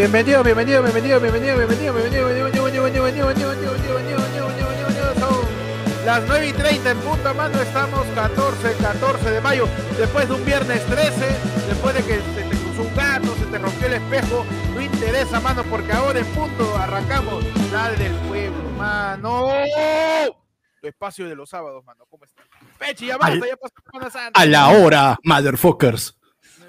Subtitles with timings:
[0.00, 5.48] Bienvenido, bienvenido, bienvenido, bienvenido, bienvenido, bienvenido, bienvenido, bienvenido, bienvenido, bienvenido, bienvenido, bienvenido, bienvenido,
[6.06, 9.68] las 9 y 30 en punta mano, estamos 14, 14 de mayo,
[9.98, 11.12] después de un viernes 13,
[11.68, 15.38] después de que se te cruzó un gato, se te rompió el espejo, no interesa,
[15.38, 19.48] mano, porque ahora en punto arrancamos la del pueblo, mano.
[20.80, 22.46] Tu espacio de los sábados, mano, ¿cómo estás?
[22.78, 24.40] Pechi, ya basta, ya pasó Semana Santa.
[24.40, 26.18] A la hora, motherfuckers.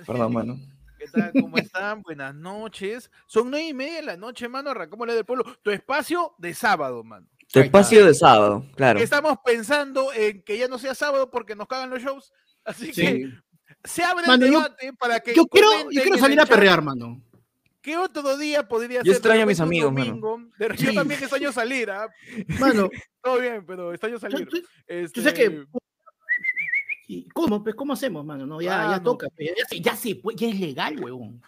[0.05, 0.70] Perdón, mano.
[1.13, 1.31] ¿Qué tal?
[1.41, 2.01] ¿Cómo están?
[2.01, 3.09] Buenas noches.
[3.27, 4.69] Son nueve y media de la noche, mano.
[4.69, 5.45] Arrancamos la del pueblo.
[5.61, 7.27] Tu espacio de sábado, mano.
[7.52, 8.99] Tu espacio de sábado, claro.
[8.99, 12.31] Estamos pensando en que ya no sea sábado porque nos cagan los shows.
[12.63, 13.02] Así Sí.
[13.02, 13.29] que
[13.83, 15.33] se abre Mano, el yo- debate para que.
[15.35, 17.21] Yo quiero, yo quiero salir a perrear, mano.
[17.81, 19.07] ¿Qué otro día podría ser?
[19.07, 20.05] Yo extraño a mis amigos, mano.
[20.05, 20.38] domingo.
[20.57, 20.95] De- Yo Sí.
[20.95, 22.07] también extraño salir, ¿ah?
[22.59, 22.89] Mano,
[23.23, 24.47] Todo bien, pero extraño yo, salir.
[24.47, 24.57] tú-
[24.88, 25.66] Este, tú sabes que.
[27.11, 27.61] ¿Y ¿Cómo?
[27.61, 28.45] Pues, ¿cómo hacemos, mano?
[28.45, 29.27] No, ya, ya toca.
[29.36, 31.41] pues, Ya, se- ya se puede, ya es legal, huevón.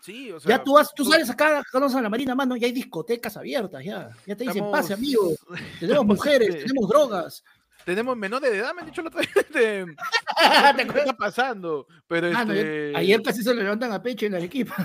[0.00, 0.56] Sí, o sea.
[0.56, 3.84] Ya tú, vas, tú sales acá, acá a la Marina, mano, ya hay discotecas abiertas,
[3.84, 4.10] ya.
[4.26, 5.32] Ya te dicen, Estamos- pase, amigo.
[5.80, 7.44] Tenemos mujeres, este, tenemos drogas.
[7.84, 9.30] Tenemos menores de edad, me han dicho la otra vez.
[9.36, 9.84] este,
[10.76, 11.86] ¿Te ¿Qué está pasando?
[12.06, 12.68] Pero Mano, este.
[12.90, 14.76] ayer, ayer casi se le levantan a pecho en la equipa.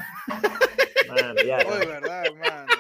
[1.10, 2.74] Mano, ya, Oye, verdad, mano.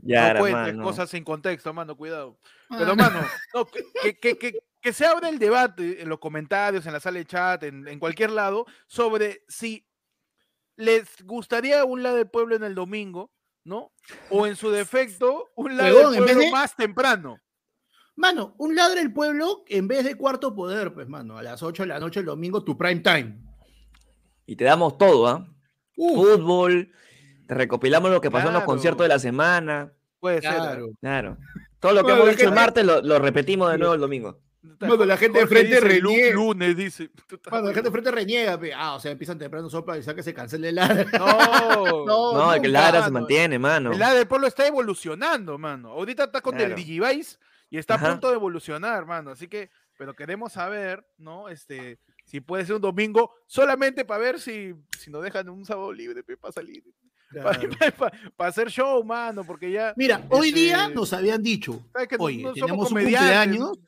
[0.00, 0.82] ya no era, cuentes mano.
[0.82, 2.36] cosas sin contexto, mano, cuidado.
[2.68, 3.20] Pero, mano,
[3.54, 7.18] no, que, que- que- que- se abra el debate en los comentarios, en la sala
[7.18, 9.86] de chat, en, en cualquier lado, sobre si
[10.76, 13.30] les gustaría un lado del pueblo en el domingo,
[13.64, 13.92] ¿no?
[14.30, 17.38] O en su defecto, un lado del en vez pueblo de- más temprano.
[18.14, 21.82] Mano, un ladre del pueblo en vez de cuarto poder, pues, mano, a las 8
[21.82, 23.38] de la noche el domingo, tu prime time.
[24.46, 25.46] Y te damos todo, ¿ah?
[25.94, 26.92] Fútbol,
[27.46, 28.66] te recopilamos lo que pasó en los Claro.
[28.72, 29.92] conciertos de la semana.
[30.20, 30.50] Puede ser.
[30.52, 30.56] ¿ah?
[30.56, 30.88] claro.
[31.00, 31.36] Claro.
[31.80, 34.38] Todo lo que Bueno, hemos dicho el martes lo, lo repetimos de nuevo el domingo.
[34.80, 36.34] Mano, la gente de frente dice, "Lu- reniega".
[36.34, 37.10] Lunes, dice.
[37.50, 38.72] Mano, la gente de frente reniega, pe.
[38.74, 41.06] ah, o sea, empiezan temprano sopla y saca que se cancele el ladre.
[41.18, 41.26] No,
[42.06, 43.92] No, No, el ladra se mantiene, mano.
[43.92, 45.90] El lado del pueblo está evolucionando, mano.
[45.90, 46.76] Ahorita está con el Claro.
[46.76, 47.38] Digivice
[47.70, 48.10] y está a Ajá.
[48.10, 49.30] punto de evolucionar, mano.
[49.30, 51.48] Así que, pero queremos saber, ¿no?
[51.48, 55.92] Este, si puede ser un domingo, solamente para ver si, si nos dejan un sábado
[55.92, 56.82] libre para salir.
[57.32, 58.10] Para
[58.48, 59.92] hacer show, mano, porque ya.
[59.96, 63.78] Mira, hoy día Este, nos habían dicho, ¿sabes que oye, no somos tenemos un cumpleaños.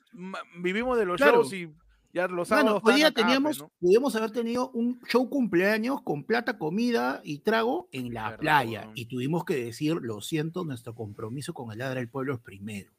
[0.60, 1.42] Vivimos de los Claro.
[1.42, 1.70] shows y
[2.12, 2.80] ya los sábados.
[2.84, 3.70] hoy día pues, teníamos, ¿no?
[3.78, 8.90] pudimos haber tenido un show cumpleaños con plata, comida y trago en la Verdad, playa.
[8.94, 12.90] Y tuvimos que decir, lo siento, nuestro compromiso con el ladra del pueblo es primero.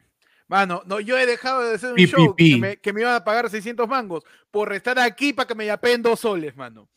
[0.47, 2.53] Mano, no, yo he dejado de hacer un Pi, show pi.
[2.53, 5.65] Que, me, que me iban a pagar 600 mangos por estar aquí para que me
[5.65, 6.87] yapeen dos soles, mano.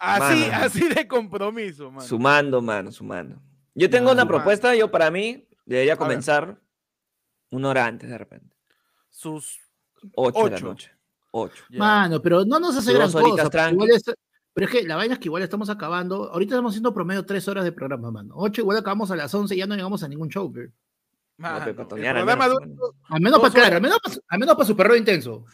[0.00, 0.64] Así, Mano.
[0.64, 2.06] así de compromiso, mano.
[2.06, 3.40] Sumando, mano, sumando.
[3.74, 4.36] Yo tengo Mano, una mano.
[4.36, 6.60] propuesta, yo para mí debería comenzar
[7.50, 8.54] una hora antes de repente.
[9.08, 9.58] Sus
[10.14, 10.64] 8 de la Ocho.
[10.66, 10.92] noche.
[11.30, 11.64] 8.
[11.70, 11.78] ya.
[11.78, 13.22] Mano, pero no nos hace gran cosa.
[13.94, 14.04] es-
[14.54, 16.32] pero es que la vaina es que igual estamos acabando.
[16.32, 18.34] Ahorita estamos haciendo promedio tres horas de programa, mano.
[18.36, 20.52] Ocho, igual acabamos a las 11 y ya no llegamos a ningún show.
[20.52, 20.72] pe.
[21.36, 22.44] Mano, patonear al menos.
[23.08, 25.44] Al para claro, al menos para, al menos para su perro intenso.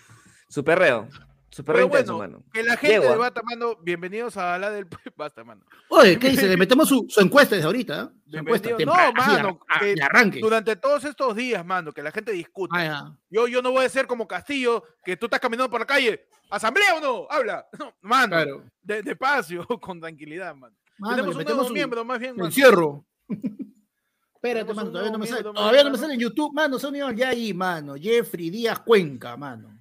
[0.49, 1.09] Su perreo.
[1.55, 2.51] Su perreo Pero intenso, bueno, mano.
[2.53, 3.11] que la gente Yegua.
[3.13, 3.77] debata, mano.
[3.81, 4.87] Bienvenidos a la del.
[5.17, 5.65] Basta, mano.
[5.89, 6.49] Oye, ¿qué dice?
[6.49, 8.11] Le metemos su, su encuesta desde ahorita.
[8.13, 8.21] ¿eh?
[8.29, 8.77] Su encuesta.
[8.77, 10.41] Temprano, No, mano, a- que de arranque.
[10.41, 12.75] Durante todos estos días, mano, que la gente discute.
[12.77, 13.17] Ah, ya.
[13.31, 16.27] Yo, yo no voy a ser como Castillo, que tú estás caminando por la calle.
[16.51, 17.27] ¿Asamblea o no?
[17.31, 17.65] Habla.
[17.79, 18.65] No, mano, Claro.
[18.83, 20.75] de, despacio, con tranquilidad, mano.
[20.99, 23.05] Mano, Tenemos un nuevo su, miembro, más bien, encierro.
[24.35, 26.21] Espérate, mano, todavía no me sale, todavía no me sale en.
[26.21, 26.53] YouTube.
[26.53, 27.95] Mano, se unió ya ahí, mano.
[27.95, 29.74] Jeffrey Díaz Cuenca, mano.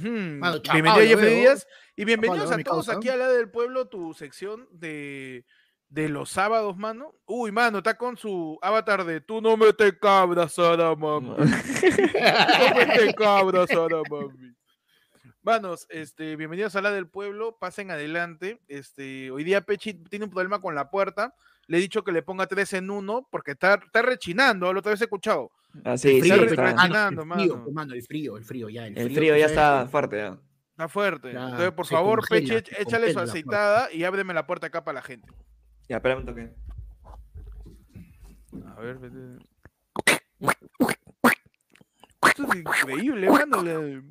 [0.00, 1.40] Bienvenido lo Jeffrey veo.
[1.40, 1.66] Díaz
[1.96, 2.98] y bienvenidos a todos causa.
[2.98, 5.44] aquí a la del pueblo, tu sección de,
[5.88, 7.14] de los sábados, mano.
[7.26, 11.28] Uy, mano, está con su avatar de tú no me te cabras, Sara, mami.
[11.38, 14.54] No me te cabras, Sara, mami.
[15.42, 18.60] Manos, este, bienvenidos a la del pueblo, pasen adelante.
[18.66, 21.34] Este, hoy día Pechi tiene un problema con la puerta.
[21.66, 24.90] Le he dicho que le ponga tres en uno porque está, está rechinando, lo otra
[24.92, 25.50] vez he escuchado.
[25.84, 26.62] Ah, sí, frío, sí, el está.
[26.66, 26.76] frío.
[26.76, 27.70] Rechinando, el frío, mano.
[27.72, 28.86] mano, el frío, el frío, ya.
[28.86, 30.16] El, El frío ya está fuerte.
[30.18, 30.38] ya.
[30.70, 31.32] Está fuerte.
[31.32, 34.84] Ya, Entonces, por favor, congela, Pechi, se échale su aceitada y ábreme la puerta acá
[34.84, 35.28] para la gente.
[35.88, 36.50] Ya, espérame un toque.
[38.76, 39.16] A ver, vete.
[42.28, 43.62] Esto es increíble, mano.
[43.62, 44.02] le-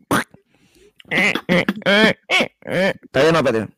[3.12, 3.74] Todavía no, espérate.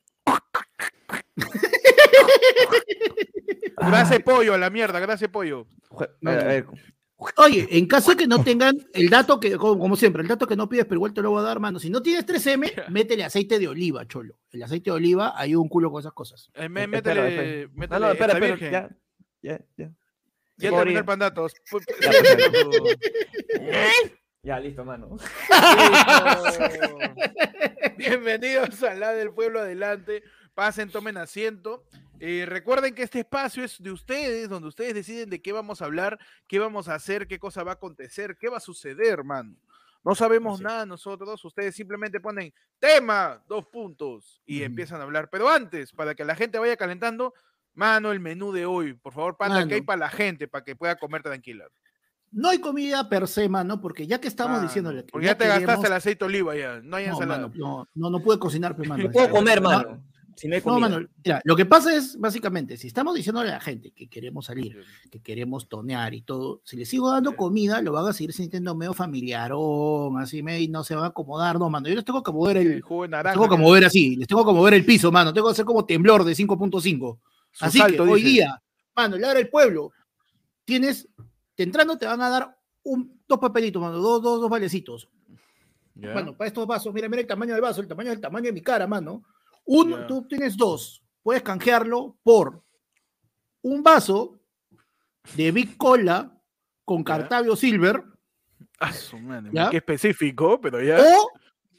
[3.78, 5.68] Gracias, pollo, a la mierda, gracias, pollo.
[6.26, 6.66] A ver,
[7.38, 10.46] Oye, en caso de que no tengan el dato que, como, como siempre, el dato
[10.46, 11.80] que no pides, pero igual te lo voy a dar, mano.
[11.80, 14.38] Si no tienes 3M, métele aceite de oliva, cholo.
[14.52, 16.50] El aceite de oliva ayuda un culo con esas cosas.
[16.54, 17.72] Eh, me- espera, métele, espera.
[17.74, 18.56] métele No, no, espera, extra espera.
[18.56, 18.72] virgen.
[19.42, 19.92] Ya, ya, ya.
[20.58, 21.54] Ya el pandatos.
[24.44, 25.18] Ya, listo, mano.
[27.98, 30.24] Bienvenidos a la del pueblo adelante.
[30.56, 31.84] Pasen, tomen asiento.
[32.20, 35.86] Eh, recuerden que este espacio es de ustedes, donde ustedes deciden de qué vamos a
[35.86, 36.18] hablar,
[36.48, 39.58] qué vamos a hacer, qué cosa va a acontecer, qué va a suceder, mano.
[40.02, 45.30] No sabemos Así nada nosotros, ustedes simplemente ponen tema, dos puntos, y empiezan a hablar.
[45.30, 47.34] Pero antes, para que la gente vaya calentando,
[47.74, 50.76] mano, el menú de hoy, por favor, panda, que hay para la gente, para que
[50.76, 51.66] pueda comer tranquila.
[52.32, 55.38] No hay comida per se, mano, porque ya que estamos Mano, diciéndole que Porque ya
[55.38, 57.48] te gastaste el aceite de oliva ya, no hay no, ensalada.
[57.48, 59.04] mano, no, no, no pude cocinar, pero, mano.
[59.04, 60.04] No puedo comer, no, mano.
[60.36, 60.80] Si no hay No,
[61.24, 64.84] mira, lo que pasa es, básicamente, si estamos diciéndole a la gente que queremos salir,
[65.10, 68.76] que queremos tonear y todo, si les sigo dando comida, lo van a seguir sintiendo
[68.76, 72.22] medio familiarón, así, medio, y no se van a acomodar, no, mano, yo les tengo
[72.22, 73.40] que mover El el, jugo de les naranja.
[73.40, 75.86] tengo que mover así, les tengo que mover el piso, mano, tengo que hacer como
[75.86, 77.20] temblor de 5.5.
[77.52, 78.34] su Así salto, que hoy dice.
[78.34, 78.62] día,
[78.94, 79.94] mano, le el pueblo,
[80.66, 81.08] tienes,
[81.56, 85.08] te entrando te van a dar un, dos papelitos, mano, dos, dos, dos valecitos.
[85.96, 88.52] Bueno, para estos vasos, mira, mira el tamaño del vaso, el tamaño del tamaño de
[88.52, 89.24] mi cara, mano.
[89.66, 91.04] Uno, tú tienes dos.
[91.24, 92.64] Puedes canjearlo por
[93.62, 94.40] un vaso
[95.36, 96.40] de Big Cola
[96.84, 98.04] con Cartavio Silver
[98.80, 99.70] Ah, su madre, ¿Ya?
[99.70, 100.98] qué específico, pero ya.
[101.00, 101.30] o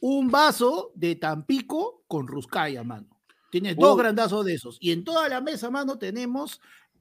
[0.01, 3.07] un vaso de Tampico con Ruscaya, mano.
[3.51, 3.99] Tienes dos Uh.
[3.99, 4.79] grandazos de esos.
[4.81, 6.61] Y en toda la mesa, mano, tenemos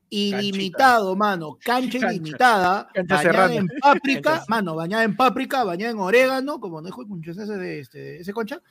[0.10, 1.58] ilimitado, mano.
[1.64, 2.14] Cancha, Cancha.
[2.14, 7.02] ilimitada, Cancha bañada en páprica, mano, bañada en páprica, bañada en orégano, como no dijo
[7.02, 8.62] el ese de este, ese concha,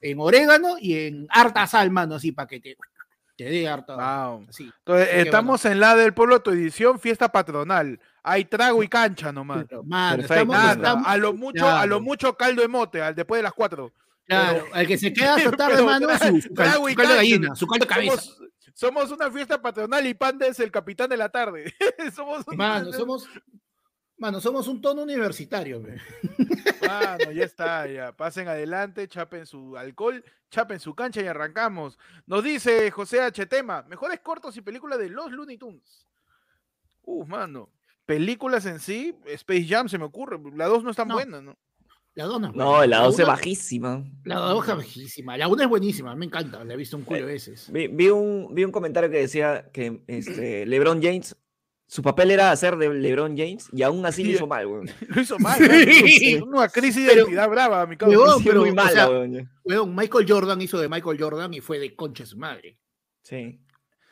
[0.00, 2.76] en orégano y en harta sal, mano, así para que te,
[3.36, 3.94] te dé harta.
[3.94, 4.46] Wow.
[4.48, 4.64] Así.
[4.78, 8.00] Entonces, Así estamos en la del pueblo, tu edición, fiesta patronal.
[8.22, 9.64] Hay trago y cancha nomás.
[9.68, 10.34] Pero, mano, Perfecto.
[10.34, 13.42] estamos, Nada, estamos- a lo mucho, a lo mucho caldo de mote, al después de
[13.44, 13.92] las cuatro.
[14.26, 16.96] claro, al que se queda hasta tarde, Pero mano, su, su cal- trago y su
[16.98, 18.16] caldo de gallina, su caldo de cabeza.
[18.22, 18.38] Somos,
[18.74, 21.72] somos una fiesta patronal y Panda es el capitán de la tarde.
[22.14, 23.28] somos Mano, somos,
[24.18, 25.82] mano, somos un tono universitario.
[26.86, 28.12] Mano, ya está, ya.
[28.12, 31.98] Pasen adelante, chapen su alcohol, chapen su cancha y arrancamos.
[32.26, 33.46] Nos dice José H.
[33.46, 36.06] Tema, mejores cortos y películas de los Looney Tunes.
[37.02, 37.70] Uf, mano.
[38.06, 40.38] Películas en sí, Space Jam se me ocurre.
[40.56, 41.14] La dos no es tan No.
[41.14, 41.56] buena, ¿no?
[42.14, 42.50] La dona.
[42.52, 44.04] No, la 12 una- bajísima.
[44.24, 45.36] La dos es bajísima.
[45.36, 46.64] La una es buenísima, me encanta.
[46.64, 47.70] La he visto un culo de veces.
[47.70, 51.36] Vi, vi un, vi un comentario que decía que este, LeBron James,
[51.88, 54.88] su papel era hacer de LeBron James y aún así lo hizo mal, weón.
[55.08, 55.58] Lo hizo mal.
[55.58, 56.38] Sí.
[56.46, 58.38] Una crisis de Pero- identidad brava, mi cabrón.
[58.38, 59.50] Sí, pero, muy o mala, sea, weón.
[59.64, 62.78] Weón, Michael Jordan hizo de Michael Jordan y fue de concha su madre.
[63.22, 63.58] Sí.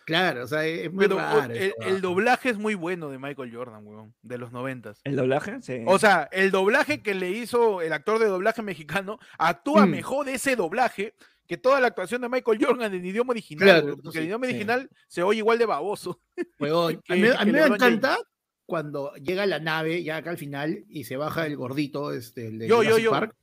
[0.06, 1.52] Claro, o sea, es muy Pero o- raro.
[1.52, 2.00] el, huevada.
[2.00, 5.00] doblaje es muy bueno de Michael Jordan, weón, de los noventas.
[5.02, 5.60] ¿El doblaje?
[5.62, 5.82] Sí.
[5.84, 9.90] O sea, el doblaje que le hizo el actor de doblaje mexicano actúa Mm.
[9.90, 11.14] mejor de ese doblaje
[11.46, 13.64] que toda la actuación de Michael Jordan en idioma original.
[13.82, 14.52] Claro, porque sí, el idioma sí.
[14.52, 16.20] original se oye igual de baboso.
[16.60, 18.18] A mí, a que mí me encanta
[18.66, 22.58] cuando llega la nave, ya acá al final, y se baja el gordito, este, el
[22.58, 23.10] de Yo, yo, Jurassic yo.
[23.12, 23.36] Park.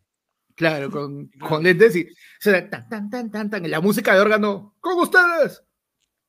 [0.56, 2.08] Claro, con, con lentes y
[2.40, 5.64] suena tan, tan, tan, tan, tan, y la música de órgano, ¡con ustedes!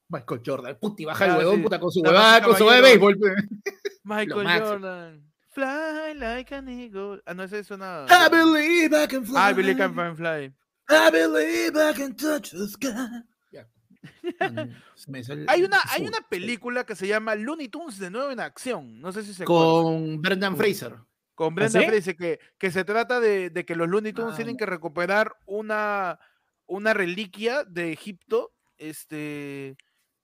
[0.09, 1.63] Michael Jordan, puti, baja el Ah, huevón, sí.
[1.63, 3.19] puta, con su huevada, con su hueá de béisbol.
[4.05, 4.61] Michael.
[4.61, 5.35] Jordan.
[5.55, 7.23] Fly like an eagle.
[7.27, 8.07] Ah, no, ese es una.
[8.09, 9.51] I believe I can fly.
[9.51, 10.53] I believe I can fly.
[10.89, 13.23] I believe I can touch the sky.
[14.41, 18.41] Mano, sale- Hay una, hay una película que se llama Looney Tunes de nuevo en
[18.41, 19.01] acción.
[19.01, 19.83] No sé si se acuerdan.
[19.83, 20.97] con Brendan Fraser.
[21.35, 21.87] Con Brenda sí?
[21.87, 25.35] Fraser, que, que se trata de, de que los Looney Tunes Ah, tienen que recuperar
[25.47, 26.19] una,
[26.67, 28.53] una reliquia de Egipto.
[28.77, 29.77] Este,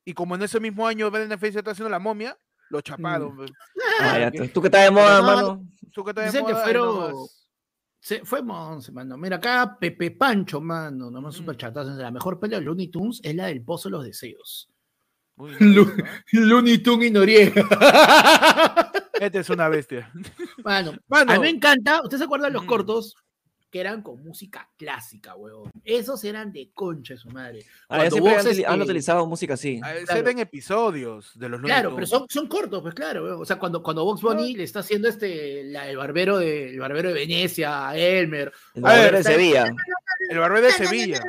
[0.05, 2.39] y como en ese mismo año Brenda Fraser está haciendo la momia,
[2.69, 3.35] lo chaparon.
[3.37, 3.51] pues.
[4.01, 5.67] Ah, ya, tú, tú que estás de moda, No, hermano.
[5.93, 7.27] Su que está de Dicen que moda, ahí fueron-.
[8.01, 9.17] Se, fue Monse, mano.
[9.19, 11.11] Mira, acá Pepe Pancho, mano.
[11.11, 11.39] Nomás Mm.
[11.39, 11.91] super chatazo.
[11.91, 14.69] La mejor pelea de Looney Tunes es la del Pozo de los Deseos.
[15.37, 16.41] Uy, Lu- no, ¿no?
[16.47, 18.91] Looney Tunes y Noriega.
[19.21, 20.11] Este es una bestia.
[20.65, 21.33] Mano, Mano.
[21.33, 22.01] a mí me encanta.
[22.03, 22.69] ¿Ustedes se acuerdan de los Mm.
[22.69, 23.15] cortos?
[23.71, 25.71] Que eran con música clásica, huevón.
[25.85, 27.65] Esos eran de concha de su madre.
[27.89, 29.81] Ah, siempre han, este, utilizado música así.
[29.83, 30.21] Ah, Claro.
[30.21, 33.25] era en episodios de los Claro, pero son, son cortos, pues claro.
[33.25, 33.43] weón.
[33.43, 36.81] O sea, cuando, cuando Box Bunny le está haciendo este, la, el, barbero de, el
[36.81, 38.53] barbero de Venecia, a Elmer.
[38.75, 39.73] El barbero de Sevilla.
[40.29, 41.21] El barbero de Sevilla.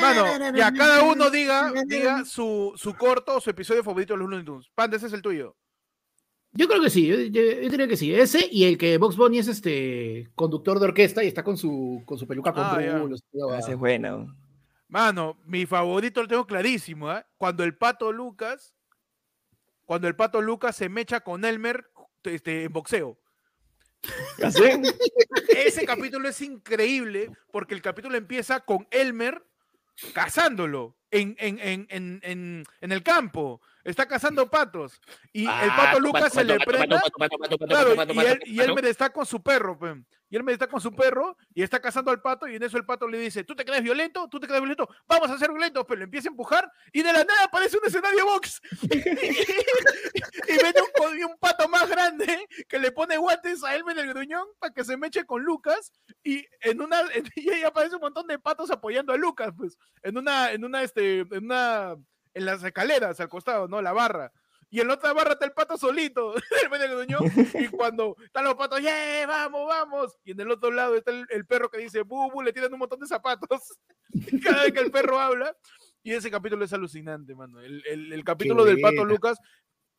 [0.00, 4.28] Mano, ya cada uno diga, diga su, su corto o su episodio favorito de los
[4.28, 4.70] Looney Tunes.
[4.74, 5.56] Panda, ese es el tuyo.
[6.52, 8.12] Yo creo que sí, yo, yo- yo diría que sí.
[8.14, 12.02] Ese y el que Box Bunny es este conductor de orquesta y está con su,
[12.04, 12.98] con su peluca con Ah, ya.
[12.98, 13.22] rulos.
[13.32, 13.78] y toda Esa es huevada.
[13.78, 14.16] buena.
[14.16, 14.36] weón.
[14.88, 17.24] Mano, mi favorito lo tengo clarísimo, ¿ah?
[17.38, 18.74] Cuando el pato Lucas,
[19.86, 21.86] cuando el pato Lucas se mecha con Elmer
[22.24, 23.16] este, en boxeo.
[24.42, 24.62] ¿Así?
[25.56, 29.44] Ese capítulo es increíble porque el capítulo empieza con Elmer
[30.14, 33.60] cazándolo en, en, en, en, en, en el campo.
[33.90, 35.00] Está cazando patos.
[35.32, 36.56] Y el Ah, pato Lucas se le.
[36.58, 39.94] Claro, y, él, y él me está con su perro, pe.
[40.28, 42.76] y él me está con su perro y está cazando al pato y en eso
[42.76, 44.28] el pato le dice, ¿tú te crees violento?
[44.30, 44.88] ¿Tú te crees violento?
[45.06, 47.86] Vamos a ser violentos, pero le empieza a empujar y de la nada aparece un
[47.86, 48.88] escenario box y
[50.52, 54.08] viene un, y un pato más grande que le pone guantes a él en el
[54.08, 55.92] gruñón para que se meche con Lucas
[56.22, 59.76] y en una en- y ahí aparece un montón de patos apoyando a Lucas, pues,
[60.02, 61.96] en una, en una, este, en una,
[62.34, 63.80] en las escaleras al costado, ¿no?
[63.82, 64.32] La barra.
[64.72, 66.32] Y en la otra barra está el pato solito,
[67.58, 69.26] y cuando están los patos, ¡yeah!
[69.26, 70.16] ¡Vamos, vamos!
[70.24, 72.40] Y en el otro lado está el, el perro que dice, ¡bu, bu!
[72.42, 73.78] Le tiran un montón de zapatos
[74.44, 75.56] cada vez que el perro habla.
[76.04, 77.60] Y ese capítulo es alucinante, mano.
[77.60, 79.12] El, el- el capítulo del pato buena.
[79.12, 79.38] Lucas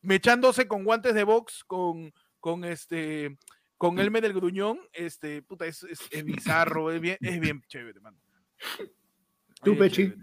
[0.01, 3.37] mechándose con guantes de box, con, con este,
[3.77, 7.99] con Elme del Gruñón, este, puta, es, es, es bizarro, es bien, es bien chévere,
[7.99, 8.17] mano.
[9.63, 10.13] Tú, Pechi.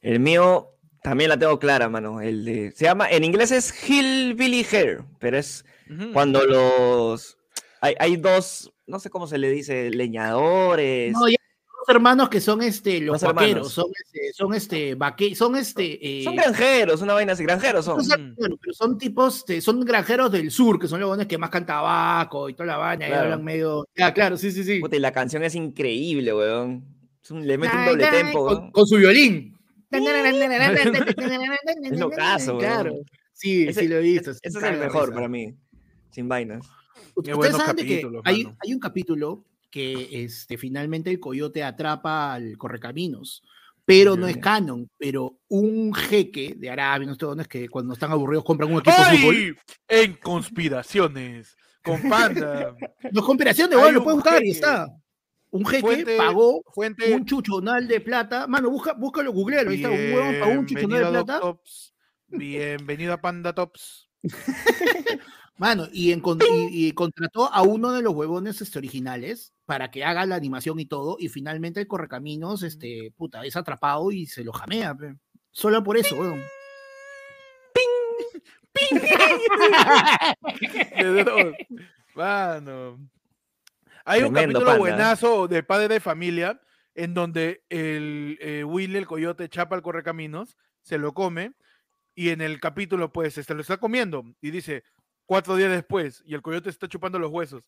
[0.00, 0.75] El mío
[1.06, 2.20] también la tengo clara, mano.
[2.20, 6.12] El de, se llama, en inglés es Hillbilly Hair, pero es Ujú.
[6.12, 7.38] cuando los...
[7.80, 11.12] Hay, hay dos, no sé cómo se le dice, leñadores.
[11.12, 11.36] No, ya
[11.78, 13.48] dos hermanos que son este los Dos hermanos.
[13.50, 17.84] vaqueros, son este, son este vaque, son este eh, Son granjeros, una vaina así, granjeros
[17.84, 18.02] son.
[18.04, 21.38] son- bueno, pero son tipos, este, son granjeros del sur, que son los buenos que
[21.38, 23.22] más cantan tabaco y toda la vaina, y Claro.
[23.24, 23.86] hablan medio.
[24.00, 24.80] Ah, claro, sí, sí, sí.
[24.80, 26.84] Puta, y la canción es increíble, weón.
[27.22, 28.70] Es un- le mete un doble tempo, con, weón.
[28.72, 29.55] con su violín.
[31.82, 32.92] Es locazo, Claro.
[32.92, 33.04] weón.
[33.32, 34.30] Sí, Ese- sí lo he visto.
[34.30, 35.54] Ese es el mejor para mí.
[36.10, 36.66] Sin vainas.
[37.22, 42.56] Qué Ustedes saben que hay, hay un capítulo que este, finalmente el coyote atrapa al
[42.56, 43.42] correcaminos,
[43.84, 47.92] pero no es canon, pero un jeque de Arabia, no sé dónde es que cuando
[47.94, 49.58] están aburridos compran un equipo de fútbol.
[49.88, 52.74] En conspiraciones, con Panda.
[53.12, 54.50] No, conspiración de Hay bueno, lo puedes buscar y jeque.
[54.58, 54.88] está.
[55.56, 57.14] Un jeque Fuente- pagó Fuente.
[57.14, 58.46] un chuchonal de plata.
[58.46, 59.70] Mano, busca, búscalo, googlealo.
[59.70, 61.40] Ahí está, un huevón pagó un chuchonal de plata.
[61.40, 61.94] Tops.
[62.28, 64.08] Bienvenido a Panda Tops.
[65.58, 70.04] Mano, y, encon- y, y contrató a uno de los huevones este, originales para que
[70.04, 74.44] haga la animación y todo, y finalmente el correcaminos, este, puta, es atrapado y se
[74.44, 75.14] lo jamea, pe.
[75.52, 76.42] Solo por eso, weón.
[80.98, 81.54] De dos.
[82.14, 82.98] Mano.
[84.06, 84.78] Hay un capítulo Panda, ¿eh?
[84.78, 86.60] buenazo de Padre de Familia
[86.94, 91.52] en donde el eh, Willy, el coyote, chapa al correcaminos, se lo come
[92.14, 94.82] y en el capítulo, pues, este, lo está comiendo y dice
[95.26, 97.62] cuatro días después y el coyote está chupando los huesos.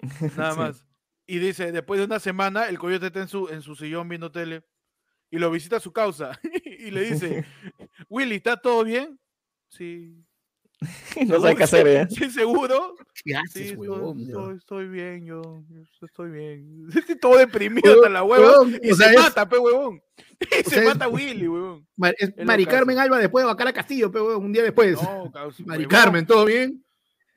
[0.36, 0.58] Nada Sí.
[0.58, 0.84] más.
[1.26, 4.30] Y dice, después de una semana, el coyote está en su, en su sillón viendo
[4.32, 4.64] tele
[5.30, 7.44] y lo visita a su causa y le dice,
[8.08, 9.18] Willy, ¿está todo bien?
[9.68, 10.24] Sí.
[11.26, 12.06] no sabe qué hacer, ¿eh?
[12.10, 12.94] Sí, seguro.
[13.24, 14.20] ¿Qué Sí, haces, estoy, huevón?
[14.20, 16.88] estoy- estoy bien, yo, yo estoy bien.
[16.94, 20.00] Estoy todo deprimido hasta la hueva Huevón, y o se sea, es- mata, pe huevón.
[20.40, 21.86] Y se sea, es- mata Willy, huevón.
[21.96, 22.64] Mar- es Es Mari.
[22.66, 24.94] Carmen Alba después de Bacala Castillo, pe, weón, un día después.
[25.02, 25.90] No, causa, Mari huevón.
[25.90, 26.84] Carmen, ¿todo bien?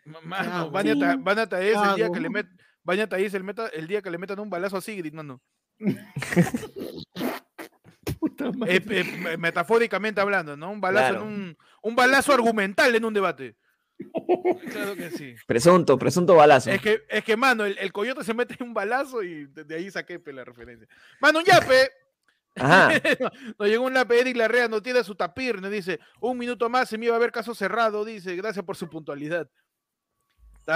[0.05, 2.47] Ma- Mano, Ta- Sí, Vania Taez el día que le met,
[2.83, 5.41] Vania Taez el, meta, el día que le metan un balazo a Sigrid, mano.
[8.35, 8.75] Puta madre.
[8.77, 8.83] Eh,
[9.31, 10.71] eh, metafóricamente hablando, ¿no?
[10.71, 11.25] Un balazo Claro.
[11.25, 13.55] en un, un balazo argumental en un debate.
[14.71, 15.35] Claro que sí.
[15.45, 16.71] Presunto, presunto balazo.
[16.71, 19.63] Es que, es que, mano, el, el coyote se mete en un balazo y de,
[19.63, 20.87] de ahí saqué pe, la referencia.
[21.19, 21.89] Mano, un yape.
[22.55, 22.89] Ajá.
[23.59, 26.89] Nos llegó un lápiz Eric Larrea, no tiene su tapir, nos dice, un minuto más
[26.89, 29.47] se me iba a haber caso cerrado, dice, gracias por su puntualidad.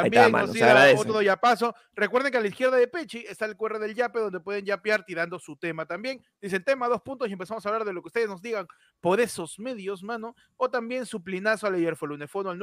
[0.01, 0.51] También nos
[0.99, 1.75] otro yapazo.
[1.93, 5.03] Recuerden que a la izquierda de Pechi está el QR del yape donde pueden yapear
[5.05, 6.23] tirando su tema también.
[6.41, 8.67] Dicen tema, dos puntos y empezamos a hablar de lo que ustedes nos digan
[8.99, 10.35] por esos medios, mano.
[10.57, 12.59] O también su plinazo al ayer fue lunefono al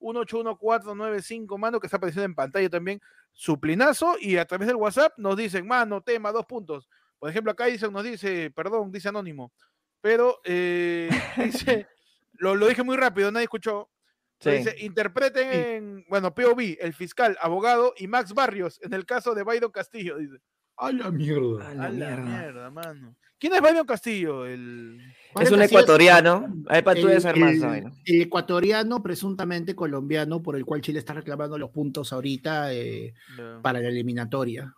[0.00, 3.00] 994-181-495, mano, que está apareciendo en pantalla también.
[3.32, 6.88] Su plinazo y a través del WhatsApp nos dicen, mano, tema, dos puntos.
[7.18, 9.52] Por ejemplo, acá dicen, nos dice, perdón, dice anónimo,
[10.00, 11.86] pero eh, dice,
[12.34, 13.90] lo, lo dije muy rápido, nadie escuchó.
[14.50, 14.58] Sí.
[14.58, 19.72] Dice, interpreten, bueno, POV, el fiscal, abogado y Max Barrios en el caso de Baido
[19.72, 20.38] Castillo, dice.
[20.78, 21.70] A la mierda.
[21.70, 22.22] A la A la mierda.
[22.22, 23.16] mierda, mano.
[23.38, 24.46] ¿Quién es Baido Castillo?
[24.46, 24.98] El...
[25.38, 26.54] Es un ecuatoriano.
[26.68, 32.12] Ahí para tú el ecuatoriano presuntamente colombiano por el cual Chile está reclamando los puntos
[32.12, 33.12] ahorita eh,
[33.62, 34.74] para la eliminatoria.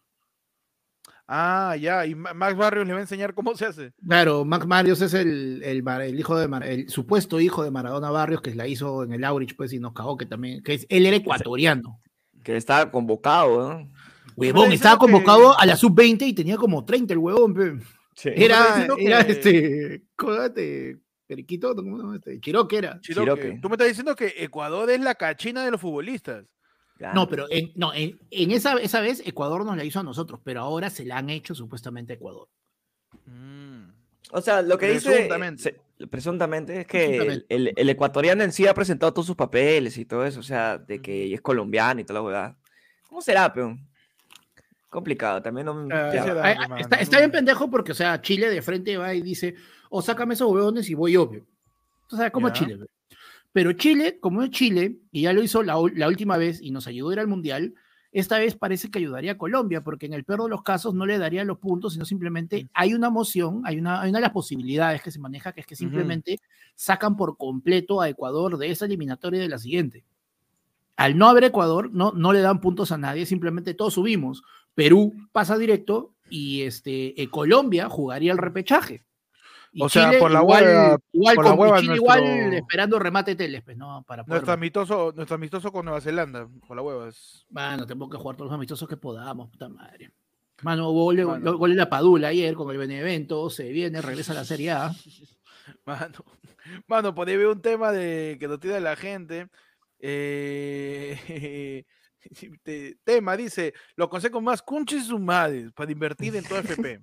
[1.30, 3.92] Ah, ya, y Ma- Max Barrios le va a enseñar cómo se hace.
[4.06, 8.10] Claro, Max Marios es el, el, el hijo de Mar- el supuesto hijo de Maradona
[8.10, 10.86] Barrios que la hizo en el Aurich pues y nos cagó que también que es,
[10.88, 12.00] él era ecuatoriano.
[12.42, 13.88] Que estaba convocado, ¿no?
[14.36, 17.52] Huevón, estaba que- convocado a la sub-20 y tenía como 30 el huevón.
[17.52, 17.74] pe.
[18.14, 18.30] Sí.
[18.34, 22.40] Era, era que- este, códate, Periquito, ¿cómo se llama este?
[22.40, 22.98] Chiroque era.
[23.02, 23.58] Chiroque, Chiroque.
[23.60, 26.46] Tú me estás diciendo que Ecuador es la cachina de los futbolistas.
[26.98, 27.14] Claro.
[27.14, 30.40] No, pero en, no, en, en esa, esa vez Ecuador nos la hizo a nosotros,
[30.44, 32.48] pero ahora se la han hecho supuestamente a Ecuador.
[33.24, 33.84] Mm.
[34.32, 35.10] O sea, lo que dice.
[35.10, 35.62] Presuntamente.
[35.62, 37.54] se- Presuntamente es que el, Presuntamente.
[37.54, 40.78] el- el ecuatoriano en sí ha presentado todos sus papeles y todo eso, o sea,
[40.78, 42.56] de que es colombiano y toda la huevada.
[43.08, 43.84] ¿Cómo será, peón?
[44.88, 49.12] Complicado, también no mano, está, está bien pendejo porque, o sea, Chile de frente va
[49.12, 49.54] y dice,
[49.90, 51.28] o sácame esos huevones y voy yo.
[51.30, 51.42] pe".
[52.10, 52.50] O sea, como.
[52.50, 52.78] Chile.
[52.78, 52.86] pe.
[53.52, 57.10] Pero Chile, como es Chile, y ya lo hizo la, última vez y nos ayudó
[57.10, 57.74] a ir al Mundial,
[58.10, 61.06] esta vez parece que ayudaría a Colombia, porque en el peor de los casos no
[61.06, 64.32] le daría los puntos, sino simplemente hay una moción, hay una, hay una de las
[64.32, 66.40] posibilidades que se maneja, que es que simplemente
[66.74, 70.04] sacan por completo a Ecuador de esa eliminatoria y de la siguiente.
[70.96, 74.42] Al no haber Ecuador, no, no le dan puntos a nadie, simplemente todos subimos.
[74.74, 79.04] Perú pasa directo y este, eh, Colombia jugaría el repechaje.
[79.72, 82.98] Y O sea, por la igual, hueva- igual por la hueva Chile igual nuestro- esperando
[82.98, 84.02] remate teles, pues, ¿no?
[84.06, 87.44] Para poder Nuestro amistoso, nuestro amistoso con Nueva Zelanda, por la huevas.
[87.50, 90.10] Mano, tenemos que jugar todos los amistosos que podamos, puta madre.
[90.62, 91.56] Mano, gol, Mano.
[91.58, 94.90] gol en la Padula ayer con el Benevento, se viene, regresa a la Serie A.
[95.84, 96.24] Mano,
[96.86, 99.48] mano, por ahí veo un tema de que nos tira la gente.
[100.00, 101.84] Eh,
[102.62, 107.00] te- tema, dice, los consejos más cunches su madre para invertir en todo FP.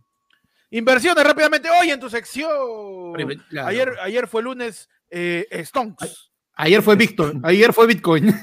[0.71, 3.13] Inversiones rápidamente hoy en tu sección.
[3.49, 3.67] Claro.
[3.67, 6.31] Ayer, ayer fue lunes eh, Stonks.
[6.57, 8.33] Ayer fue Bitcoin, ayer fue Bitcoin.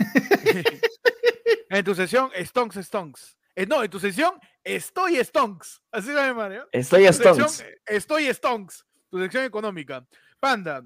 [1.71, 3.37] en tu sección Stonks Stonks.
[3.55, 5.83] Eh, no, en tu sección Estoy Stonks.
[5.91, 6.63] Así se llama, ¿no?
[6.73, 7.61] Estoy sección, Stones.
[7.61, 8.87] eh, Estoy Stonks.
[9.11, 10.07] Tu sección económica.
[10.39, 10.83] Panda,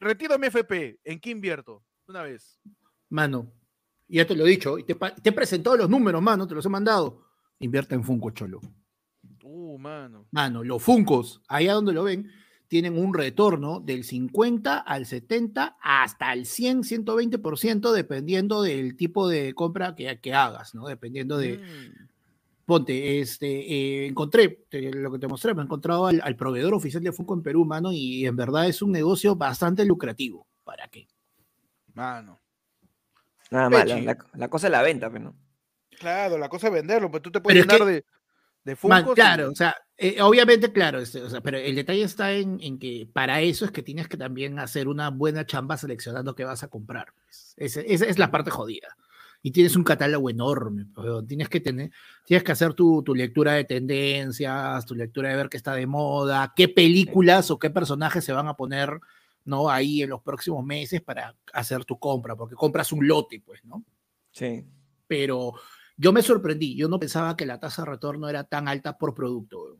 [0.00, 1.00] retiro mi FP.
[1.04, 1.82] ¿En qué invierto?
[2.06, 2.58] Una vez.
[3.10, 3.50] Mano,
[4.06, 6.64] ya te lo he dicho, y te, te he presentado los números, mano, te los
[6.64, 7.26] he mandado.
[7.58, 8.60] Invierta en Funko, cholo.
[9.50, 10.26] Uh, mano.
[10.30, 12.30] Mano, los Funcos, allá donde lo ven,
[12.68, 19.54] tienen un retorno del 50 al 70 hasta el 100, 120%, dependiendo del tipo de
[19.54, 20.86] compra que, que hagas, ¿no?
[20.86, 22.08] Dependiendo de, Mm.
[22.66, 26.74] ponte, este, eh, encontré, te- lo que te mostré, me he encontrado al, al proveedor
[26.74, 30.46] oficial de Funko en Perú, mano, y en verdad es un negocio bastante lucrativo.
[30.64, 31.08] ¿Para qué?
[31.94, 32.38] Mano.
[33.50, 34.04] Nada más, la, Pechi.
[34.06, 35.34] la- la cosa es la venta, pero no.
[35.98, 38.17] Claro, la cosa es venderlo, pues tú te puedes Pero es llenar que- de,
[38.76, 42.60] de claro, o sea, eh, obviamente, claro, este, o sea, pero el detalle está en,
[42.62, 46.44] en que para eso es que tienes que también hacer una buena chamba seleccionando qué
[46.44, 47.12] vas a comprar.
[47.14, 47.54] pues.
[47.56, 48.96] Esa es la parte jodida.
[49.42, 51.90] Y tienes un catálogo enorme, pues, tienes que tener,
[52.24, 55.86] tienes que hacer tu, tu lectura de tendencias, tu lectura de ver qué está de
[55.86, 59.00] moda, qué películas o qué personajes se van a poner,
[59.44, 59.68] ¿no?
[59.68, 63.84] Ahí en los próximos meses para hacer tu compra, porque compras un lote, pues, ¿no?
[64.30, 64.64] Sí.
[65.08, 65.54] pero
[65.98, 66.76] yo me sorprendí.
[66.76, 69.76] Yo no pensaba que la tasa de retorno era tan alta por producto.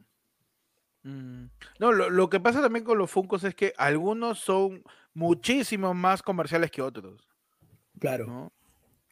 [1.04, 1.44] Mm.
[1.78, 4.82] No, lo, lo que pasa también con los Funkos es que algunos son
[5.14, 7.26] muchísimo más comerciales que otros,
[7.98, 8.26] Claro.
[8.26, 8.52] ¿no?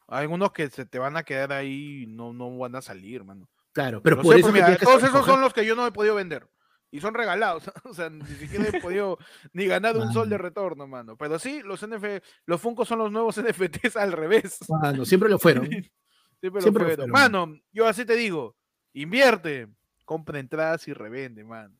[0.08, 3.24] Hay algunos que se te van a quedar ahí y no, no van a salir,
[3.24, 3.48] mano.
[3.72, 5.92] Claro, pero Lo por sé, eso mira, todos esos son los que yo no he
[5.92, 6.48] podido vender.
[6.92, 7.64] Y son regalados.
[7.84, 9.18] O sea, ni siquiera he podido
[9.52, 11.16] ni ganar un sol de retorno, mano.
[11.16, 14.58] Pero sí, los NF, los Funkos son los nuevos NFTs al revés.
[14.68, 15.68] Mano, siempre lo fueron.
[16.40, 17.10] Siempre Siempre lo fueron.
[17.10, 17.32] fueron.
[17.32, 18.54] Mano, yo así te digo,
[18.92, 19.68] invierte,
[20.04, 21.74] compra entradas y revende, mano.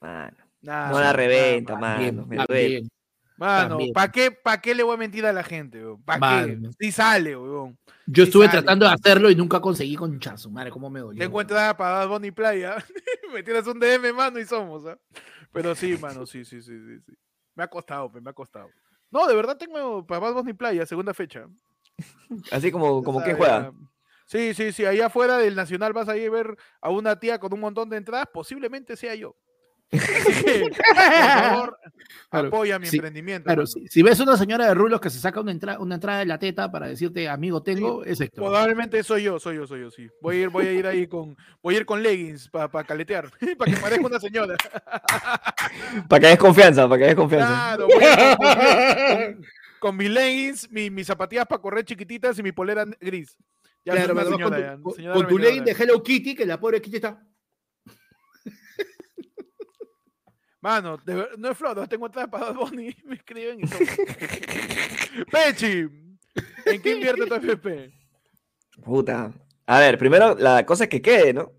[0.00, 0.36] Mano.
[0.60, 1.98] Nada, No la reventa, mano.
[2.00, 2.26] Bien, mano.
[2.28, 2.68] Me duele.
[2.68, 2.88] bien.
[3.36, 3.92] Mano, También.
[3.92, 6.58] ¿para qué, pa' qué le voy a mentir a la gente, ¿Para qué?
[6.78, 7.76] Si sale, weón.
[8.06, 8.58] Yo Sí estuve sale.
[8.60, 10.48] tratando de hacerlo y nunca conseguí con chazo.
[10.50, 11.18] Madre, cómo me dolió.
[11.20, 12.76] Tengo entrada para Bad Bunny Playa.
[13.34, 14.96] me tiras un DM, mano, y somos, ¿ah?
[15.50, 17.12] Pero sí, mano, sí, sí, sí, sí, sí.
[17.56, 18.70] Me ha costado, me ha costado.
[19.10, 21.46] No, de verdad tengo para Bad Bunny Playa, segunda fecha.
[22.50, 23.72] Así como, como sea, juega.
[24.26, 24.84] Sí, sí, sí.
[24.86, 27.88] Allá afuera del Nacional vas a ir a ver a una tía con un montón
[27.90, 28.26] de entradas.
[28.32, 29.36] Posiblemente sea yo.
[29.92, 31.78] Así que, por favor,
[32.30, 33.44] Claro, apoya mi sí, emprendimiento.
[33.44, 36.20] Claro, si, si ves una señora de rulos que se saca una, entra- una entrada
[36.20, 38.44] de la teta para decirte amigo tengo, es Héctor.
[38.44, 40.08] Probablemente soy yo, soy yo, soy yo, sí.
[40.22, 43.28] Voy a ir, voy a ir ahí con, voy a ir con leggings para caletear,
[43.58, 44.56] para que parezca una señora.
[46.08, 47.48] Para que des confianza, para que des confianza.
[47.48, 48.46] Claro, voy a ir con,
[49.34, 49.46] con-
[49.82, 53.36] con mis leggings, mi- mis zapatillas para correr chiquititas y mi polera gris.
[53.84, 56.46] Ya Claro, mano, señora, con ya, tu, con- con tu ley de Hello Kitty, que
[56.46, 57.20] la pobre Kitty está.
[60.60, 63.80] Mano, de no es flor, tengo entrada para Bunny, me escriben y todo.
[65.32, 65.88] Pechi,
[66.66, 67.90] ¿en qué invierte tu FP?
[68.84, 69.32] Puta.
[69.66, 71.50] A ver, primero la cosa es que quede, ¿no?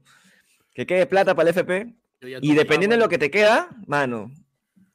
[0.74, 1.94] Que quede plata para el FP.
[2.22, 4.32] Y dependiendo de lo que te queda, mano,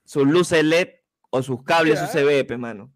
[0.04, 0.88] sus luces LED
[1.28, 2.06] o sus cables Ya.
[2.06, 2.90] USB, mano.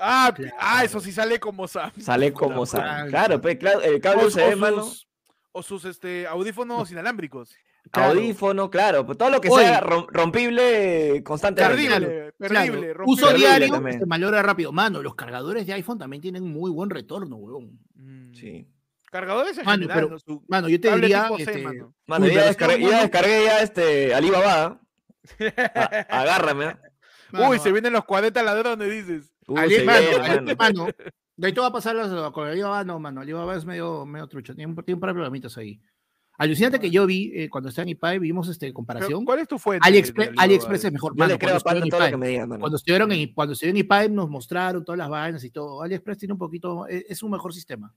[0.00, 0.54] Ah, Claro.
[0.58, 1.92] ah, eso sí sale como Sam.
[2.00, 3.10] Sale como sale.
[3.10, 4.82] Claro, pe, claro, el cable O, USB, o mano.
[4.84, 5.08] sus,
[5.52, 7.54] o sus, este, audífonos inalámbricos.
[7.90, 8.10] Claro.
[8.10, 9.64] Audífono, claro, pues todo lo que Oye.
[9.64, 11.76] sea rom- rompible constantemente.
[11.88, 13.38] Perdible, perdible, uso rompible.
[13.38, 14.00] diario también.
[14.00, 14.70] se rápido.
[14.70, 17.78] Mano, los cargadores de iPhone también tienen muy buen retorno, weón.
[17.94, 18.34] Mm.
[18.34, 18.68] Sí.
[19.10, 20.18] Cargadores en Mano, general, pero- ¿no?
[20.18, 21.28] Su Mano, yo te diría.
[21.36, 21.94] C, este, mano.
[22.06, 24.78] Mano, ya descargué, ya descargué ya este Alibaba.
[25.74, 26.66] A- agárrame.
[26.66, 26.76] ¿eh?
[27.48, 29.29] Uy, se vienen los 40 ladrones, donde dices.
[29.52, 30.86] Uy, Ali- se mano, mano.
[31.36, 33.20] de ahí te va a pasar las- con Alibaba, no, mano.
[33.20, 34.54] Alibaba es medio, medio trucho.
[34.54, 35.80] Tiene, un- tiene un par de problemitas ahí.
[36.38, 39.24] Alucinante que yo vi eh, cuando estaba en IPAE, vimos este, Pero, comparación.
[39.26, 39.86] ¿Cuál es tu fuente?
[39.86, 40.30] AliExpress?
[40.38, 41.14] AliExpress es mejor.
[41.14, 42.76] Mano, creo cuando en que me mano.
[42.76, 45.82] Estuvieron en, cuando estuvieron en IPAE nos mostraron todas las vainas y todo.
[45.82, 47.92] AliExpress tiene un poquito, es, es un mejor sistema.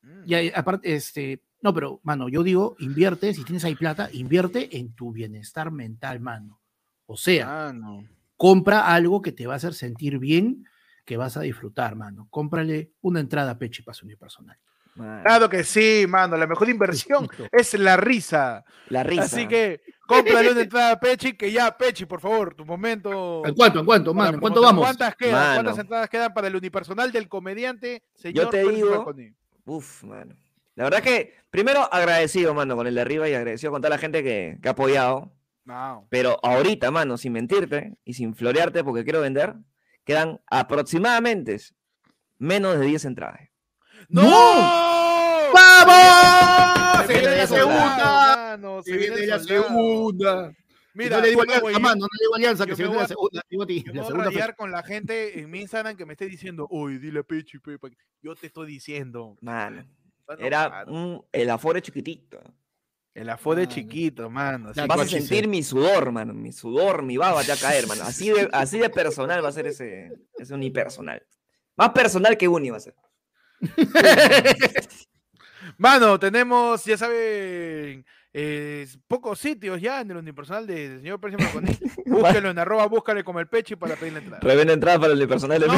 [0.00, 0.22] Mm.
[0.24, 4.78] Y ahí, aparte, este, no, pero, mano, yo digo, invierte, si tienes ahí plata, invierte
[4.78, 6.58] en tu bienestar mental, mano.
[7.04, 8.04] O sea, Ah, no.
[8.38, 10.64] compra algo que te va a hacer sentir bien,
[11.06, 12.26] que vas a disfrutar, mano.
[12.28, 14.58] Cómprale una entrada a Pechi para su unipersonal.
[14.96, 15.22] Mano.
[15.22, 16.36] Claro que sí, mano.
[16.36, 18.64] La mejor inversión es la risa.
[18.88, 19.22] La risa.
[19.22, 23.42] Así que cómprale una entrada a Pechi, que ya, Pechi, por favor, tu momento.
[23.46, 24.34] ¿En cuánto, en cuánto, mano?
[24.34, 24.84] ¿En cuánto vamos?
[24.84, 25.32] ¿Cuántas quedan?
[25.34, 25.54] Mano.
[25.54, 29.32] ¿Cuántas entradas quedan para el unipersonal del comediante señor te Félix digo- Falconi?
[29.66, 30.34] Uf, mano.
[30.74, 33.98] La verdad que, primero agradecido, mano, con el de arriba y agradecido con toda la
[33.98, 35.30] gente que, que ha apoyado.
[35.64, 36.06] No.
[36.10, 39.54] Pero ahorita, mano, sin mentirte y sin florearte porque quiero vender,
[40.06, 41.58] quedan aproximadamente
[42.38, 43.40] menos de 10 entradas.
[44.08, 44.22] ¡No!
[45.52, 47.06] ¡Vamos!
[47.06, 48.36] Se viene la segunda.
[48.36, 50.52] mano, Se viene la segunda.
[50.94, 53.42] Mira, no le digo alianza, mano, no le digo alianza, que se viene la segunda.
[53.50, 55.60] Digo, ti, Yo la me voy a segunda fe- rayar con la gente en mi
[55.60, 57.90] Instagram que me esté diciendo, oye, dile a Pechi, pe, pa-".
[58.22, 59.36] yo te estoy diciendo.
[59.42, 59.84] Mano,
[60.38, 62.40] era un, el aforo chiquito.
[63.16, 63.64] El es Mano.
[63.66, 64.68] chiquito, mano.
[64.70, 65.48] así Vas a sentir sí.
[65.48, 66.34] mi sudor, mano.
[66.34, 68.02] Mi sudor, mi baba te va a caer, mano.
[68.04, 71.22] Así de, así de personal va a ser ese, ese unipersonal.
[71.76, 72.94] Más personal que uni va a ser.
[75.78, 81.36] Mano, tenemos, ya saben, eh, pocos sitios ya en el unipersonal de- del señor Percy
[81.42, 81.68] Marconi.
[82.06, 84.40] Búsquelo en arroba, búscale como el pecho para pedirle entrada.
[84.42, 85.74] Revende entrada para el unipersonal de ¡No!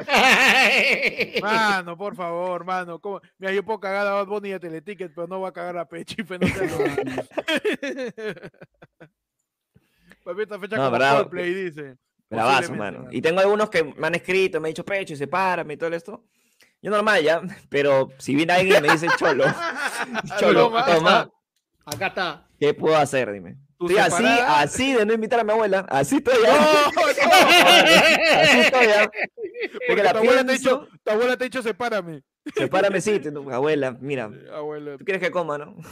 [1.42, 2.98] Mano, por favor, mano.
[3.00, 3.20] ¿cómo?
[3.38, 5.78] Mira, yo puedo cagar a Bad Bunny y a Teleticket, pero no voy a cagar
[5.78, 6.22] a Pechi.
[6.22, 6.52] Pero no
[10.24, 11.18] Papi, esta fecha No, como bravo.
[11.18, 11.96] Coldplay, dice.
[12.30, 13.06] Bravazo, mano.
[13.10, 15.94] Y tengo algunos que me han escrito, me han dicho pecho y sepárame y todo
[15.94, 16.24] esto.
[16.80, 19.44] Yo normal ya, pero si viene alguien y me dice cholo,
[20.40, 21.30] cholo, toma,
[21.84, 22.48] Acá está.
[22.58, 23.30] ¿qué puedo hacer?
[23.32, 23.56] Dime.
[23.86, 24.60] ¿Tu Estoy así, separada?
[24.60, 25.86] así de no invitar a mi abuela.
[25.88, 26.52] Así estoy ya.
[26.54, 27.02] ¡No!
[28.42, 29.10] Así estoy ya.
[29.86, 30.80] Porque la tu abuela, te ha pienso.
[30.80, 32.22] dicho, tu abuela te ha dicho, sepárame.
[32.56, 33.20] Sepárame, sí.
[33.52, 34.30] abuela, mira.
[34.54, 34.96] Abuela.
[34.98, 35.76] ¿Tú quieres que coma, no?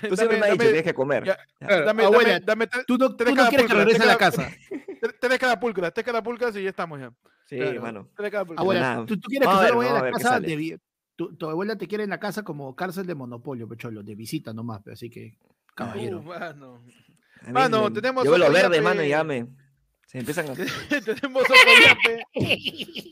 [0.00, 1.24] Tú Dame- siempre me has dicho, tienes que comer.
[1.24, 1.66] ya, Ya.
[1.68, 4.50] Claro, Dame, abuela, dame, Tú no, tú no quieres que regrese a la tres casa.
[5.00, 7.12] tre- tres catapulcas, tres catapulcas y ya estamos ya.
[7.46, 7.80] Sí, claro.
[7.82, 8.08] mano.
[8.16, 8.60] Tres catapulcas.
[8.62, 10.80] Abuela, tú, tú quieres que a solo ver, vaya a vamos a la casa de
[11.16, 14.52] tu, tu abuela te quiere en la casa como cárcel de monopolio, pecholo, de visita
[14.52, 15.38] nomás, pe, así que,
[15.76, 16.18] caballero.
[16.26, 16.78] Uh,
[17.42, 17.42] mano.
[17.42, 19.46] A mí Mano, me- tenemos Yo veo lo verde, mano, y ya me.
[20.06, 20.54] Se empiezan a.
[21.04, 22.24] Tenemos otro yape.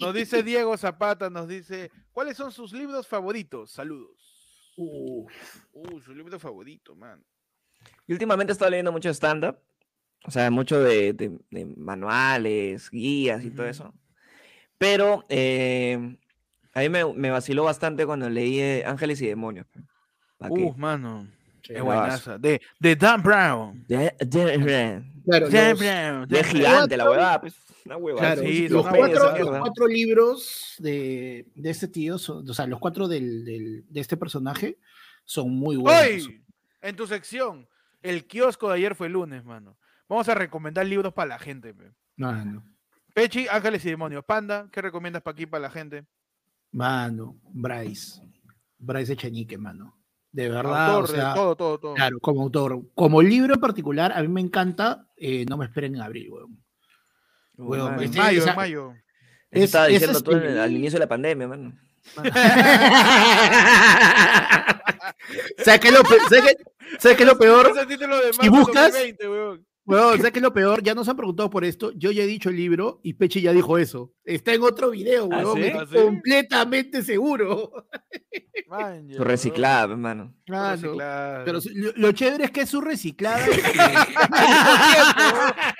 [0.00, 3.70] Nos dice Diego Zapata, nos dice, ¿cuáles son sus libros favoritos?
[3.72, 4.10] Saludos.
[4.76, 5.26] Uh,
[6.04, 7.22] su libro favorito, man.
[8.06, 9.58] Y últimamente he estado leyendo mucho stand-up.
[10.24, 13.70] O sea, mucho de, de- de manuales, guías y todo Ujú.
[13.70, 13.94] eso.
[14.78, 16.16] Pero eh,
[16.74, 19.66] a mí me, me vaciló bastante cuando leí eh, Ángeles y Demonios.
[20.38, 21.28] Uh, mano.
[21.62, 22.30] Sí, Es bravazo.
[22.32, 22.38] buenaza.
[22.38, 23.84] De, de Dan Brown.
[23.88, 26.28] De, de- Claro, Dan los- Brown.
[26.28, 27.54] de gigante la huevada, pues.
[27.84, 28.34] Una huevada.
[28.34, 29.34] Claro, sí, los, cuatro,
[29.76, 34.16] los libros de, de este tío, son- o sea, los cuatro del, del- de este
[34.16, 34.78] personaje
[35.24, 36.02] son muy buenos.
[36.26, 36.44] Hoy,
[36.80, 37.68] en tu sección,
[38.02, 39.76] el kiosco de ayer fue el lunes, mano.
[40.08, 41.72] Vamos a recomendar libros para la gente.
[41.74, 41.92] pe.
[42.16, 42.64] Mano,
[43.14, 44.24] Pechi, Ángeles y Demonios.
[44.24, 46.04] Panda, ¿qué recomiendas para aquí, para la gente?
[46.72, 48.20] mano, Bryce.
[48.78, 49.96] Bryce Echenique, mano.
[50.32, 51.94] De verdad, Autor o de sea, todo, todo, todo.
[51.94, 52.80] claro, como autor.
[52.94, 56.58] Como libro en particular, a mí me encanta eh, No me esperen en abril, weón.
[57.58, 58.00] Mano.
[58.02, 58.94] En mayo, esa- en mayo.
[59.50, 61.74] Es- estaba es diciendo tú en este- el- al inicio de la pandemia, mano.
[65.58, 66.64] ¿Sabes qué es lo, pe- ¿sabes qué-
[66.98, 67.72] ¿sabes qué es peor?
[68.40, 69.26] Si buscas- 2020,
[69.84, 70.80] Weón, ¿sabes qué es lo peor?
[70.82, 71.90] Ya nos han preguntado por esto.
[71.96, 74.12] Yo ya he dicho el libro y Pechi ya dijo eso.
[74.24, 75.60] Está en otro video, ¿Ah, weón.
[75.76, 75.96] ¿Ah, sí?
[75.96, 77.72] completamente seguro.
[78.68, 80.34] Man, Su reciclada, pe, mano.
[80.48, 80.62] weón.
[80.62, 80.82] Ah, no.
[80.92, 81.44] Reciclado.
[81.44, 83.44] Pero lo, lo chévere es que es su reciclada.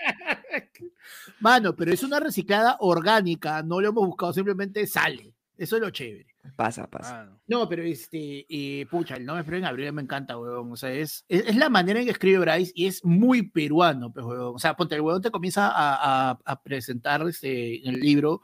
[1.41, 3.62] Mano, pero es una reciclada orgánica.
[3.62, 5.32] No lo hemos buscado, simplemente sale.
[5.62, 6.27] Eso es lo chévere.
[6.57, 7.14] Pasa, pasa.
[7.18, 7.40] Mano.
[7.46, 10.72] No, pero este, eh, pucha, el no me esperen en abril me encanta, weón.
[10.72, 14.12] O sea, es, es, es la manera en que escribe Bryce y es muy peruano,
[14.12, 14.55] pues, weón.
[14.57, 18.42] O sea, ponte, el weón te comienza a, a- a presentar este, en el libro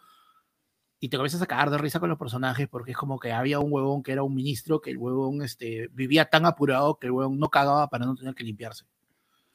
[1.00, 3.58] y te comienzas a cagar de risa con los personajes porque es como que había
[3.60, 7.12] un huevón que era un ministro que el huevón este, vivía tan apurado que el
[7.12, 8.84] huevón no cagaba para no tener que limpiarse.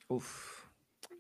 [0.08, 0.66] Uf.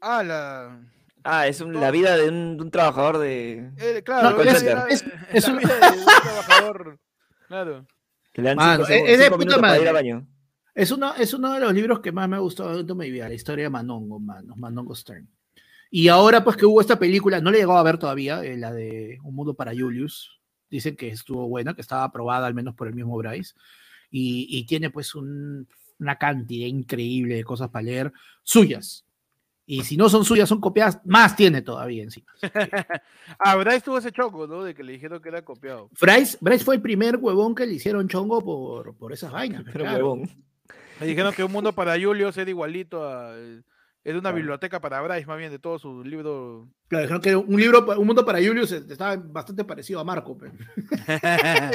[0.01, 0.81] Ah, la.
[1.23, 3.71] Ah, es un- la vida de un, de un trabajador de.
[3.77, 6.99] eh, claro, No, es, es- la un- vida de un trabajador.
[7.47, 7.85] Claro.
[8.31, 10.11] Que le dan Mano, cinco, es- de puta minutos para ir al madre.
[10.13, 10.27] baño.
[10.73, 13.11] Es uno, es uno de los libros que más me ha gustado de toda mi
[13.11, 15.29] vida, la historia de Manongo, mano, Manongo Stern.
[15.91, 18.57] Y ahora, pues que hubo esta película, no le he llegado a ver todavía, eh,
[18.57, 20.41] la de Un Mundo para Julius.
[20.67, 23.53] Dicen que estuvo buena, que estaba aprobada al menos por el mismo Bryce.
[24.09, 25.67] Y, y tiene pues un-
[25.99, 29.05] una cantidad increíble de cosas para leer suyas.
[29.65, 32.27] Y si no son suyas, son copiadas, más tiene todavía encima.
[33.39, 34.63] Ah, Bryce tuvo ese choco, ¿no?
[34.63, 35.89] De que le dijeron que era copiado.
[35.99, 39.63] Bryce, Bryce fue el primer huevón que le hicieron chongo por, por esas vainas.
[39.71, 39.97] Pero claro.
[39.97, 40.29] huevón.
[40.99, 43.35] Me dijeron que Un Mundo para Julius era igualito a...
[43.37, 44.35] Es una Claro.
[44.35, 46.67] biblioteca para Bryce, más bien, de todos sus libros.
[46.89, 50.37] Claro, dijeron que un libro, un mundo para Julius eh, estaba bastante parecido a Marco.
[50.37, 50.51] pues.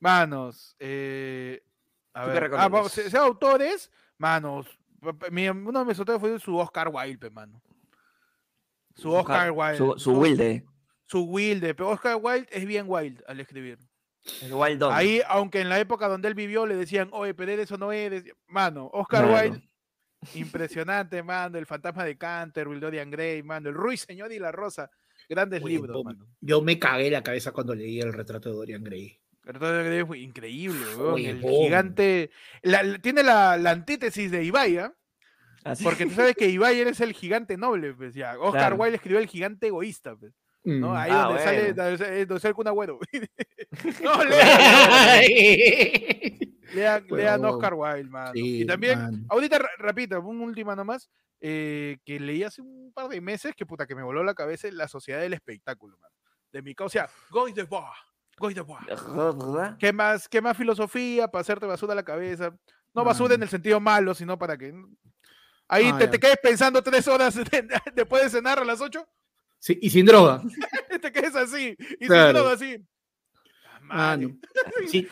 [0.00, 1.62] Manos, eh,
[2.12, 2.92] a ¿Tú qué ver, ah, vamos, recomiendas?
[2.92, 4.66] se- sea autores, manos,
[5.30, 7.62] mi- uno de mis autores fue su Oscar Wilde, mano.
[8.94, 9.76] Su Oscar Wilde.
[9.76, 10.64] Su, su Wilde.
[11.06, 13.78] Su Wilde, pero Oscar Wilde es bien wild al escribir.
[14.40, 14.92] El Wild Dog.
[14.92, 17.92] Ahí, aunque en la época donde él vivió le decían, oye, pero eres o no
[17.92, 18.24] eres.
[18.46, 19.50] Mano, Oscar Claro.
[19.50, 19.68] Wilde,
[20.34, 21.58] impresionante, mano.
[21.58, 23.68] El fantasma de Canterville, Dorian Gray, mano.
[23.68, 24.90] El Ruiseñor y la Rosa.
[25.28, 26.26] Grandes Oye, libros, mano.
[26.40, 29.18] Yo me cagué la cabeza cuando leí el retrato de Dorian Gray.
[30.16, 32.30] Increíble, weón, El gigante.
[32.62, 34.92] la- la- tiene la, la antítesis de Ibai, ¿ah?
[35.64, 35.82] Así.
[35.84, 38.32] Porque tú sabes que Ibai es el gigante noble, pues ya.
[38.38, 38.76] Oscar Claro.
[38.76, 40.32] Wilde escribió el gigante egoísta, pues.
[40.64, 40.90] ¿no?
[40.90, 40.96] Mm.
[40.96, 41.82] Ahí Ah, donde, sale, bueno.
[41.82, 42.98] donde sale- donde sale el Kun Agüero.
[44.02, 44.24] no,
[46.74, 47.44] lean, lean.
[47.44, 48.32] Oscar Wilde, mano.
[48.34, 53.20] Sí, y también, ahorita, rapidito, un última nomás, eh, que leí hace un par de
[53.20, 56.14] meses, que puta, que me voló la cabeza, La Sociedad del Espectáculo, mano.
[56.52, 57.84] De mi causa, o sea, Goy de Bois,
[58.38, 58.84] Goy de Bois.
[59.78, 62.54] ¿Qué más, ¿Qué más filosofía para hacerte basura la cabeza?
[62.94, 64.72] No basura en el sentido malo, sino para que...
[65.68, 67.34] Ahí Ah, te, te quedes pensando tres horas
[67.94, 69.06] después de cenar a las ocho,
[69.58, 70.42] Sí, y sin droga.
[71.00, 72.26] te quedes así, y Claro.
[72.26, 72.86] sin droga así.
[73.90, 74.16] Ah.
[74.88, 75.08] Sí,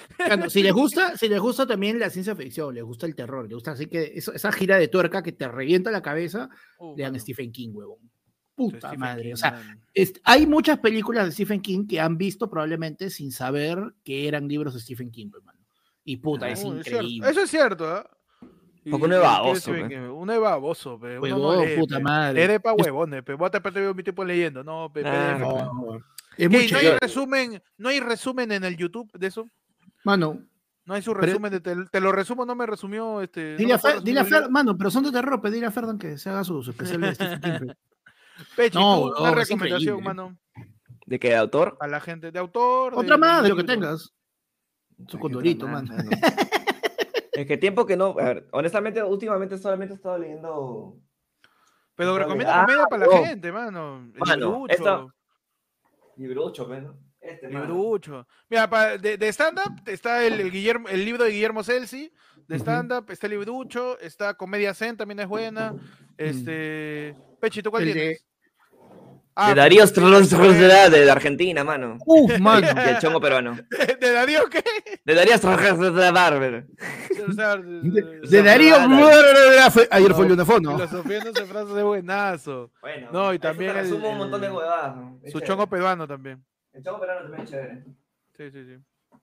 [0.49, 3.55] si les gusta, si les gusta también la ciencia ficción, les gusta el terror, les
[3.55, 6.49] gusta así que eso- esa gira de tuerca que te revienta la cabeza,
[6.97, 7.21] lean mano.
[7.23, 7.99] Stephen King, huevón.
[8.55, 9.23] Puta madre.
[9.25, 9.63] King, o sea,
[9.95, 14.47] es- hay muchas películas de Stephen King que han visto probablemente sin saber que eran
[14.49, 15.59] libros de Stephen King, hermano.
[16.05, 17.31] Y puta, es No, increíble.
[17.31, 18.09] Eso es cierto, ¿ah?
[18.91, 19.71] Porque Y- uno es baboso,
[20.17, 21.19] Uno es baboso, pe.
[21.19, 22.43] Uno no Huevón, puta madre.
[22.43, 23.35] Eres pa' Es- huevones, pe.
[23.35, 25.57] Vos te perdido mi tiempo leyendo, no, pe, Ah, no.
[25.57, 25.73] No,
[26.49, 29.49] ¿No hay resumen, no hay resumen en el YouTube de eso?
[30.05, 30.41] Mano,
[30.85, 33.53] No hay su Pero- resumen de te, te lo resumo, no me resumió este.
[33.53, 35.41] no dile me a, Fer, dile a resumir el Fer- mano, pero son de terror,
[35.41, 37.73] pero dile a Ferdan que se haga su, su especial de Stephen King.
[38.57, 40.37] Pechi, No, tú, una recomendación, mano,
[41.07, 41.31] ¿De qué?
[41.31, 41.77] ¿De autor?
[41.81, 42.95] a la gente de autor.
[42.95, 44.13] Otra más de lo que tengas.
[45.09, 45.93] Su condorito, mano.
[47.35, 48.09] Es que tiempo que no.
[48.19, 50.99] A ver, honestamente, últimamente solamente he estado leyendo.
[51.95, 53.25] Pero recomienda comedia Ah, para la no.
[53.25, 54.11] gente, mano.
[54.19, 55.07] Mano, librucho, esta-
[56.17, 56.69] Librucho.
[57.21, 57.65] Este, mano.
[57.67, 58.27] librucho.
[58.51, 62.13] Mira, pa- de, de stand-up está el, el Guillermo, el libro de Guillermo Celsi.
[62.49, 63.99] De stand-up está el librucho.
[64.01, 65.75] Está Comedia Zen, también es buena.
[66.19, 67.17] Este.
[67.41, 68.19] Pechi, ¿tú cuál El de-
[69.35, 69.47] tienes?
[69.47, 70.31] De Ah, Darío sí, Strauss
[70.91, 71.99] de Argentina, mano.
[72.07, 72.67] Uf, mano.
[72.67, 73.57] Y el chongo peruano.
[73.71, 74.63] ¿De, de Darío qué?
[75.05, 76.01] De Darío Strauss de
[77.63, 78.77] De, de- de Darío.
[79.91, 80.73] Ayer fue el lunefono.
[80.77, 82.71] Filosofía no se frase de buenazo.
[82.81, 84.97] Bueno, No, y también el- un montón de huevadas.
[84.97, 85.19] ¿no?
[85.25, 85.47] Su chévere.
[85.47, 86.45] chongo peruano también.
[86.73, 87.85] El chongo peruano también es chévere.
[88.37, 89.19] Sí, sí, sí.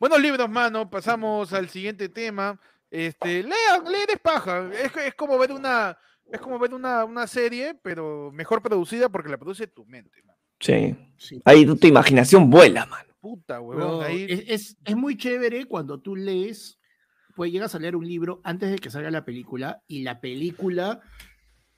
[0.00, 0.88] Buenos libros, mano.
[0.88, 2.58] Pasamos al siguiente tema.
[2.90, 4.68] Este, lean, leer es paja.
[4.72, 5.96] Es, es como ver una,
[6.30, 10.38] es como ver una, una serie, pero mejor producida porque la produce tu mente, mano.
[10.60, 10.96] Sí.
[11.16, 11.40] Sí.
[11.44, 13.12] Ahí tu, imaginación vuela, mano.
[13.20, 13.98] Puta, huevón.
[13.98, 16.78] Pero ahí- es, es- es muy chévere cuando tú lees,
[17.36, 21.00] pues llegas a leer un libro antes de que salga la película y la película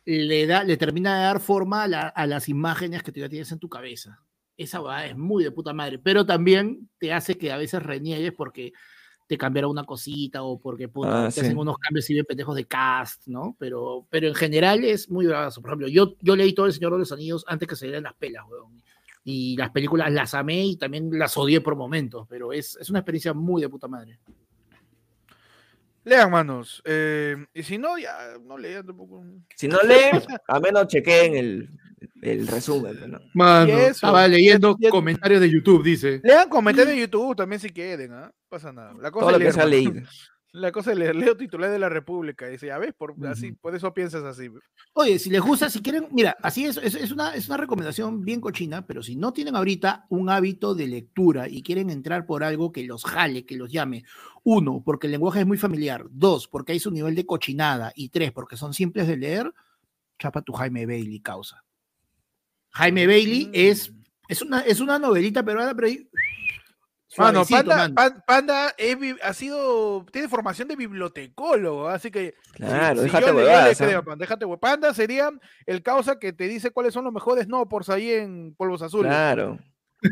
[0.05, 3.29] le, da, le termina de dar forma a, la- a las imágenes que tú ya
[3.29, 4.19] tienes en tu cabeza.
[4.57, 8.33] Esa va es muy de puta madre, pero también te hace que a veces reniegues
[8.33, 8.73] porque
[9.31, 11.41] te cambiaron una cosita o porque puta, Ah, te sí.
[11.43, 13.55] hacen unos cambios y bien pendejos de cast, ¿no?
[13.61, 15.61] Pero, pero en general es muy bravazo.
[15.63, 18.15] Por ejemplo, yo, yo leí todo El Señor de los Anillos antes que salieran las
[18.15, 18.83] pelas, weón.
[19.23, 22.99] Y las películas las amé y también las odié por momentos, pero es, es una
[22.99, 24.19] experiencia muy de puta madre.
[26.11, 26.83] Lean, manos.
[26.85, 28.13] Eh, y si no, ya
[28.45, 29.25] no lean tampoco.
[29.57, 31.69] Si no leen, al menos chequeen el,
[32.21, 33.13] el resumen.
[33.13, 33.21] ¿no?
[33.35, 36.21] Mano, estaba leyendo y- y- comentarios de YouTube, dice.
[36.25, 38.33] Lean comentarios de YouTube también si quieren, ¿ah?
[38.49, 38.93] Pasa nada.
[39.01, 39.93] La cosa Todo es lo que leer, se ha leído.
[40.53, 41.15] La cosa es leer.
[41.15, 42.49] Leo titular de la República.
[42.49, 44.51] Dice, ya ves, por, así, por eso piensas así.
[44.95, 48.25] Oye, si les gusta, si quieren, mira, así es, es, es una, es una recomendación
[48.25, 52.43] bien cochina, pero si no tienen ahorita un hábito de lectura y quieren entrar por
[52.43, 54.03] algo que los jale, que los llame,
[54.43, 58.09] uno, porque el lenguaje es muy familiar, dos, porque hay su nivel de cochinada, y
[58.09, 59.53] tres, porque son simples de leer,
[60.19, 61.65] chapa tu Jaime Bailey, causa.
[62.71, 64.03] Jaime Bailey es, Mm.
[64.29, 66.09] es, una, es una novelita peruana, pero ahí
[67.19, 73.27] Mano, Panda, Panda es ha sido, tiene formación de bibliotecólogo, así que Claro, sí, déjate
[73.27, 75.31] yo, le- yo le huevadas, creo, Panda, déjate hue- Panda sería
[75.67, 79.11] el causa que te dice cuáles son los mejores no por ahí en polvos azules.
[79.11, 79.59] Claro.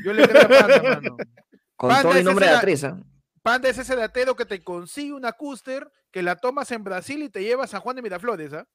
[0.05, 1.17] Yo le creo a Panda, mano.
[1.77, 2.85] Con Panda todo el nombre de esa- actriz.
[2.85, 2.99] ¿ah?
[3.49, 7.31] Panda es ese datero que te consigue una cúster, que la tomas en Brasil y
[7.31, 8.67] te lleva a Juan de Miraflores, ¿ah?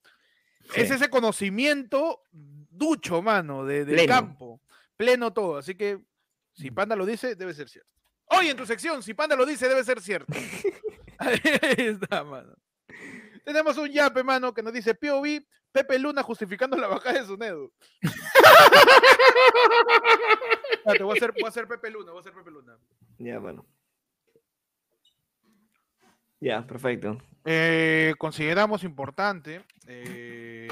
[0.75, 0.95] Es Sí.
[0.95, 4.12] ese conocimiento ducho, mano, de, del Pleno.
[4.12, 4.62] campo.
[4.97, 5.57] Pleno todo.
[5.57, 5.99] Así que
[6.53, 7.88] si Panda lo dice, debe ser cierto.
[8.25, 10.33] Hoy en tu sección, si Panda lo dice, debe ser cierto.
[11.19, 11.39] Ahí
[11.77, 12.55] está, mano.
[13.45, 17.38] Tenemos un yape, mano, que nos dice POV, Pepe Luna justificando la bajada de su
[17.38, 17.71] nedo.
[20.71, 22.75] Espérate, voy a hacer, voy a hacer Pepe Luna, voy a hacer Pepe Luna.
[23.19, 23.65] Ya, bueno.
[26.43, 27.17] Ya, perfecto.
[27.45, 30.67] Eh, consideramos importante, eh,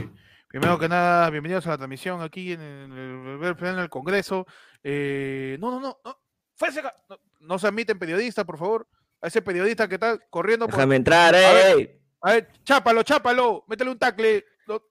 [0.49, 4.45] primero que nada, bienvenidos a la transmisión aquí en el, en el Congreso.
[4.83, 6.17] Eh, no, no, no, no,
[6.57, 8.85] fuese no, no se admiten periodistas, por favor.
[9.21, 11.99] A ese periodista que está corriendo por, Déjame entrar, A ver.
[12.21, 14.43] A ver, chápalo, chápalo, métele un tacle.
[14.67, 14.89] lo-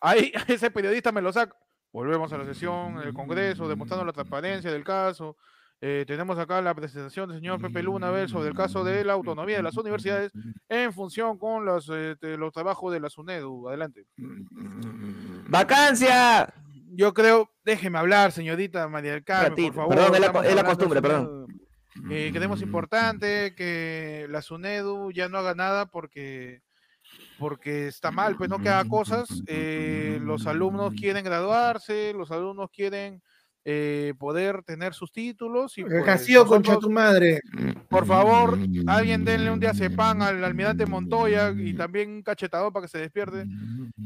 [0.00, 1.56] Ahí, ese periodista me lo saca.
[1.90, 5.38] Volvemos a la sesión en el Congreso, demostrando la transparencia del caso.
[5.80, 9.04] Eh, tenemos acá la presentación del señor Pepe Luna a ver sobre el caso de
[9.04, 10.32] la autonomía de las universidades
[10.68, 13.68] en función con los, eh, de los trabajos de la SUNEDU.
[13.68, 14.06] Adelante.
[15.48, 16.52] ¡Vacancia!
[16.92, 19.96] Yo creo, déjeme hablar, señorita María del Carmen, Ratito, por favor.
[19.96, 21.24] perdón, es la es costumbre, perdón.
[21.24, 21.66] SUNEDU.
[22.10, 26.62] Eh, creemos importante que la SUNEDU ya no haga nada porque,
[27.38, 29.42] porque está mal, pues no que haga cosas.
[29.46, 33.22] Eh, los alumnos quieren graduarse, los alumnos quieren
[33.68, 35.76] eh, poder tener sus títulos.
[35.76, 36.04] Y pues,
[36.68, 37.40] nosotros- tu madre.
[37.88, 42.84] por favor, alguien denle un día pan al almirante Montoya y también un cachetador para
[42.86, 43.44] que se despierte.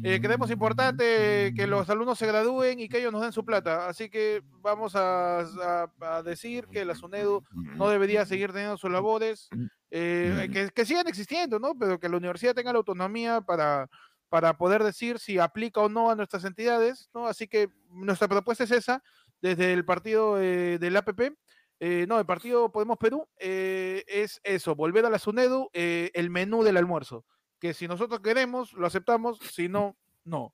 [0.02, 3.86] Eh, creemos importante que los alumnos se gradúen y que ellos nos den su plata.
[3.86, 7.44] Así que vamos a, a- a decir que la SUNEDU
[7.76, 9.50] no debería seguir teniendo sus labores,
[9.90, 11.74] eh, que, que sigan existiendo, ¿no?
[11.78, 13.90] Pero que la universidad tenga la autonomía para,
[14.30, 17.26] para poder decir si aplica o no a nuestras entidades, ¿no?
[17.26, 19.02] Así que nuestra propuesta es esa,
[19.42, 21.32] desde el partido eh, del APP.
[21.80, 26.30] eh, no, el partido Podemos Perú eh, es eso, volver a la SUNEDU, eh, el
[26.30, 27.24] menú del almuerzo
[27.60, 30.50] que si nosotros queremos, lo aceptamos, si no, no.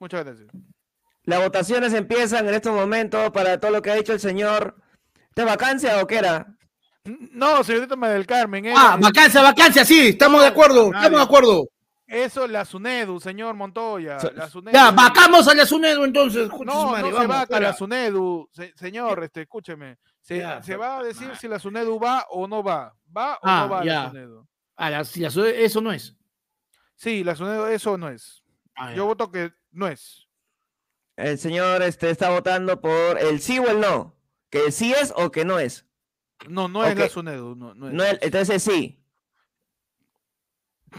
[0.00, 0.48] Muchas gracias.
[1.22, 4.74] Las votaciones empiezan en estos momentos para todo lo que ha dicho el señor.
[5.36, 6.46] ¿De vacancia o qué era?
[7.04, 11.24] No, señorita María del Carmen, eh, Ah, vacancia, vacancia, sí, estamos de acuerdo, estamos de
[11.24, 11.68] acuerdo.
[12.06, 14.20] Eso es la SUNEDU, señor Montoya.
[14.20, 14.74] So- la SUNEDU.
[14.76, 16.48] Ya, vacamos a la SUNEDU entonces.
[16.64, 19.98] No, madre, no se vamos, va a la SUNEDU, se- señor, este, escúcheme.
[20.20, 21.38] Se, Ya, se va a decir madre.
[21.40, 22.94] si la SUNEDU va o no va.
[23.16, 24.08] ¿Va o Ah, no va la ya.
[24.10, 24.48] SUNEDU?
[24.76, 26.16] A la- si la SUNEDU- eso no es.
[26.96, 28.42] Sí, la SUNEDU eso no es.
[28.74, 28.96] Ah, ya.
[28.96, 30.26] Yo voto que no es.
[31.16, 34.16] El señor este, está votando por el sí o el no.
[34.50, 35.86] Que sí es o que no es.
[36.48, 37.08] No, no es la.
[37.08, 37.54] SUNEDU.
[37.54, 37.94] No, no es.
[37.94, 39.03] No entonces sí.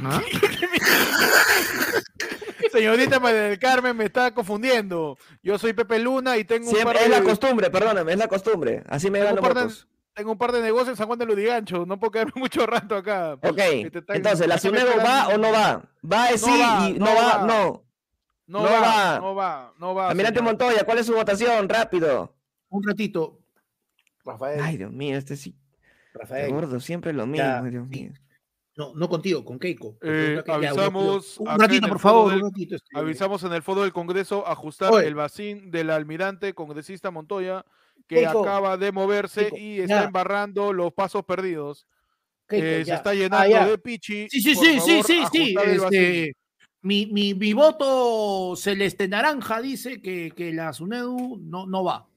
[0.03, 0.21] ¿Ah?
[2.71, 5.17] Señorita María del Carmen me está confundiendo.
[5.41, 8.17] Yo soy Pepe Luna y tengo un Siempre par es la de- costumbre, perdóname, es
[8.17, 8.83] la costumbre.
[8.87, 9.87] Así me de, votos.
[10.13, 12.97] tengo un par de negocios en San Juan de Ludigancho, no puedo quedarme mucho rato
[12.97, 13.33] acá.
[13.41, 13.59] Ok,
[14.09, 15.83] entonces, ¿la SUNEDU va o no va?
[16.11, 17.45] Va es No sí va, y no no va, va.
[17.45, 17.81] no.
[18.47, 19.19] No, no va, va.
[19.19, 20.09] no va, no va.
[20.09, 20.51] Almirante señor.
[20.51, 21.67] Montoya, ¿cuál es su votación?
[21.67, 22.35] Rápido.
[22.69, 23.39] Un ratito.
[24.23, 25.55] Rafael, Ay, Dios mío, este sí.
[26.13, 26.51] Rafael.
[26.51, 28.11] Gordo, siempre lo mismo, Ya, Dios mío.
[28.77, 29.97] No, no contigo, con Keiko.
[30.01, 30.53] Eh, Ya, un ratito.
[30.53, 32.75] avisamos Un ratito, por favor, del- un ratito.
[32.75, 35.07] este, Avisamos en el foro del Congreso ajustar Oye.
[35.07, 37.65] el vacín del almirante congresista Montoya
[38.07, 40.03] que Keiko, acaba de moverse Keiko, y está ya.
[40.03, 41.87] embarrando los pasos perdidos.
[42.47, 44.27] Keiko, Eh, se está Ah, llenando de pichi.
[44.29, 45.55] Sí, sí, por sí, sí, favor, sí.
[45.57, 46.33] Este,
[46.81, 52.07] mi, mi, mi voto celeste naranja dice que, que la SUNEDU no, no va.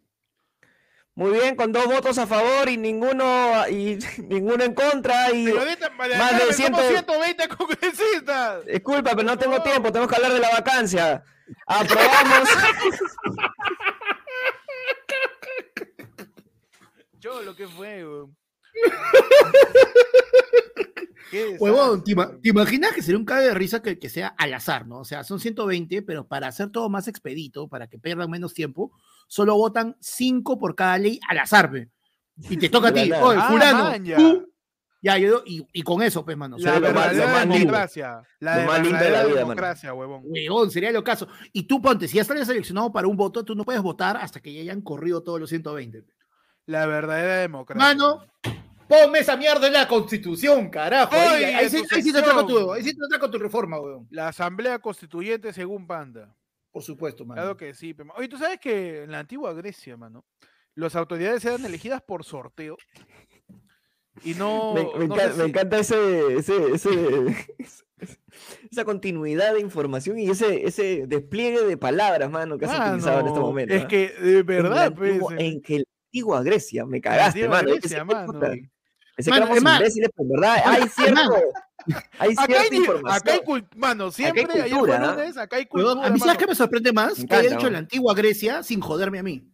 [1.18, 5.33] Muy bien, con dos votos a favor y ninguno y ninguno en contra.
[5.33, 8.64] Y María más de Carmen, 100 somos 120 congresistas.
[8.66, 9.68] disculpa, pero no tengo favor.
[9.68, 11.24] tiempo, tenemos que hablar de la vacancia.
[11.66, 12.48] Aprobamos.
[17.18, 18.04] Yo lo que fue.
[21.31, 22.40] ¿Qué Huevón, desastre, ¿te, ima- weón.
[22.42, 25.00] te imaginas que sería un cague de risa que, que sea al azar, ¿no?
[25.00, 28.92] O sea, son 120, pero para hacer todo más expedito, para que pierdan menos tiempo,
[29.29, 31.88] solo votan 5 por cada ley al azar, pe.
[32.50, 34.52] Y te toca a ti, oye, Ah, fulano, tú.
[35.00, 36.56] Ya, yo, y, y con eso, pues, mano.
[36.58, 38.20] La verdadera democracia.
[38.40, 40.22] La verdadera democracia, huevón.
[40.24, 41.29] Huevón, sería lo caso.
[41.52, 44.40] Y tú ponte, si ya estás seleccionado para un voto, tú no puedes votar hasta
[44.40, 46.02] que ya hayan corrido todos los 120.
[46.02, 46.12] pe.
[46.66, 47.81] La verdadera democracia.
[47.81, 48.24] Mano,
[48.88, 51.14] ponme esa mierda en la constitución, carajo.
[51.14, 52.76] Ahí, Oye, ahí sí, tu ahí sí te trajo tu, sección.
[52.76, 54.08] ahí sí te trajo tu reforma, weón.
[54.10, 56.35] La asamblea constituyente según Panda.
[56.71, 57.40] Por supuesto, mano.
[57.40, 57.94] Claro que sí.
[57.94, 60.25] pe, ma- Oye, tú sabes que en la antigua Grecia, mano,
[60.75, 62.77] las autoridades eran elegidas por sorteo.
[64.25, 64.75] Y no.
[64.75, 67.46] Me, no encanta ese, ese, ese-
[68.71, 73.27] esa continuidad de información y ese, ese despliegue de palabras, mano, que has utilizado en
[73.27, 73.75] este momento.
[73.75, 73.88] Es ¿ah?
[73.88, 77.71] que, de verdad, pues, en que la antigua Grecia, me cagaste, mano.
[77.75, 78.40] Grecia, pensé mano.
[79.16, 81.21] pensé que éramos es más- imbéciles, pero en verdad hay cierto,
[82.19, 83.41] hay Acá hay, acá hay
[83.77, 86.93] mano, siempre, ayer fue cultura, lunes, acá hay cultura, a mí, ¿sabes qué me sorprende
[86.93, 87.19] más?
[87.19, 87.71] Me que haya ¿no?
[87.71, 89.49] la antigua Grecia sin joderme a mí.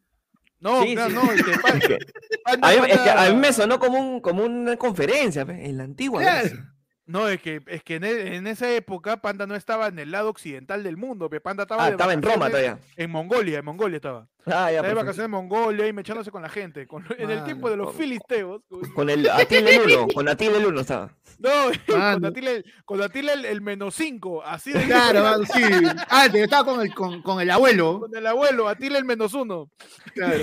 [0.60, 1.16] No, Sí, claro, sí.
[1.16, 1.98] no, es que pa- Es que-
[2.44, 5.44] panda- a, mí, es que a mí panda- me sonó como, un, como una conferencia
[5.44, 6.40] pe, en la antigua Claro.
[6.48, 6.70] Grecia.
[7.06, 10.10] No, es que, es que en, e- en esa época Panda no estaba en el
[10.10, 12.78] lado occidental del mundo, Panda estaba, Ah, de estaba en Roma todavía.
[12.96, 14.26] En Mongolia, en Mongolia estaba.
[14.46, 16.86] Ah, ya, de vacaciones en Mongolia y mechándose con la gente.
[16.86, 18.62] con- en el tiempo de los filisteos.
[18.94, 21.14] con- el Atile el 1, con Atile el 1 estaba.
[21.38, 21.50] No,
[21.88, 22.28] con Mano.
[22.28, 25.62] Atila, el- con el, el menos 5, así de Claro, mano, sí.
[26.10, 28.00] Ah, te estaba con el, con, con el abuelo.
[28.00, 29.70] Con el abuelo, Atila el menos 1.
[30.14, 30.38] Claro.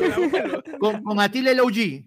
[0.79, 2.03] Con, con Atila el OG.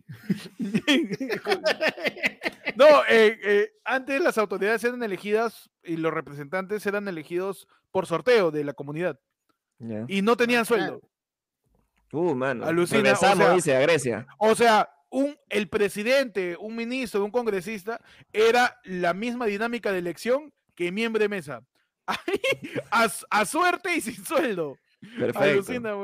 [2.77, 8.51] No, eh, eh, antes las autoridades eran elegidas y los representantes eran elegidos por sorteo
[8.51, 9.19] de la comunidad
[10.09, 10.83] y no tenían Claro.
[10.87, 11.01] sueldo.
[12.15, 12.65] Uh, mano.
[12.65, 14.27] Alucina, o sea- dice, a Grecia.
[14.39, 18.01] O sea, un, el presidente, un ministro, un congresista,
[18.33, 21.63] era la misma dinámica de elección que miembro de mesa.
[22.91, 24.77] a, suerte y sin sueldo.
[25.19, 25.39] Perfecto.
[25.41, 25.95] Alucina,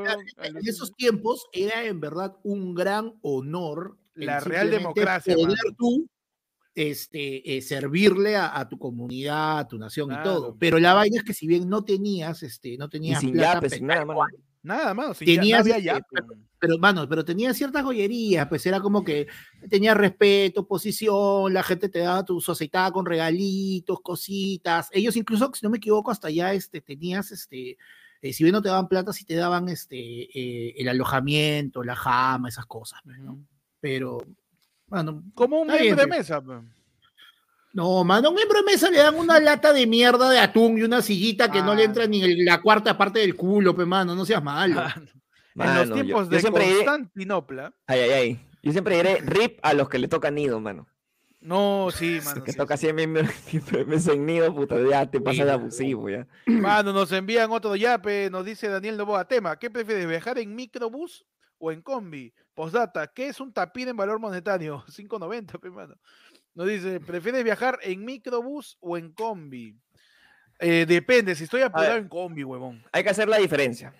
[0.43, 3.99] En esos tiempos era en verdad un gran honor.
[4.15, 5.77] La real democracia, Poder mano.
[5.79, 6.07] tú
[6.75, 10.57] este, eh, servirle a, a tu comunidad, a tu nación y todo.
[10.59, 13.55] Pero la vaina es que si bien no tenías, este, no Y tenías sin plata,
[13.55, 14.15] yapes, nada.
[14.63, 16.27] Nada más, ya- Tenías había este, ya, pero-
[16.59, 19.27] pero mano, pero tenía ciertas joyerías, pues era como que
[19.71, 24.89] tenía respeto, posición, la gente te daba tu su aceitada con regalitos, cositas.
[24.93, 27.79] Ellos incluso, si no me equivoco, hasta allá este, tenías, este,
[28.21, 31.97] eh, si bien no te daban plata, sí te daban este, eh, el alojamiento, la
[31.97, 33.17] jama, esas cosas, pues.
[33.81, 34.19] Pero,
[34.89, 36.19] mano, Como un miembro de pues.
[36.19, 36.43] mesa.
[36.43, 36.59] pues.
[37.73, 40.79] No, mano, a un miembro de mesa le dan una lata de mierda de atún
[40.79, 41.85] y una sillita que no le Ah.
[41.87, 44.83] entra ni el- la cuarta parte del culo, pues, mano, no seas malo.
[44.83, 45.09] en
[45.55, 47.75] Mano, los yo- tiempos yo de siempre diré- Constantinopla.
[47.87, 48.47] Ay, ay, ay.
[48.63, 50.87] Yo siempre diré rip a los que le tocan nido, mano.
[51.41, 52.45] No, sí, Los mano.
[52.45, 52.87] que sí, toca sí.
[52.87, 53.07] siempre
[53.47, 56.27] siempre me en nido, puta, ya te pasas de abusivo, ya.
[56.47, 59.27] Mano, nos envían otro yape, nos dice Daniel Novoa.
[59.27, 61.25] Tema, ¿qué prefieres, viajar en microbús
[61.59, 62.33] o en combi?
[62.55, 64.85] Postdata, ¿qué es un tapín en valor monetario?
[64.89, 65.95] 5.90, pe, mano.
[66.61, 69.79] Nos dice, ¿prefieres viajar en microbús o en combi?
[70.59, 72.03] Eh, depende, si estoy apurado ver.
[72.03, 72.85] en combi, huevón.
[72.93, 73.95] Hay que hacer la diferencia,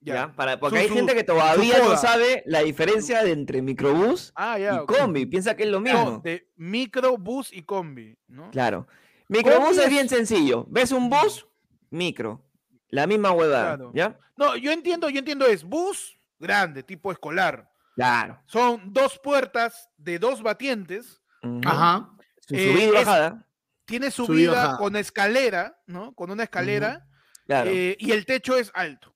[0.00, 0.14] Ya.
[0.14, 0.32] ¿ya?
[0.36, 4.32] Para, porque Su- hay su- gente que todavía no sabe la diferencia de entre microbús
[4.36, 5.26] Ah, y combi.
[5.26, 6.20] Piensa que es lo No, mismo.
[6.22, 8.48] de microbús y combi, ¿no?
[8.52, 8.86] Claro.
[9.26, 10.66] Microbús es es- bien sencillo.
[10.70, 11.48] ¿Ves un bus?
[11.90, 12.44] Micro.
[12.90, 13.90] La misma huevada, Claro.
[13.92, 14.16] ¿ya?
[14.36, 17.68] No, yo entiendo, yo entiendo, es bus grande, tipo escolar.
[17.96, 18.40] Claro.
[18.46, 21.20] Son dos puertas de dos batientes.
[21.64, 22.10] Ajá.
[22.46, 23.46] Su Eh, subida y es- bajada.
[23.84, 24.78] tiene Subida y subida bajada.
[24.78, 26.14] con escalera, ¿no?
[26.14, 27.06] Con una escalera.
[27.46, 27.70] Claro.
[27.70, 29.14] Eh, y el techo es alto.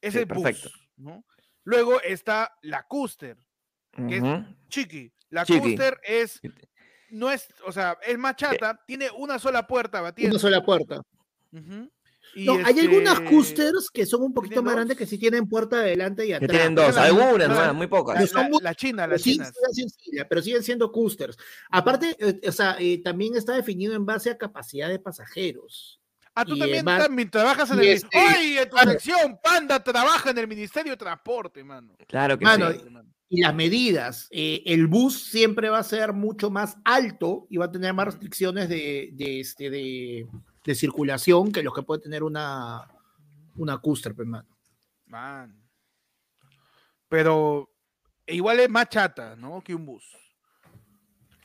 [0.00, 0.70] Es Sí, el bus, perfecto.
[0.96, 1.24] ¿no?
[1.64, 3.36] Luego está la Custer,
[4.08, 4.22] que es
[4.68, 5.12] chiqui.
[5.30, 5.60] La Chiqui.
[5.76, 6.40] Custer es,
[7.10, 10.30] no es, o sea, es más chata, tiene una sola puerta batiente.
[10.34, 11.02] Una sola puerta.
[12.34, 15.18] Y No, hay algunas este, coasters que son un poquito ¿tienen más grandes que sí
[15.18, 16.50] tienen puerta adelante y Que atrás.
[16.50, 16.94] tienen dos.
[16.94, 18.14] la- Algunas, la- muy La, pocas.
[18.16, 19.52] Pero son la- muy- la china, Pero las sí, chinas.
[19.54, 21.36] siguen sencillas, pero siguen siendo coasters.
[21.70, 26.00] Aparte, eh, o sea, eh, también está definido en base a capacidad de pasajeros.
[26.34, 27.92] Ah, tú y también, también trabajas en y el.
[27.94, 28.58] este- ¡Ay!
[28.58, 28.90] En tu Mano.
[28.92, 31.96] sección, Panda trabaja en el Ministerio de Transporte, mano.
[32.06, 32.78] Claro que Mano, sí.
[33.30, 37.66] Y las medidas, eh, el bus siempre va a ser mucho más alto y va
[37.66, 40.26] a tener más restricciones de, de, este, de, de
[40.74, 42.86] circulación que los que puede tener una,
[43.56, 44.48] una coaster, pues, mano.
[45.06, 45.62] Man.
[47.08, 47.70] Pero
[48.26, 49.62] igual es más chata, ¿no?
[49.62, 50.04] Que un bus.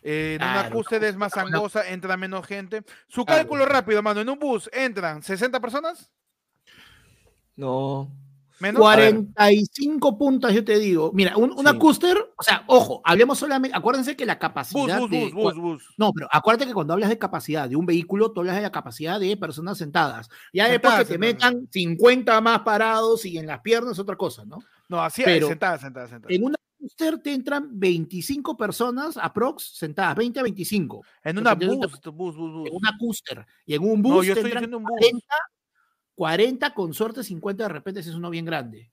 [0.02, 2.84] Eh, en una cúspide es más una- angosa, entra menos gente.
[3.08, 3.42] Su Claro.
[3.44, 4.20] cálculo rápido, mano.
[4.20, 6.12] En un bus entran 60 personas,
[7.56, 8.12] No.
[8.60, 8.80] Menos.
[8.80, 11.12] 45 puntas, yo te digo.
[11.14, 11.78] Mira, un- una Sí.
[11.80, 15.84] coaster, o sea, ojo, hablemos solamente, acuérdense que la capacidad bus, de, bus, bus, bus.
[15.98, 18.72] No, pero acuérdate que cuando hablas de capacidad de un vehículo, tú hablas de la
[18.72, 20.30] capacidad de personas sentadas.
[20.54, 21.54] Ya después que Sentadas, te sentadas.
[21.56, 24.60] metan 50 más parados y en las piernas, otra cosa, ¿no?
[24.90, 26.34] No, así, Pero- sentada, sentada, sentada.
[26.34, 31.02] En una coaster te entran 25 personas aprox sentadas, 20 a 25.
[31.24, 32.68] En una bus, bus, bus, bus.
[32.70, 33.46] En una coaster.
[33.66, 34.92] Y en un bus No, yo te estoy entran diciendo un bus.
[35.00, 35.36] 40,
[36.16, 38.92] 40 con suerte, 50 de repente es uno bien grande.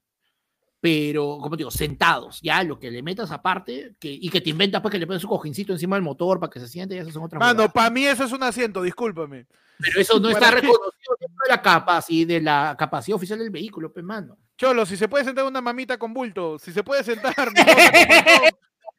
[0.79, 4.49] Pero, como te digo, sentados, ya lo que le metas aparte, que, y que te
[4.49, 6.97] inventas pues que le pones su cojincito encima del motor para que se siente, y
[6.97, 9.45] esas son otras Mano, para mí eso es un asiento, discúlpame.
[9.77, 13.51] Pero eso no está mí- reconocido dentro de la capacidad, de la capacidad oficial del
[13.51, 14.37] vehículo, pues, mano.
[14.57, 17.33] Cholo, si se puede sentar una mamita con bulto, si se puede sentar,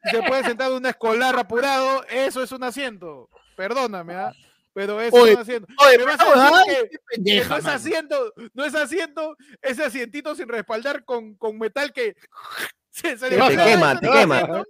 [0.03, 3.29] si se puede sentar una escolar apurado, eso es un asiento.
[3.57, 4.31] Perdóname, ¿ah?
[4.73, 5.67] Pero eso Oye, es un asiento.
[5.85, 8.65] Oye, Me vas pero, a ay, decir que- qué que pendeja, no es asiento, no
[8.65, 12.15] es asiento, ese asientito sin respaldar con, con metal que
[12.89, 14.37] se, se Te le te quema, te no quema.
[14.37, 14.65] asiento,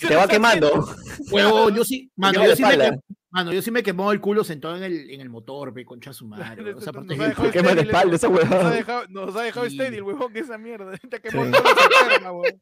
[0.00, 0.88] Te no va quemando.
[1.30, 2.98] Huevón, yo sí, mano, yo la sí, me espalda.
[3.30, 6.12] mano, yo sí me quemó el culo sentado en el, en el motor, pe, concha
[6.14, 6.62] su madre.
[6.62, 6.78] weón.
[6.78, 9.66] Esa Nos parte ha dejado Quema estéril, espalda esa Nos ha dejado, nos ha dejado
[9.68, 9.76] Sí.
[9.76, 10.96] estéril, huevón, que esa mierda.
[11.10, 11.50] Te quemó Sí.
[12.22, 12.60] la huevón.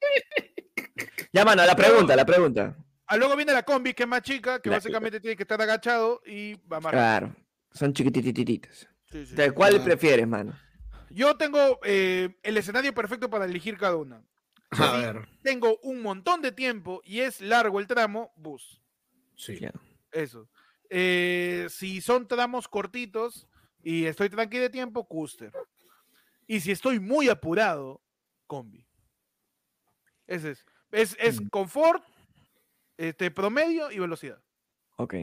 [1.32, 2.76] Ya, mano, la pregunta, la pregunta.
[3.12, 5.60] Ah, luego viene la combi, que es más chica, que La- básicamente tiene que estar
[5.60, 6.92] agachado y va más.
[6.92, 7.36] Claro.
[7.72, 8.88] Son chiquititititas.
[9.10, 9.50] Sí, sí, ¿De sí.
[9.50, 9.84] cuál Claro.
[9.84, 10.58] prefieres, mano?
[11.10, 14.22] Yo tengo eh, el escenario perfecto para elegir cada una.
[14.70, 18.80] A ver, Tengo un montón de tiempo y es largo el tramo, bus.
[19.36, 19.60] sí.
[20.10, 20.48] Eso.
[20.88, 23.46] Eh, si son tramos cortitos
[23.82, 25.52] y estoy tranqui de tiempo, Custer.
[26.46, 28.00] Y si estoy muy apurado,
[28.46, 28.86] combi.
[30.26, 30.64] Ese es.
[30.90, 31.48] Es, es Mm.
[31.48, 32.02] confort,
[33.08, 34.40] este, promedio y velocidad.
[34.96, 35.14] Ok.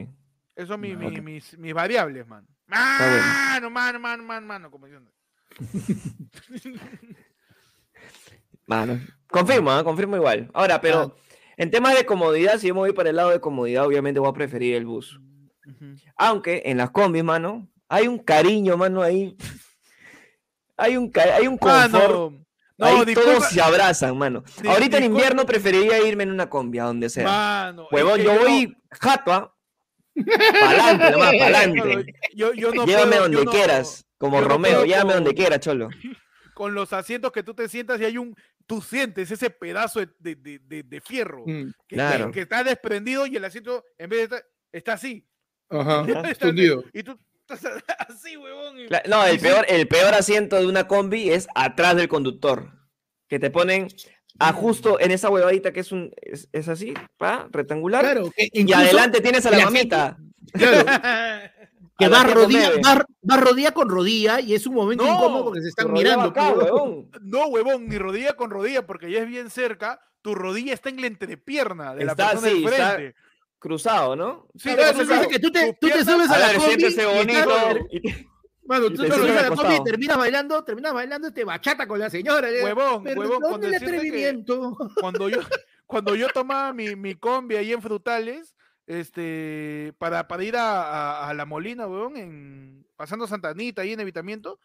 [0.54, 1.22] Esos son mi- Ah, mi- ok.
[1.22, 2.46] mis, mis variables, man.
[2.66, 5.08] Mano, mano, mano, mano, mano, como dicen.
[8.66, 9.00] Mano.
[9.28, 9.82] Confirmo, ¿ah?
[9.82, 10.48] confirmo igual.
[10.54, 11.16] Ahora, pero
[11.56, 14.28] en temas de comodidad, si yo me voy para el lado de comodidad, obviamente voy
[14.30, 15.20] a preferir el bus.
[16.16, 19.36] Aunque en las combis, mano, hay un cariño, mano, ahí.
[20.76, 21.92] Hay un, hay un confort.
[21.92, 22.46] Mano,
[22.80, 24.42] no, ahí disculpa, todos se abrazan, mano.
[24.62, 27.24] Di- Ahorita en invierno preferiría irme en una combi, a donde sea.
[27.24, 29.54] mano, Huevón, yo no- voy jato, ¿ah?
[30.14, 32.14] Pa'lante, nomás, pa'lante.
[32.34, 34.04] yo, yo no Llévame puedo- donde yo no- quieras.
[34.18, 35.88] Como Romeo, puedo llévame donde quieras, cholo.
[36.54, 38.34] con los asientos que tú te sientas y hay un,
[38.66, 42.30] tú sientes ese pedazo de, de- de- fierro Mm, que, Claro.
[42.30, 45.26] que está desprendido y el asiento en vez de estar, está así.
[45.70, 46.72] Ajá, Está así.
[46.92, 47.18] Y tú
[48.08, 48.78] así, huevón.
[48.80, 52.70] y- No, el peor, el peor asiento de una combi es atrás del conductor.
[53.28, 53.88] Que te ponen
[54.38, 57.48] a justo en esa huevadita que es un es, es así, ¿pa?
[57.52, 58.02] rectangular.
[58.02, 60.16] Claro, que y adelante tienes a la la mamita.
[60.52, 60.84] claro,
[61.98, 65.60] que va rodilla, va, va rodilla con rodilla y es un momento No, incómodo porque
[65.62, 66.26] se están mirando.
[66.28, 67.10] acá, pues, huevón.
[67.22, 70.00] No, huevón, ni rodilla con rodilla, porque ya es bien cerca.
[70.22, 73.14] Tu rodilla está en la entrepierna de la Está persona está- frente.
[73.60, 74.48] Cruzado, ¿no?
[74.56, 77.50] Sí, Claro, claro, que tú te, tú te subes a, A la combi y bonito.
[78.64, 81.44] Mano, tú te te subes subes a la combi y terminas bailando, terminas bailando, te
[81.44, 82.48] bachata con la señora.
[82.62, 84.76] Huevón, Pero huevón, con ¿dónde el atrevimiento?
[85.00, 85.40] cuando yo
[85.86, 88.54] cuando yo tomaba mi, mi combi ahí en Frutales,
[88.86, 93.92] este, para, para ir a, a- a La Molina, weón, en, pasando Santa Anita ahí
[93.92, 94.58] en Evitamiento,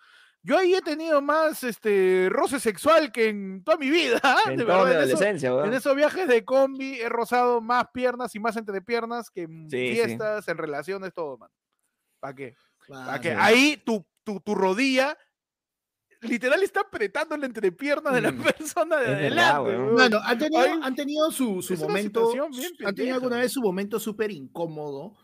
[0.46, 4.20] yo ahí he tenido más este roce sexual que en toda mi vida.
[4.24, 4.38] ¿ah?
[4.52, 5.74] En De toda mi verdad, en, eso- adolescencia, en huevón.
[5.74, 9.94] esos viajes de combi he rozado más piernas y más entrepiernas que en Sí, sí.
[9.94, 11.50] fiestas, en relaciones, todo, man.
[12.20, 12.56] ¿Para qué?
[12.88, 13.30] ¿Para qué?
[13.32, 13.36] sí.
[13.40, 15.18] Ahí tu, tu, tu rodilla
[16.22, 18.42] literal está apretando la entrepierna de la Mm.
[18.44, 19.70] persona de Es verdad, adelante.
[19.80, 19.94] weón.
[19.94, 22.32] Bueno, han tenido, Ay, han tenido su, su momento,
[22.86, 25.16] han tenido alguna vez su momento súper incómodo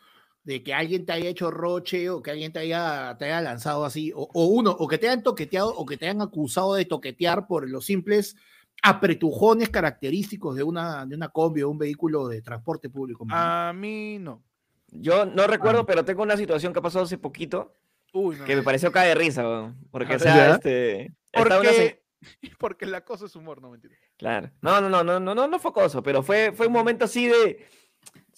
[0.43, 3.85] de que alguien te haya hecho roche o que alguien te haya, te haya lanzado
[3.85, 6.85] así, o, o uno, o que te hayan toqueteado o que te hayan acusado de
[6.85, 8.35] toquetear por los simples
[8.83, 13.25] apretujones característicos de una, de una combi o un vehículo de transporte público.
[13.29, 14.41] A mí no.
[14.89, 17.73] Yo no recuerdo, pero tengo una situación que ha pasado hace poquito
[18.13, 18.43] Uy, no.
[18.45, 19.73] que me pareció caer de risa.
[19.91, 20.55] Porque, o Ah, sea, ¿ya?
[20.55, 21.13] este.
[21.31, 23.95] estaba una se- Porque, porque el acoso es humor, no mentira.
[24.17, 24.51] Claro.
[24.61, 27.27] No, no, no, no, no, no, no fue acoso, pero fue, fue un momento así
[27.27, 27.65] de.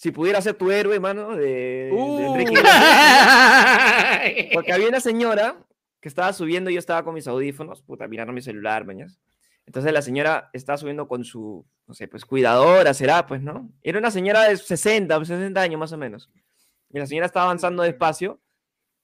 [0.04, 2.58] Si pudiera ser tu héroe, mano, de, de Enrique Uh.
[2.58, 4.50] Iglesias.
[4.52, 5.56] Porque había una señora
[5.98, 9.18] que estaba subiendo y yo estaba con mis audífonos, puta, mirando mi celular, mañas.
[9.64, 13.72] Entonces la señora estaba subiendo con su, no sé, pues cuidadora, será, pues, ¿no?
[13.82, 16.30] Era una señora de 60, 60 años más o menos.
[16.90, 18.42] Y la señora estaba avanzando despacio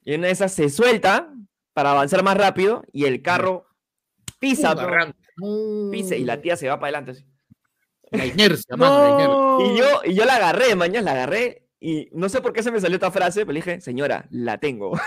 [0.04, 1.32] y en una de esas se suelta
[1.72, 3.64] para avanzar más rápido y el carro
[4.38, 4.76] pisa,
[5.90, 7.29] pisa y la tía se va para adelante así.
[8.10, 9.74] La inercia, mano, la inercia.
[9.74, 11.66] Y yo, y yo la agarré, mañana la agarré.
[11.82, 14.58] Y no sé por qué se me salió esta frase, pero le dije, señora, la
[14.58, 14.92] tengo.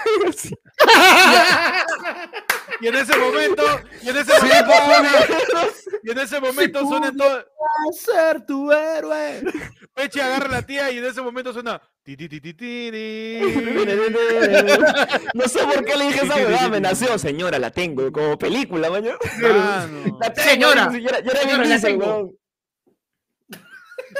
[2.81, 3.63] Y en ese momento,
[4.01, 5.69] y en ese momento, suena-
[6.03, 7.45] y en ese momento suena todo.
[7.93, 9.41] ser tu héroe.
[9.93, 11.81] Peche agarra a la tía y en ese momento suena.
[12.03, 13.39] ti, ti, ti, ti, ti, ti.
[15.33, 18.89] no sé por qué le dije esa huevada, me nació, señora, la tengo, como película,
[18.89, 19.17] mañana.
[19.39, 20.17] Mano.
[20.19, 22.31] La tengo, Señora, señora, la tengo.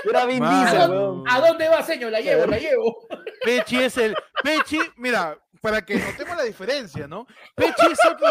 [0.10, 0.72] Era Vin Mano.
[0.72, 1.24] Diesel, weón.
[1.28, 2.12] ¿A dónde va, señor?
[2.12, 3.08] La llevo, la llevo.
[3.44, 4.16] Pechi es el.
[4.44, 7.26] Pechi, mira, para que notemos la diferencia, ¿no?
[7.56, 8.28] Pechi es otro,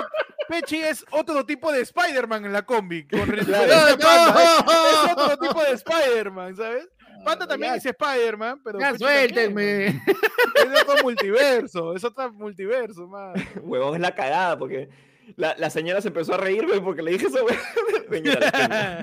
[0.48, 3.06] Pechi es otro tipo de Spider-Man en la combi.
[3.08, 3.40] Con ¿eh?
[3.40, 6.88] Es otro tipo de Spider-Man, ¿sabes?
[7.24, 8.80] Panda también Ya, es Spider-Man, pero.
[8.80, 9.86] ya suéltenme.
[9.86, 13.32] Es otro multiverso, es otro multiverso, man.
[13.62, 14.88] Huevón, es la cagada, porque
[15.36, 17.38] La, la señora se empezó a reírme porque le dije eso.
[18.10, 18.50] Señora,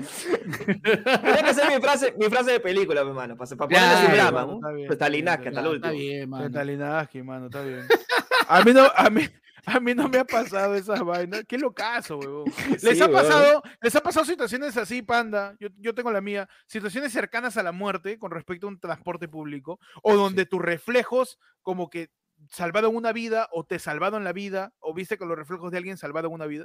[0.82, 4.12] Tenía que ser mi frase, mi frase de película, mi hermano, para, para ponerle su
[4.12, 4.46] drama.
[4.46, 4.56] mano, ¿no?
[4.58, 5.92] está bien, Pues está hasta el Está último.
[5.92, 6.48] bien, mano.
[6.48, 7.86] Stalinaski, mano, está bien.
[8.48, 9.28] A mí no, a mí,
[9.66, 11.44] a mí no me ha pasado esas vainas.
[11.46, 12.44] Qué locazo, huevón.
[12.82, 15.54] ¿Les Sí, ha pasado, les ha pasado situaciones así, panda?
[15.60, 16.48] Yo, yo tengo la mía.
[16.66, 21.38] Situaciones cercanas a la muerte con respecto a un transporte público o donde tus reflejos
[21.62, 22.10] como que
[22.48, 25.96] salvaron una vida o te salvaron la vida o viste con los reflejos de alguien
[25.98, 26.64] salvaron una vida.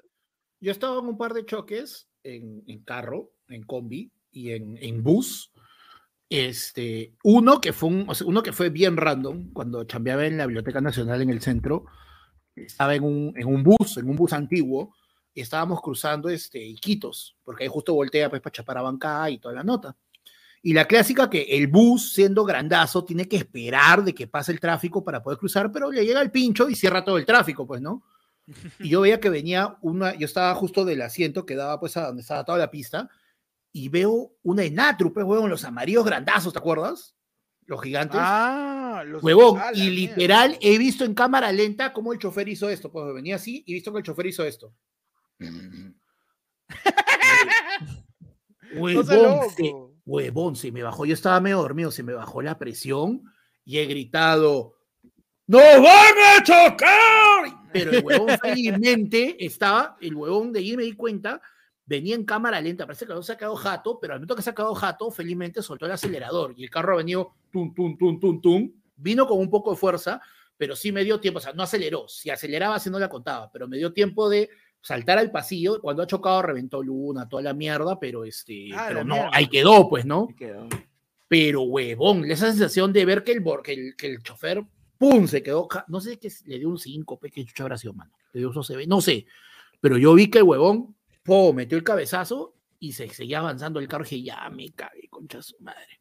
[0.59, 5.03] Yo estaba en un par de choques en, en carro, en combi y en, en
[5.03, 5.51] bus.
[6.30, 10.38] Este, uno que fue un- o sea, uno que fue bien random cuando chambeaba en
[10.38, 11.86] la Biblioteca Nacional en el centro.
[12.55, 14.95] Estaba en un, en un bus, en un bus antiguo,
[15.34, 19.63] y estábamos cruzando este, Iquitos, porque ahí justo voltea pues, para Chaparabancá y toda la
[19.63, 19.95] nota.
[20.66, 24.59] Y la clásica que el bus, siendo grandazo, tiene que esperar de que pase el
[24.59, 27.82] tráfico para poder cruzar, pero le llega el pincho y cierra todo el tráfico, pues,
[27.82, 28.01] ¿no?
[28.80, 32.07] y yo veía que venía una, yo estaba justo del asiento que daba pues a
[32.07, 33.07] donde estaba toda la pista,
[33.72, 37.16] y veo una Enatru, pues, huevón, los amarillos grandazos, ¿te acuerdas?
[37.68, 38.20] Los gigantes.
[38.20, 39.93] Ah, los huevón, y mierda.
[39.93, 43.74] literal he visto en cámara lenta cómo el chofer hizo esto, pues venía así y
[43.74, 44.74] he visto que el chofer hizo esto.
[48.74, 49.95] No seas Huevón, se-.
[50.06, 53.24] Huevón, se me bajó, yo estaba medio dormido, se me bajó la presión
[53.64, 54.76] y he gritado,
[55.47, 57.70] ¡Nos van a chocar!
[57.72, 61.41] Pero el huevón felizmente estaba, el huevón de ahí me di cuenta,
[61.86, 64.41] venía en cámara lenta, parece que no se ha quedado jato, pero al momento que
[64.41, 67.97] se ha quedado jato, felizmente soltó el acelerador y el carro ha venido tum, tum,
[67.97, 70.22] tum, tum, tum, vino con un poco de fuerza,
[70.58, 73.51] pero sí me dio tiempo, o sea, no aceleró, si aceleraba sí no la contaba,
[73.51, 74.49] pero me dio tiempo de
[74.86, 79.03] saltar al pasillo, cuando ha chocado reventó luna, toda la mierda, pero este, Ah, pero
[79.03, 79.31] no, mierda.
[79.33, 80.27] ahí quedó, pues, ¿no?
[80.38, 80.69] Quedó.
[81.27, 84.63] Pero huevón, esa sensación de ver que el, que el, que el chofer,
[84.99, 85.25] ¡pum!
[85.25, 88.41] se quedó, no sé qué, le dio un 5, qué chucha habrá sido, mano, le
[88.41, 89.25] dio un CB, no sé,
[89.81, 91.55] pero yo vi que el huevón, ¡pum!
[91.55, 95.41] metió el cabezazo y se seguía avanzando el carro y dije, ya me cagué, concha
[95.41, 95.99] su madre.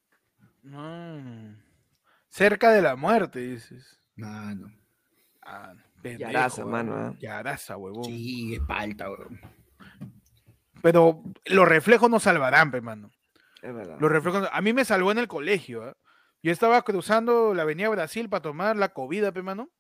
[2.28, 3.99] Cerca de la muerte, dices.
[4.16, 4.70] Mano,
[5.47, 5.74] Ah,
[6.05, 7.15] pendejo, Yaraza, mano, ¿ah?
[7.19, 8.05] Yaraza, huevón.
[8.05, 9.41] sí, es palta, huevón.
[10.83, 13.11] Pero los reflejos no salvarán, pe, mano.
[13.63, 13.97] Es verdad.
[13.99, 14.49] Los reflejos.
[14.53, 15.83] A mí me salvó en el colegio.
[15.83, 15.97] ¿ah?
[16.43, 19.71] Yo estaba cruzando la avenida Brasil para tomar la comida, pe, mano.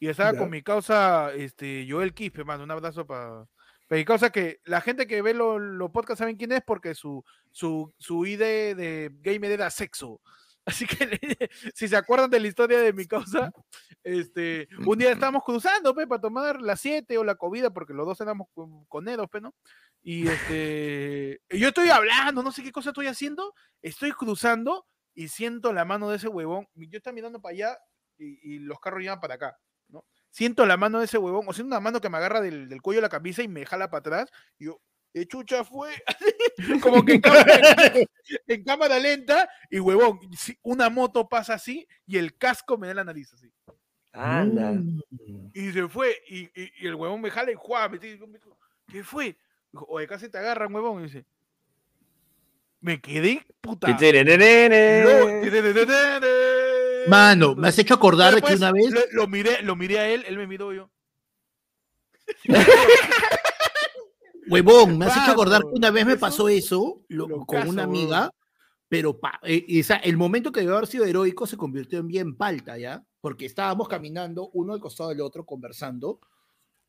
[0.00, 0.38] Y estaba Ya.
[0.38, 2.64] con mi causa, este, Joel Quispe, mano.
[2.64, 3.44] Un abrazo para.
[3.90, 7.22] Mi causa que la gente que ve los lo podcasts saben quién es porque su,
[7.52, 8.40] su, su ID
[8.74, 10.20] de gamer era sexo.
[10.66, 13.52] Así que si se acuerdan de la historia de mi causa,
[14.02, 18.06] este, un día estábamos cruzando, pe, para tomar la 7 o la comida, porque los
[18.06, 19.54] dos éramos con- coneros, pe, ¿no?
[20.02, 25.72] Y este, yo estoy hablando, no sé qué cosa estoy haciendo, estoy cruzando y siento
[25.72, 26.66] la mano de ese huevón.
[26.74, 27.78] Yo estaba mirando para allá
[28.18, 29.58] y, y los carros llevan para acá,
[29.88, 30.04] ¿no?
[30.30, 32.82] Siento la mano de ese huevón, o siento una mano que me agarra del, del
[32.82, 34.30] cuello de la camisa y me jala para atrás.
[34.58, 34.80] Y yo,
[35.14, 35.90] de chucha fue,
[36.82, 37.92] como que en cámara,
[38.48, 40.18] en cámara lenta, y huevón,
[40.62, 43.50] una moto pasa así y el casco me da la nariz así.
[44.12, 44.74] Anda.
[45.54, 47.88] Y se fue, y, y- y el huevón me jala y ¡juá!
[47.88, 48.26] me dijo,
[48.88, 49.36] ¿Qué fue?
[49.72, 51.00] Dijo, Oye, casi te agarran, huevón.
[51.00, 51.24] Y dice,
[52.80, 53.86] me quedé puta.
[57.08, 58.90] Mano, me has hecho acordar de que una vez...
[58.90, 60.90] Lo, lo miré, lo miré a él, él me miró yo.
[64.48, 67.96] Huevón, me has hecho acordar que una vez me pasó eso lo- con una huevón.
[67.96, 68.30] amiga,
[68.88, 72.36] pero pa- eh, sea, el momento que debió haber sido heroico se convirtió en bien
[72.36, 73.04] palta, ¿ya?
[73.20, 76.20] Porque estábamos caminando uno al costado del otro conversando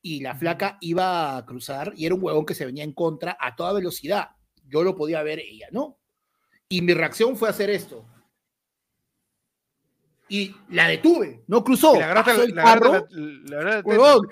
[0.01, 3.37] y la flaca iba a cruzar y era un huevón que se venía en contra
[3.39, 4.29] a toda velocidad.
[4.67, 5.97] Yo lo podía ver, ella no.
[6.67, 8.05] Y mi reacción fue hacer esto.
[10.27, 11.95] Y la detuve, no cruzó.
[11.95, 13.81] Agarraste pasó la- el carro, la-.
[13.85, 14.27] Huevón,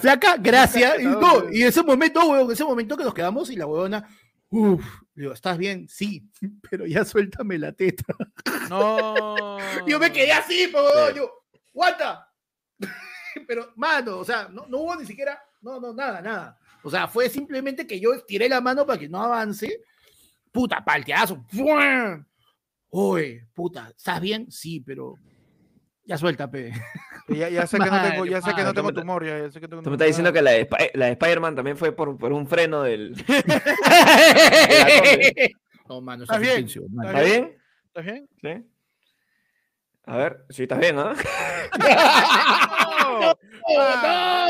[0.00, 1.00] flaca, gracias.
[1.00, 4.08] Y, no, y ese momento, huevón, en ese momento que nos quedamos y la huevona,
[4.50, 4.84] uff,
[5.14, 5.88] digo, ¿estás bien?
[5.88, 6.28] Sí,
[6.70, 8.04] pero ya suéltame la teta.
[8.68, 9.58] No.
[9.86, 11.30] Yo me quedé así, huevón, yo,
[11.72, 12.28] guanta.
[13.46, 16.58] pero, mano, o sea, no, no hubo ni siquiera, no, no, nada, nada.
[16.82, 19.82] O sea, fue simplemente que yo estiré la mano para que no avance.
[20.52, 21.44] Puta, palteazo.
[21.48, 22.26] ¡fuan!
[22.90, 24.50] Oye, puta, ¿estás bien?
[24.50, 25.16] Sí, pero
[26.06, 26.72] ya suéltate.
[27.28, 29.60] Ya, ya sé que no tengo, ya sé que no tengo tumor, ya, ya sé
[29.60, 31.92] que tengo Tú me estás diciendo que la de, Spi- la de Spider-Man también fue
[31.92, 33.12] por, por un freno del.
[35.88, 37.06] no, mano, eso Está es bien, intencional.
[37.08, 37.56] ¿Está bien?
[37.88, 38.28] ¿Estás bien?
[38.40, 38.70] ¿Sí?
[40.08, 41.14] A ver, sí, estás bien, ¿ah?
[43.06, 43.34] No,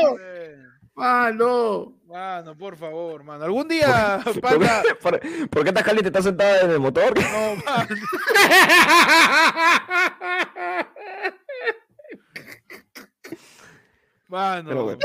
[0.03, 0.09] no!
[0.11, 0.55] hombre.
[0.95, 1.93] Mano.
[2.07, 3.43] Mano, por favor, mano.
[3.43, 4.81] Algún día, ¿Por panda.
[4.83, 6.07] qué, por, por qué estás caliente?
[6.09, 7.13] ¿Estás sentada en el motor?
[7.19, 7.87] No, mano.
[14.27, 14.69] Mano.
[14.69, 14.99] Pero bueno.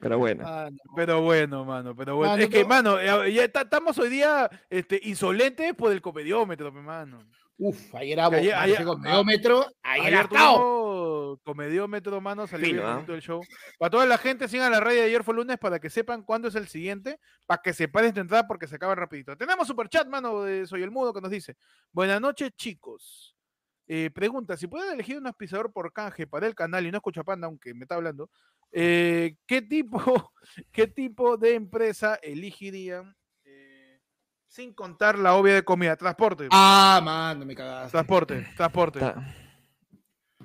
[0.00, 0.44] Pero bueno.
[0.44, 0.76] Mano.
[0.94, 1.96] Pero bueno, mano.
[1.96, 2.36] Pero bueno.
[2.36, 7.24] Es que, mano, eh, eh, ya estamos hoy día este, insolentes por el comediómetro, hermano.
[7.60, 10.28] Uf, ayer era ayer, ayer, comediómetro, ayer, ayer era
[11.42, 13.04] Comediómetro, mano, salió Fino, ¿ah?
[13.20, 13.40] show.
[13.78, 16.48] Para toda la gente, sigan la radio de ayer fue lunes para que sepan cuándo
[16.48, 19.36] es el siguiente, para que se paren de entrada porque se acaba rapidito.
[19.36, 21.56] Tenemos super chat mano, de Soy el Mudo, que nos dice,
[21.92, 23.37] buenas noches, chicos.
[23.90, 27.24] Eh, pregunta, si pueden elegir un auspiciador por canje para el canal y no escucha
[27.24, 28.28] panda, aunque me está hablando,
[28.70, 29.98] eh, ¿qué tipo,
[30.72, 33.98] qué tipo de empresa elegirían eh,
[34.46, 35.96] sin contar la obvia de comida?
[35.96, 37.92] Transporte, Ah, mano, me cagaste.
[37.92, 39.34] transporte, transporte, Ta-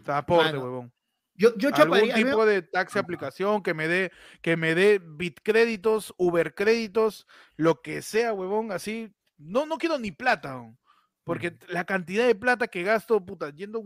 [0.03, 0.93] transporte, Mano, huevón.
[1.35, 2.15] Yo, yo algún chaparía.
[2.15, 7.25] me- tipo de taxi aplicación que me dé que me dé bitcréditos, uber créditos,
[7.55, 9.11] lo que sea, huevón, así.
[9.37, 10.77] No no quiero ni plata, huevón,
[11.23, 13.83] porque la cantidad de plata que gasto, puta, yendo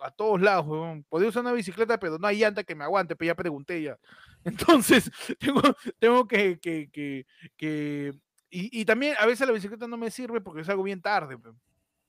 [0.00, 0.66] a todos lados.
[1.08, 3.98] Podría usar una bicicleta, pero no hay llanta que me aguante, pero ya pregunté ya.
[4.44, 5.62] Entonces, tengo,
[5.98, 7.26] tengo que, que, que,
[7.56, 8.12] que-
[8.52, 11.38] y, y también a veces la bicicleta no me sirve porque salgo bien tarde.
[11.38, 11.50] pe.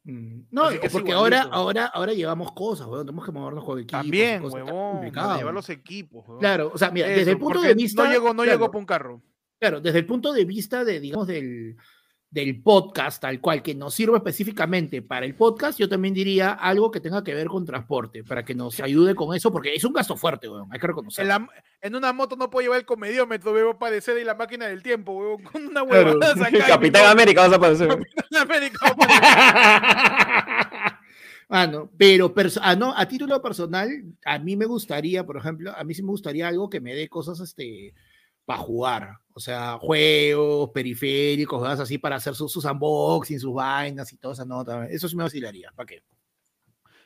[0.04, 3.06] Mm, No, porque ahora, ahora, ahora llevamos cosas, weón.
[3.06, 4.02] Tenemos que movernos con equipos.
[4.02, 6.40] También, cosas, llevar los equipos, huevón.
[6.40, 8.04] Claro, o sea, mira, desde Eso, el punto de vista.
[8.04, 9.22] No llego, no claro, llego para un carro.
[9.60, 11.78] Claro, desde el punto de vista de, digamos, del,
[12.32, 16.90] del podcast, tal cual, que nos sirva específicamente para el podcast, yo también diría algo
[16.90, 19.92] que tenga que ver con transporte, para que nos ayude con eso, porque es un
[19.92, 21.28] gasto fuerte, weón, hay que En, reconocerlo.
[21.30, 21.50] la-
[21.82, 25.12] en una moto no puedo llevar el comediómetro, veo parecer y la máquina del tiempo,
[25.12, 26.12] huevón, con una Claro.
[26.14, 26.50] huevada acá.
[26.52, 27.88] mi Capitán América vas a aparecer.
[28.16, 31.02] Capitán América, va a aparecer.
[31.50, 33.90] Mano, pero ah, no, a título personal,
[34.24, 37.10] a mí me gustaría, por ejemplo, a mí sí me gustaría algo que me dé
[37.10, 37.94] cosas este,
[38.52, 39.18] para jugar.
[39.34, 44.34] O sea, juegos, periféricos, cosas así para hacer sus, sus unboxing, sus vainas y toda
[44.34, 44.88] esa nota.
[44.88, 45.72] Eso sí me vacilaría.
[45.74, 46.04] ¿Para qué?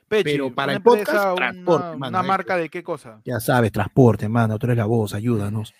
[0.07, 3.21] Pechi, Pero para el podcast, empresa, una- transporte, una, mano, marca de qué cosa.
[3.25, 4.57] Ya sabes, transporte, mano.
[4.57, 5.73] Tú eres la voz, ayúdanos.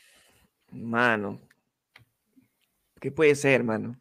[0.72, 1.42] Mano.
[3.00, 4.00] ¿Qué puede ser, mano?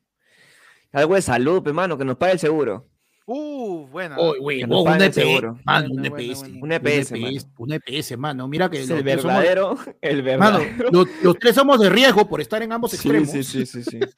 [0.92, 2.88] Algo de salud, pe, mano, que nos pague el seguro.
[3.26, 4.16] Uh, buena.
[4.18, 5.58] Oh, que nos un EPS, seguro.
[5.64, 6.40] mano, Buena, un EPS.
[6.40, 6.58] buena.
[6.64, 8.48] Un EPS, EPS, un EPS, mano.
[8.48, 10.90] Mira que el somos- verdadero, el Mano, verdadero.
[10.92, 13.30] los, los tres somos de riesgo por estar en ambos Sí, extremos.
[13.30, 14.00] sí, sí, sí, sí.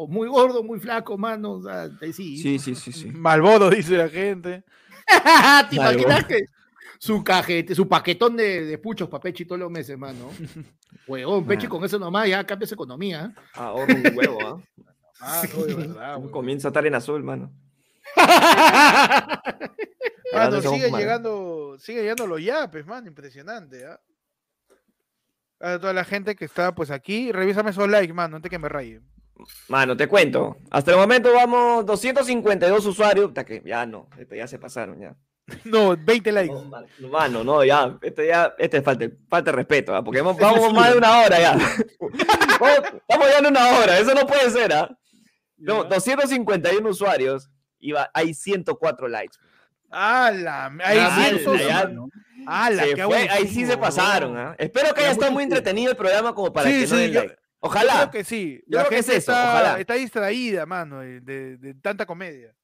[0.00, 1.52] O muy gordo, muy flaco, mano.
[1.54, 2.38] O sea, ahí sí.
[2.38, 3.10] Sí, sí, sí, sí.
[3.74, 4.62] Dice la gente.
[5.70, 6.44] ¿Te imaginas que
[7.00, 10.30] su cajete, su paquetón de, de puchos para Pechi todos los meses, mano?
[11.08, 11.70] Huevón, Pechi Mano.
[11.78, 13.34] con eso nomás ya cambias economía.
[13.54, 14.62] Ahorro un huevo, ¿ah?
[15.20, 16.18] Ah, no, de verdad.
[16.30, 17.52] Comienza a estar en azul, mano.
[20.62, 24.00] Sigue llegando, sigue llegando los yapes, mano, impresionante, ¿ah?
[25.60, 28.68] A toda la gente que está pues aquí, revísame esos likes, mano, antes que me
[28.68, 29.00] raye.
[29.68, 30.56] Mano, te cuento.
[30.70, 33.28] Hasta el momento vamos 252 usuarios.
[33.28, 35.16] Puta que ya no, este ya se pasaron ya.
[35.64, 36.52] No, 20 likes.
[36.54, 40.04] No, mano, mano, no, ya, este ya, este es falta, falta de respeto, ¿ah?
[40.04, 41.52] porque vamos, vamos más de una hora ya.
[42.60, 44.96] Vamos- Estamos ya en una hora, eso no puede ser, ¿ah?
[45.58, 45.88] No, Ya.
[45.90, 49.36] 251 usuarios y va- hay 104 likes.
[49.90, 50.66] ¡Hala!
[50.84, 51.60] Hay Ah, cientos.
[51.60, 52.08] ya- mano.
[52.46, 52.84] ¡Hala!
[52.84, 54.36] Se qué fue, ahí sí se pasaron.
[54.36, 54.54] ¿ah?
[54.58, 56.96] Espero que Ya haya estado muy entretenido el programa como para Sí, que no sí,
[57.02, 57.34] den yo- like.
[57.34, 57.92] Yo Ojalá.
[57.98, 58.62] creo que sí.
[58.68, 59.80] Yo La creo que es eso, está, ojalá.
[59.80, 62.54] está distraída, mano, de, de- de tanta comedia.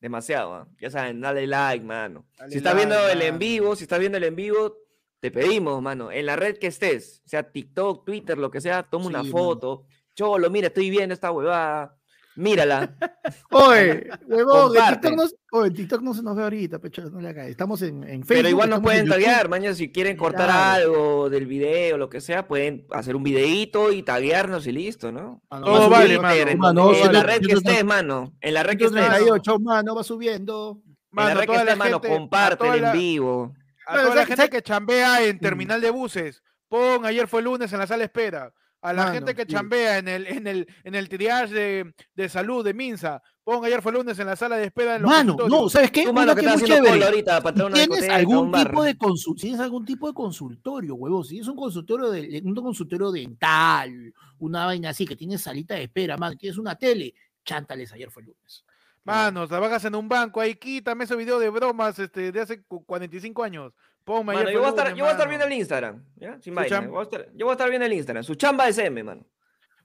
[0.00, 0.68] Demasiado, ¿ah?
[0.80, 2.24] Ya saben, dale like, mano.
[2.38, 3.28] Dale si estás like, viendo el mano.
[3.28, 4.76] en vivo, si estás viendo el en vivo,
[5.20, 9.06] te pedimos, mano, en la red que estés, sea TikTok, Twitter, lo que sea, toma
[9.06, 9.44] una Sí, mano.
[9.44, 9.84] foto.
[10.18, 11.94] Cholo, mira, estoy viendo esta huevada.
[12.34, 12.92] Mírala.
[13.52, 14.82] Oye, huevón, en.
[15.00, 17.46] TikTok, no, oye, en TikTok no se nos ve ahorita, pecho, no le hagas.
[17.48, 18.26] Estamos en, en Facebook.
[18.28, 20.84] Pero igual nos en pueden taguear, mañana si quieren cortar Claro.
[20.84, 25.40] algo del video, lo que sea, pueden hacer un videito y taguearnos y listo, ¿no?
[25.50, 26.50] Todo va Más vale, Twitter, mano.
[26.50, 28.32] en, Mano, en la red que estés, mano.
[28.40, 29.00] En la red que estés.
[29.04, 30.80] 138, mano, va subiendo.
[30.84, 33.52] En Mano, la red que estés, mano, comparte en vivo.
[33.86, 37.72] A toda la ¿sabes- gente que chambea en terminal de buses, pon ayer fue lunes
[37.72, 38.52] en la sala de espera.
[38.80, 39.48] A la Mano, gente que sí.
[39.48, 43.82] chambea en el, en el, en el triage de, de salud de Minsa, pon ayer
[43.82, 45.68] fue lunes en la sala de espera en los Mano, no.
[45.68, 46.04] ¿sabes qué?
[46.04, 47.04] Tú, mano, que que muy chévere.
[47.04, 48.96] ahorita tienes algún tipo de
[49.36, 54.66] tienes algún tipo de consultorio, huevón, si es un consultorio de un consultorio dental, una
[54.66, 57.14] vaina así que tienes salita de espera, man, tienes una tele,
[57.44, 58.64] chántales ayer fue lunes.
[59.02, 62.84] Mano, trabajas en un banco, ahí quítame ese video de bromas este, de hace cu-
[62.84, 63.72] 45 años.
[64.08, 66.40] Ponme Mano, yo, voy a estar, yo voy a estar viendo el Instagram, ¿ya?
[66.40, 66.82] Sin vaina.
[66.82, 68.24] Yo voy, a estar, yo voy a estar viendo el Instagram.
[68.24, 69.26] Su chamba es M, mano.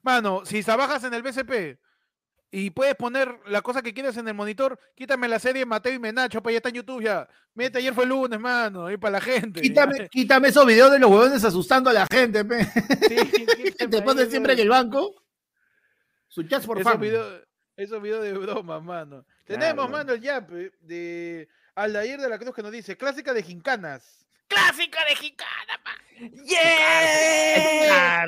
[0.01, 1.77] Mano, si trabajas en el BCP
[2.49, 5.99] y puedes poner la cosa que quieras en el monitor, quítame la serie Mateo y
[5.99, 7.27] Menacho, pues ya está en YouTube ya.
[7.53, 9.59] Mete ayer fue lunes, mano, ahí para la gente.
[9.59, 12.63] Quítame, quítame esos videos de los huevones asustando a la gente, pe.
[12.63, 13.15] Sí,
[13.77, 15.21] te esos- siempre en el banco.
[16.29, 17.43] Su chat por esos videos,
[17.75, 19.25] esos videos de broma, mano.
[19.43, 24.25] Tenemos, mano, el yape de Aldair de la Cruz que nos dice, clásica de gincanas.
[24.47, 25.91] Clásica de gincana, pa.
[26.45, 28.25] ¡Yeah!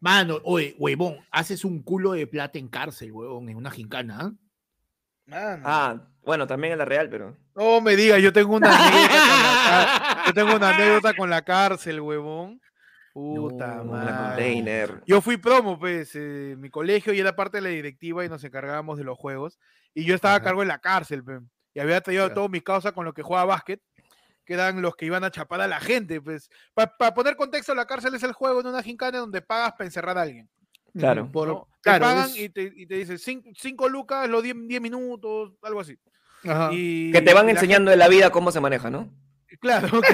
[0.00, 4.18] Mano, oye, huevón, haces un culo de plata en cárcel, huevón, en una gincana.
[4.20, 4.32] ¿ah?
[5.26, 5.62] Mano.
[5.66, 7.36] Ah, bueno, también en la real, pero.
[7.54, 10.24] No me digas, yo tengo una anécdota con la cárcel.
[10.26, 12.60] Yo tengo una anécdota con la cárcel, huevón.
[13.14, 14.44] Puta No, Con la madre.
[14.44, 15.02] container.
[15.06, 18.44] Yo fui promo, pues, eh, mi colegio y era parte de la directiva y nos
[18.44, 19.58] encargábamos de los juegos.
[19.94, 21.40] Y yo estaba a cargo en la cárcel, pe,
[21.74, 22.34] y había traído Ya.
[22.34, 23.80] todos mis causas con los que jugaba básquet,
[24.44, 26.48] que eran los que iban a chapar a la gente, pues.
[26.74, 30.16] Para poner contexto, la cárcel es el juego en una gincana donde pagas para encerrar
[30.18, 30.48] a alguien.
[30.96, 31.30] Claro.
[31.30, 31.68] Por- ¿no?
[31.82, 33.18] claro, te pagan es- y, te, y te dicen
[33.54, 35.98] 5 lucas, los 10 minutos, algo así.
[36.44, 36.70] Ajá.
[36.72, 39.10] Y, Que te van y la enseñando en la vida cómo se maneja, ¿no?
[39.46, 40.08] gente- claro, que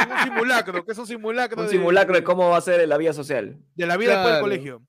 [0.00, 2.86] es un simulacro, que es un simulacro, Un de- simulacro de cómo va a ser
[2.88, 3.58] la vida social.
[3.74, 4.44] de la vida después del Claro.
[4.44, 4.82] colegio.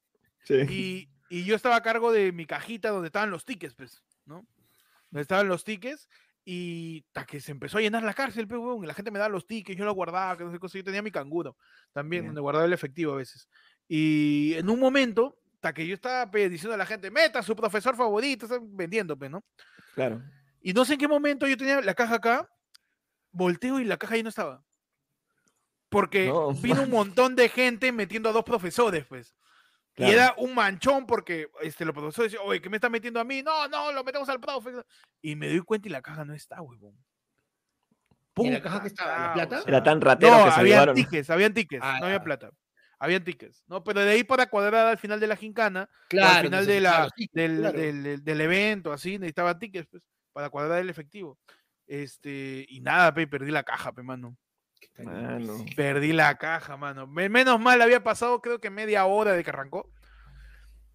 [0.43, 0.55] Sí.
[0.69, 4.01] Y, y yo estaba a cargo de mi cajita donde estaban los tickets, pues.
[5.09, 6.07] Donde estaban los tickets
[6.43, 9.19] y hasta que se empezó a llenar la cárcel, pues, huevón, y la gente me
[9.19, 11.57] daba los tickets, yo los guardaba, que no sé cosa, yo tenía mi canguro
[11.91, 12.27] también, Ya.
[12.27, 13.49] donde guardaba el efectivo a veces.
[13.87, 17.43] Y en un momento, hasta que yo estaba pues, diciendo a la gente, meta a
[17.43, 19.43] su profesor favorito, están vendiendo, pues, ¿no?
[19.93, 20.21] Claro.
[20.61, 22.49] Y no sé en qué momento yo tenía la caja acá,
[23.31, 24.63] volteo y la caja ahí no estaba.
[25.89, 29.35] Porque No, vino un montón de gente metiendo a dos profesores, pues.
[29.97, 30.11] Claro.
[30.11, 33.23] Y era un manchón porque este, los profesores decían, oye, ¿qué me está metiendo a
[33.23, 33.41] mí?
[33.41, 34.69] No, no, lo metemos al profe.
[35.23, 36.95] Y me doy cuenta y la caja no está, huevón.
[38.35, 39.27] ¿Y la caja que estaba?
[39.29, 39.63] ¿La plata?
[39.65, 40.95] Era tan ratero No, que se habían llevaron.
[40.95, 42.51] tickets, habían tickets, Ah, no había plata.
[42.99, 43.83] Habían tickets, ¿no?
[43.83, 46.65] Pero de ahí para cuadrar al final de la gincana, o Claro, al final que
[46.65, 47.79] se de sacaban la, los tickets, del, claro.
[47.79, 51.39] del- del- del evento, así, necesitaba tickets, pues, para cuadrar el efectivo.
[51.87, 54.37] Este, y nada, pe, perdí la caja, pe, mano.
[54.99, 55.65] Mano.
[55.75, 57.05] Perdí la caja, mano.
[57.07, 59.89] Me- menos mal, había pasado creo que media hora de que arrancó.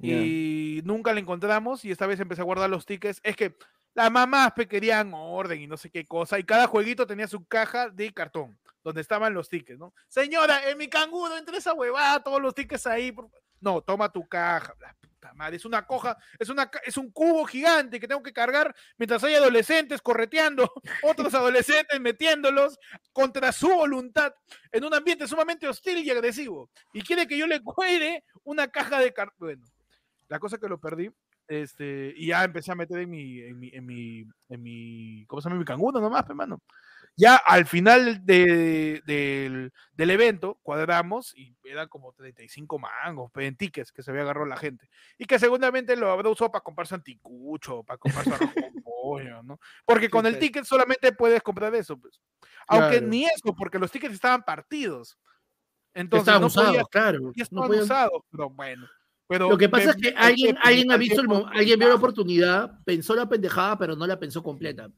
[0.00, 1.84] Y nunca la encontramos.
[1.84, 3.20] Y esta vez empecé a guardar los tickets.
[3.22, 3.56] Es que
[3.94, 6.38] las mamás querían orden y no sé qué cosa.
[6.38, 9.94] Y cada jueguito tenía su caja de cartón, donde estaban los tickets, ¿no?
[10.08, 13.12] Señora, en mi canguro, entre esa huevada, todos los tickets ahí.
[13.12, 13.30] por-
[13.60, 14.74] No, toma tu caja.
[14.80, 14.96] La
[15.34, 19.22] madre, es una coja, es, una, es un cubo gigante que tengo que cargar mientras
[19.24, 20.72] hay adolescentes correteando,
[21.02, 22.78] otros adolescentes metiéndolos
[23.12, 24.34] contra su voluntad
[24.70, 26.70] en un ambiente sumamente hostil y agresivo.
[26.92, 29.38] Y quiere que yo le cuele una caja de cartón.
[29.38, 29.64] Bueno,
[30.28, 31.10] la cosa que lo perdí.
[31.48, 35.42] Este, y ya empecé a meter en mi, en mi, en mi, en mi, ¿cómo
[35.42, 35.58] se llama?
[35.58, 36.62] Mi canguro nomás, pe, mano.
[37.16, 43.92] Ya al final de- del, del evento cuadramos y eran como 35 mangos en tickets
[43.92, 44.88] que se había agarrado la gente.
[45.18, 49.60] Y que seguramente lo habrá usado para comprarse anticucho, para comprar con pollo, ¿no?
[49.84, 50.40] Porque con el pues.
[50.40, 52.18] ticket solamente puedes comprar eso, pues.
[52.66, 53.06] Aunque Claro.
[53.08, 55.18] ni eso, porque los tickets estaban partidos.
[55.94, 57.18] Entonces Estaban no usados, podías, claro.
[57.18, 58.86] ya no estaban podían- usados, pero bueno.
[59.28, 61.94] Pero Lo que pasa me- es que alguien, alguien ha visto el, alguien vio la
[61.96, 64.88] oportunidad, pensó la pendejada, pero no la pensó completa.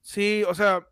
[0.00, 0.86] Sí, o sea,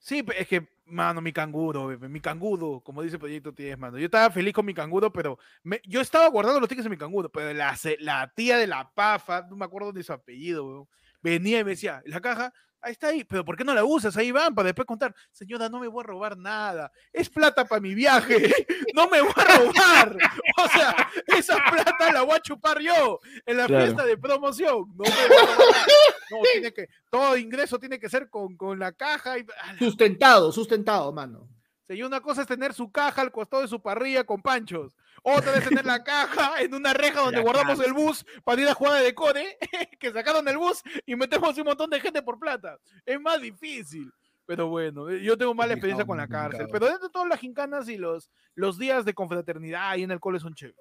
[0.00, 3.98] sí, es que, mano, mi canguro, bebé, mi canguro, como dice Proyecto 10, mano.
[3.98, 6.98] Yo estaba feliz con mi canguro, pero me- yo estaba guardando los tickets en mi
[6.98, 10.88] canguro, pero la, la tía de la pafa, no me acuerdo de su apellido, weón,
[11.22, 12.52] venía y me decía, la caja,
[12.82, 14.16] ahí está ahí, pero ¿por qué no la usas?
[14.16, 17.80] Ahí van, para después contar, señora, no me voy a robar nada, es plata para
[17.80, 18.36] mi viaje,
[18.94, 20.16] no me voy a robar.
[20.62, 23.84] O sea, esa plata la voy a chupar yo en la Claro.
[23.84, 24.84] fiesta de promoción.
[24.96, 25.86] No me voy a robar nada.
[26.30, 29.38] No, tiene que, todo ingreso tiene que ser con, con la caja.
[29.38, 29.44] Y,
[29.78, 31.48] Sustentado, sustentado, mano.
[31.88, 34.96] y una cosa es tener su caja al costado de su parrilla con panchos.
[35.22, 37.88] Otra es tener la caja en una reja donde La guardamos caja.
[37.88, 39.58] el bus para ir a jugar de decore,
[40.00, 42.78] que sacaron el bus y metemos un montón de gente por plata.
[43.04, 44.10] Es más difícil.
[44.46, 46.66] Pero bueno, eh, yo tengo mala experiencia con la cárcel.
[46.72, 50.18] Pero dentro de todas las gincanas y los, los días de confraternidad ahí en el
[50.18, 50.80] cole son chéveres.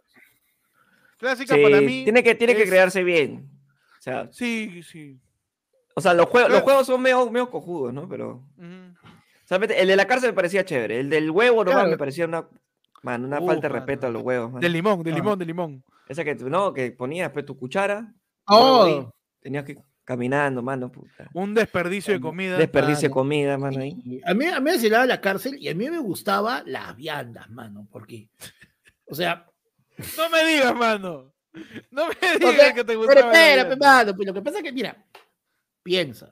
[1.18, 2.04] Clásica Sí, para mí.
[2.04, 3.50] tiene que, tiene que crearse bien.
[4.00, 5.20] O sea, Sí, sí.
[5.94, 8.08] o sea los, juegos, los juegos son medio, medio cojudos, ¿no?
[8.08, 8.42] Pero.
[8.58, 11.00] O sea, el de la cárcel me parecía chévere.
[11.02, 11.90] El del huevo Claro.
[11.90, 12.48] me parecía una.
[13.04, 14.52] Man, una Uh, falta de respeto a los huevos.
[14.52, 14.62] man.
[14.62, 15.16] De limón, de Ah.
[15.16, 15.84] limón, de limón.
[16.08, 18.14] Esa que tú, no, que ponías después tu cuchara.
[18.48, 21.30] huevo ahí, Oh, tenías que caminando, mano, puta.
[21.36, 22.58] Un desperdicio de comida.
[22.58, 24.22] Desperdicio de comida, mano, ahí.
[24.26, 26.96] a mí, a mí me llegaba a la cárcel y a mí me gustaba las
[26.96, 28.28] viandas, mano, porque,
[29.08, 29.46] o sea,
[30.18, 31.32] No me digas, mano.
[31.92, 33.16] No me digas que te gustaba.
[33.32, 34.98] pero espera, mano, pues lo que pasa es que, mira,
[35.84, 36.32] piensa,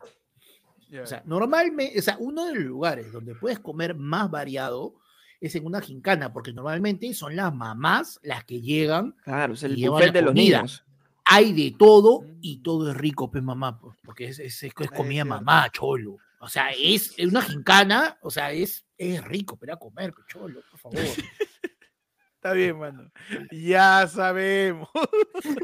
[1.01, 4.95] o sea, normalmente, o sea, uno de los lugares donde puedes comer más variado
[5.39, 9.75] es en una gincana, porque normalmente son las mamás las que llegan, Claro, es el
[9.75, 10.83] buffet de los niños.
[11.25, 14.91] hay de todo y todo es rico, pues mamá, pues, porque es, es, es- es
[14.91, 16.17] comida mamá, cholo.
[16.39, 20.27] O sea, es, es una gincana, o sea, es, es rico, pero a comer, pues,
[20.27, 20.99] cholo, por favor.
[22.35, 23.11] Está bien, mano.
[23.51, 24.87] Ya sabemos.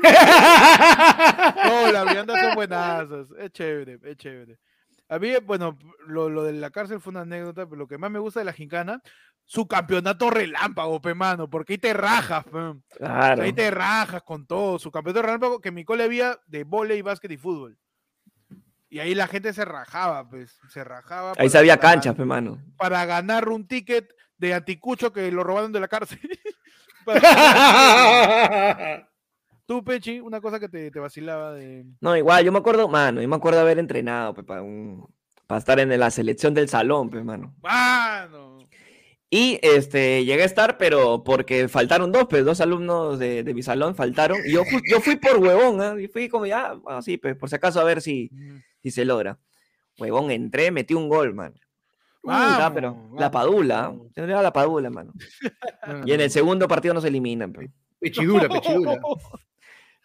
[1.66, 3.28] No, las viandas son buenazas.
[3.40, 4.60] Es chévere, es chévere.
[5.14, 8.10] A mí, bueno, lo, lo de la cárcel fue una anécdota, pero lo que más
[8.10, 9.02] me gusta de la gincana,
[9.46, 12.74] su campeonato relámpago, pe mano, porque ahí te rajas, pe.
[12.98, 13.44] Claro.
[13.44, 14.80] Ahí te rajas con todo.
[14.80, 17.78] Su campeonato relámpago que en mi cole había de volei, básquet y fútbol.
[18.90, 21.34] Y ahí la gente se rajaba, pues, se rajaba.
[21.38, 22.60] Ahí se había canchas, pe, mano.
[22.78, 26.20] Para ganar un ticket de anticucho que lo robaron de la cárcel.
[27.06, 27.20] Para-
[29.66, 31.86] Tú, Pechi, una cosa que te, te vacilaba de...
[32.02, 35.08] No, igual, yo me acuerdo, mano, yo me acuerdo haber entrenado, pe, para, un-
[35.48, 37.56] para estar en la selección del salón, pe, mano.
[37.62, 38.60] ¡Mano!
[39.30, 43.64] Y este, llegué a estar, pero porque faltaron dos, pues, dos alumnos de, de mi
[43.64, 44.38] salón faltaron.
[44.46, 44.62] Y yo,
[44.92, 45.96] yo fui por huevón, ¿ah?
[46.00, 48.30] Y fui como ya, así, pues, por si acaso a ver si,
[48.84, 49.40] si se logra.
[49.98, 51.56] Huevón, entré, metí un gol, mano.
[52.22, 53.96] Puta, pero Vamos, la padula, ¿ah?
[54.14, 55.14] Tendría la padula, mano.
[56.06, 57.72] Y en el segundo partido nos eliminan, pe.
[58.00, 59.00] Pechidura, pechidura.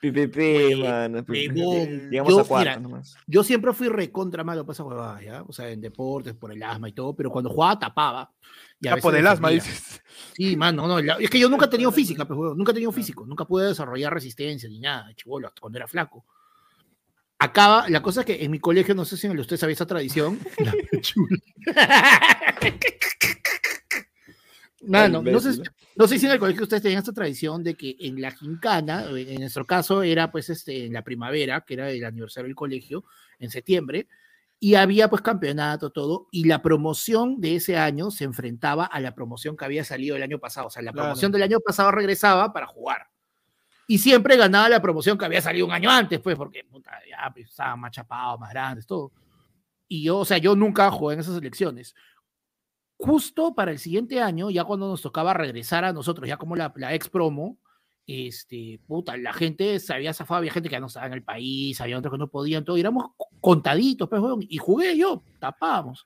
[0.00, 1.60] Pi, pi, pi, Güey, mano, pi, pi, pi.
[1.60, 2.10] huevón.
[2.10, 3.16] Llegamos Yo, a mira, nomás.
[3.26, 5.42] Yo siempre fui recontra malo para esa huevada, ¿ya?
[5.42, 8.32] O sea, en deportes, por el asma y todo, pero cuando jugaba tapaba.
[8.80, 10.00] y a veces por el asma, dices.
[10.34, 12.92] Sí, mano, no, la- es que yo nunca he tenido física, pues, nunca he tenido
[12.92, 16.24] físico, nunca pude desarrollar resistencia ni nada, chivolo, hasta cuando era flaco.
[17.40, 19.74] Acaba, la cosa es que en mi colegio, no sé si en el ustedes sabía
[19.74, 20.72] esa tradición, la.
[24.82, 25.62] Mano, no sé, si-
[25.96, 29.06] no sé si en el colegio ustedes tenían esta tradición de que en la gincana,
[29.10, 33.04] en nuestro caso era pues este, en la primavera, que era el aniversario del colegio,
[33.40, 34.06] en septiembre,
[34.60, 39.14] y había pues campeonato, todo, y la promoción de ese año se enfrentaba a la
[39.14, 41.06] promoción que había salido el año pasado, o sea, la Claro.
[41.08, 43.06] promoción del año pasado regresaba para jugar.
[43.86, 47.30] Y siempre ganaba la promoción que había salido un año antes, pues, porque puta, ya
[47.32, 49.12] pues, estaban más chapados, más grandes, todo.
[49.88, 51.94] Y yo, o sea, yo nunca jugué en esas elecciones
[52.98, 56.72] justo para el siguiente año, ya cuando nos tocaba regresar a nosotros, ya como la,
[56.76, 57.58] la ex promo,
[58.06, 61.22] este, puta, la gente se había zafado, había gente que ya no estaba en el
[61.22, 66.04] país, había otros que no podían, todo, y éramos contaditos, pues, y jugué yo, tapábamos.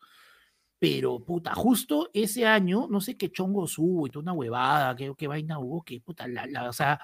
[0.78, 5.12] Pero, puta, justo ese año, no sé qué chongos hubo y toda una huevada, qué,
[5.16, 7.00] qué vaina hubo, que, puta, la, la- o sea,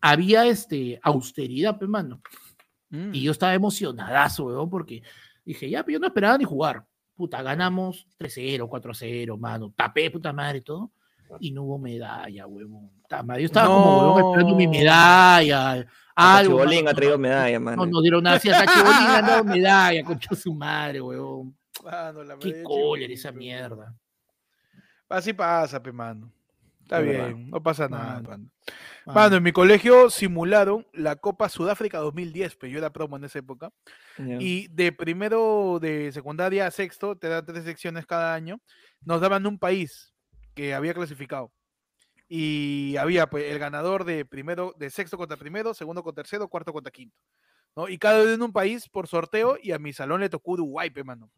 [0.00, 2.20] había este, austeridad, pues, mano.
[2.90, 3.14] Mm.
[3.14, 5.02] Y yo estaba emocionadazo, weón, porque
[5.44, 6.84] dije, ya, pero yo no esperaba ni jugar.
[7.18, 9.72] Puta, ganamos 3-0, 4-0, mano.
[9.76, 10.92] Tapé, puta madre, todo.
[11.40, 12.92] Y no hubo medalla, huevón.
[13.10, 14.70] Yo estaba como, huevón, esperando mi No.
[14.70, 15.84] medalla.
[16.14, 17.86] Algo, Chibolín mano, ha traído no, medalla, No mano.
[17.86, 18.38] nos dieron nada.
[18.38, 21.56] Sí, hasta Chibolín han dado medalla, concha su madre, huevón.
[21.84, 23.92] Mano, la Qué cólera esa mierda.
[25.08, 26.30] Así pasa, pe, mano.
[26.82, 28.28] Está bien, no pasa nada, Mano.
[28.28, 28.44] mano.
[29.08, 33.24] Mano, Mano, en mi colegio simularon la Copa Sudáfrica 2010, pero yo era promo en
[33.24, 33.70] esa época.
[34.18, 34.36] Ya.
[34.38, 38.60] Y de primero de secundaria a sexto, te dan tres secciones cada año,
[39.00, 40.12] nos daban un país
[40.54, 41.50] que había clasificado.
[42.28, 46.74] Y había pues, el ganador de primero, de sexto contra primero, segundo contra tercero, cuarto
[46.74, 47.16] contra quinto.
[47.76, 47.88] ¿no?
[47.88, 50.90] Y cada uno en un país por sorteo, y a mi salón le tocó Uruguay,
[50.90, 51.30] pe, mano.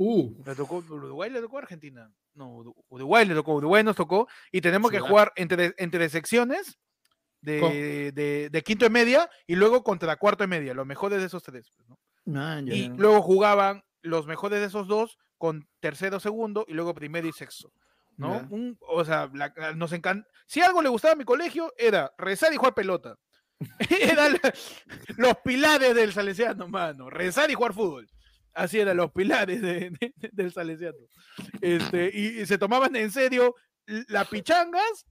[0.00, 2.08] Uh, Le tocó, Uruguay le tocó a Argentina.
[2.34, 4.28] No, Uru- Uruguay le tocó, Uruguay nos tocó.
[4.52, 6.78] Y tenemos que jugar entre, entre secciones
[7.40, 11.26] de, de, de quinto y media y luego contra cuarto y media, los mejores de
[11.26, 11.70] esos tres.
[11.74, 11.98] pues, ¿no?
[12.26, 17.26] man, Y luego jugaban los mejores de esos dos con tercero, segundo y luego primero
[17.26, 17.72] y sexto.
[18.16, 18.34] ¿no?
[18.50, 20.28] Un- o sea, la- nos encanta.
[20.46, 23.16] Si algo le gustaba a mi colegio era rezar y jugar pelota.
[23.90, 24.38] Eran
[25.16, 27.10] los pilares del salesiano, mano.
[27.10, 28.08] Rezar y jugar fútbol.
[28.58, 30.98] Así eran los pilares de- de- de- del salesiano.
[31.60, 33.54] Este, y, y se tomaban en serio
[34.08, 35.06] las pichangas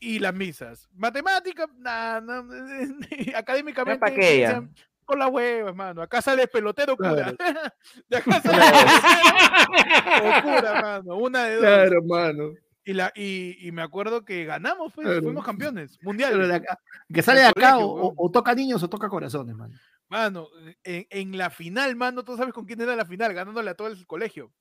[0.00, 0.88] y las misas.
[0.94, 2.44] Matemática, nada,
[3.36, 3.98] académicamente.
[4.00, 4.62] pa' qué
[5.04, 6.02] Con la hueva, mano.
[6.02, 7.32] Acá sale pelotero cura.
[7.34, 7.36] Claro.
[8.08, 11.16] De acá sale pelotero o cura, mano.
[11.16, 11.64] Una de dos.
[11.64, 12.50] Claro, mano.
[12.84, 15.22] Y, la, y, y me acuerdo que ganamos, pues, Claro.
[15.22, 16.50] fuimos campeones mundiales.
[16.50, 16.78] acá-
[17.12, 19.74] que sale de acá colegio, o, o toca niños o toca corazones, mano.
[20.08, 20.48] Mano,
[20.84, 23.88] en, en la final, mano, tú sabes con quién era la final, ganándole a todo
[23.88, 24.52] el colegio.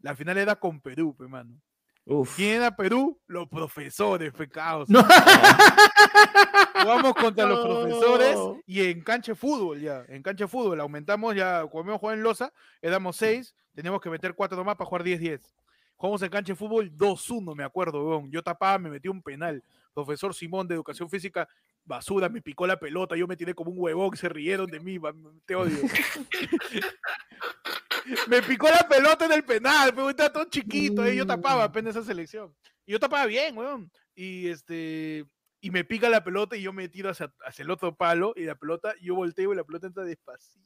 [0.00, 1.60] La final era con Perú, pe, mano.
[2.04, 2.34] Uf.
[2.34, 3.20] ¿Quién era Perú?
[3.26, 4.88] Los profesores, pecados.
[4.88, 5.02] No.
[6.82, 8.36] Jugamos contra los profesores
[8.66, 10.04] y en cancha de fútbol ya.
[10.08, 14.34] En cancha de fútbol aumentamos ya, cuando jugar en Loza, éramos seis, teníamos que meter
[14.34, 15.40] cuatro más para jugar 10-10.
[15.94, 18.30] Jugamos en cancha de fútbol 2-1, me acuerdo, weón.
[18.32, 19.62] Yo tapaba, me metí un penal.
[19.94, 21.48] Profesor Simón de Educación Física,
[21.84, 24.98] basura, me picó la pelota, yo me tiré como un huevón, se rieron de mí,
[25.46, 25.76] te odio.
[28.28, 31.96] me picó la pelota en el penal, pero estaba todo chiquito, eh, yo tapaba apenas
[31.96, 32.54] esa selección.
[32.86, 33.90] Y yo tapaba bien, weón.
[34.14, 35.24] Y este
[35.64, 38.42] y me pica la pelota y yo me tiro hacia, hacia el otro palo y
[38.42, 40.60] la pelota, yo volteo y la pelota entra despacito.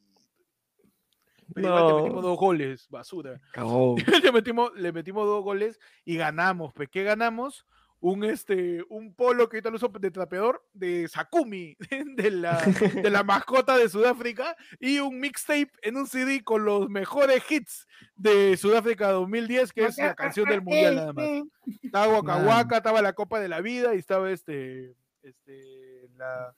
[1.54, 2.28] Pero igual te metimos No.
[2.30, 3.38] dos goles, basura.
[3.52, 3.96] Cagón.
[4.24, 6.72] le, metimos, le metimos dos goles y ganamos.
[6.72, 7.66] ¿Pues qué ganamos?
[8.00, 11.76] Un, este, un polo que ahorita lo uso de trapeador de Sakumi,
[12.16, 16.88] de la, de la mascota de Sudáfrica, y un mixtape en un CD con los
[16.88, 21.24] mejores hits de Sudáfrica 2010, que es la canción del mundial nada más.
[21.82, 26.54] Estaba Waka estaba la Copa de la Vida y estaba este, este, la...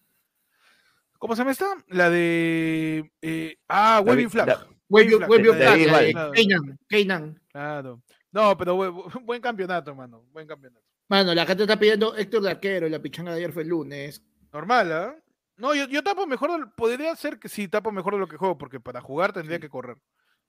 [1.19, 1.67] ¿Cómo se llama esta?
[1.89, 3.11] La de...
[3.23, 4.49] eh, ah, Waving vi- Flag.
[4.49, 6.33] your- Flag, eh.
[6.35, 7.41] Keynan, Keynan.
[7.51, 8.03] Claro.
[8.31, 10.25] No, pero bu- buen campeonato, mano.
[10.33, 10.85] Buen campeonato.
[11.09, 13.69] Mano, la gente está pidiendo Héctor de arquero y la pichanga de ayer fue el
[13.69, 14.23] lunes.
[14.53, 15.17] Normal, ¿ah?
[15.57, 18.57] No, yo, yo tapo mejor, podría ser que sí tapo mejor de lo que juego,
[18.59, 19.97] porque para jugar tendría que correr.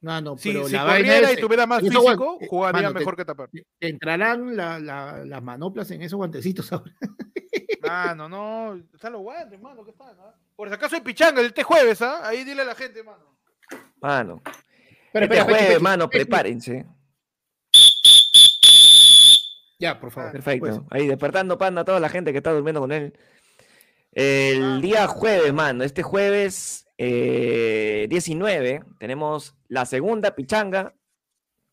[0.02, 2.94] Mano, Si, pero si la vaina corriera es, y tuviera más físico, eh, jugaría mano,
[2.94, 3.50] te- mejor que tapar.
[3.52, 6.94] te entrarán la- la- las manoplas en esos guantecitos ahora.
[7.82, 10.16] Mano, no, están los guantes, mano, ¿qué tal?
[10.20, 10.36] ah?
[10.56, 12.28] Por si acaso hay pichanga este jueves, ¿ah?
[12.28, 13.40] Ahí dile a la gente, mano.
[14.02, 14.42] Mano.
[14.46, 16.86] Espera, Este espera, jueves, Pechi, Pechi, mano, prepárense.
[19.80, 20.32] Ya, por favor.
[20.34, 20.66] Perfecto.
[20.68, 20.82] pues.
[20.92, 23.14] Ahí despertando panda a toda la gente que está durmiendo con él.
[24.12, 24.80] El Ah.
[24.82, 25.84] día jueves, mano.
[25.84, 30.94] Este jueves eh, 19 tenemos la segunda pichanga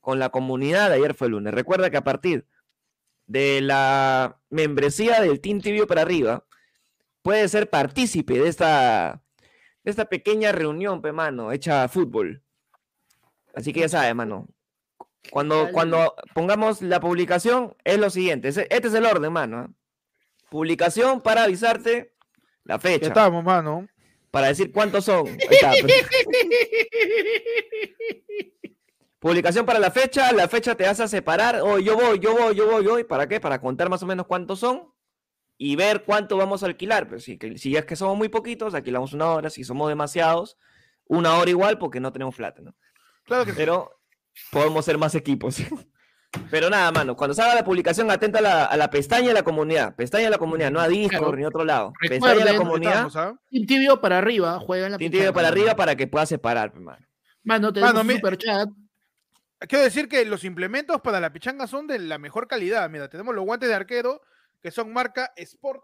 [0.01, 0.93] con la comunidad.
[0.93, 1.53] Ayer fue el lunes.
[1.53, 2.47] Recuerda que a partir
[3.27, 6.45] de la membresía del Team Tibio para arriba,
[7.23, 9.21] puede ser partícipe de esta,
[9.83, 12.45] de esta pequeña reunión, pe, mano, hecha fútbol.
[13.53, 14.47] Así que ya sabes, mano.
[15.31, 18.49] Cuando, cuando pongamos la publicación, es lo siguiente.
[18.49, 19.59] Este es el orden, mano.
[19.59, 19.70] ¿ah?
[20.51, 22.14] Publicación para avisarte
[22.64, 23.07] la Ya fecha.
[23.09, 23.89] estamos, mano.
[24.31, 25.27] Para decir cuántos son.
[25.27, 25.95] Ahí está, pues.
[29.18, 30.33] Publicación para la fecha.
[30.33, 31.61] La fecha te a separar.
[31.62, 33.05] Oh, yo voy, yo voy, yo voy, yo voy.
[33.05, 33.41] ¿Para qué?
[33.41, 34.93] Para contar más o menos cuántos son
[35.59, 37.09] y ver cuánto vamos a alquilar.
[37.09, 39.51] Pues, si, si es que somos muy poquitos, alquilamos una hora.
[39.51, 40.59] Si somos demasiados,
[41.07, 42.74] una hora igual porque no tenemos plata, ¿no?
[43.24, 43.57] Claro que sí.
[43.57, 43.95] Pero
[44.51, 45.57] podemos ser más equipos.
[46.51, 49.43] Pero nada, mano, cuando salga la publicación, atenta a la, a la pestaña de la
[49.43, 49.95] comunidad.
[49.97, 51.37] Pestaña de la comunidad, no a Discord Claro.
[51.37, 51.93] ni a otro lado.
[51.99, 52.93] Pestaña de la comunidad.
[53.07, 53.34] Estamos, ¿ah?
[53.51, 55.61] Team Tibio para arriba, juega en la Team Tibio para mano.
[55.61, 57.07] arriba para que puedas separar, pe, mano.
[57.43, 58.68] Mano, tenemos Mano, un mi- super chat.
[59.61, 62.91] Quiero decir que los implementos para la pichanga son de la mejor calidad.
[62.91, 64.20] Mira, tenemos los guantes de arquero
[64.61, 65.82] que son marca Sport,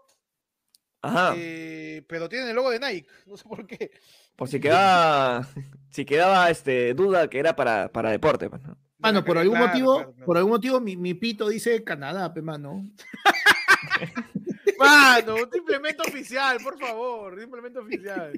[1.03, 1.33] Ajá.
[1.37, 3.07] eh, pero tienen el logo de Nike.
[3.27, 3.91] No sé por qué.
[4.35, 5.47] Por si quedaba,
[5.91, 8.49] si quedaba este, duda que era para, para deporte.
[8.49, 8.77] pues, ¿no?
[8.97, 10.25] Mano, por algún Claro, motivo, claro, claro.
[10.25, 12.83] por algún motivo mi, mi pito dice Canadá, pe, mano.
[14.79, 18.33] Mano, un implemento oficial, por favor, un implemento oficial.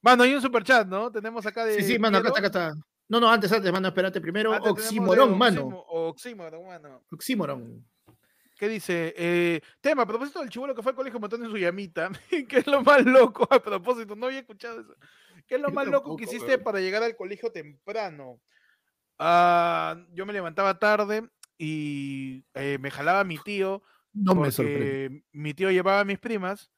[0.00, 1.10] Mano, hay un super chat, ¿no?
[1.10, 1.74] Tenemos acá de.
[1.74, 2.74] Sí, sí, mano, acá está, acá está.
[3.08, 4.20] No, no, antes, antes, mano, espérate.
[4.20, 5.10] Primero, Antes de mano.
[5.30, 7.04] oximo- Oxímoron, mano.
[7.10, 7.84] Oxímoron.
[8.58, 9.14] ¿Qué dice?
[9.16, 12.10] Eh, tema, a propósito del chivolo que fue al colegio montando en su llamita,
[12.48, 14.96] que es lo más loco, a propósito, no había escuchado eso.
[15.46, 18.40] ¿Qué es lo Yo más loco que hiciste para llegar al colegio temprano?
[19.16, 23.82] Ah, yo me levantaba tarde y eh, me jalaba mi tío,
[24.12, 25.22] No me sorprende.
[25.30, 26.72] mi tío llevaba a mis primas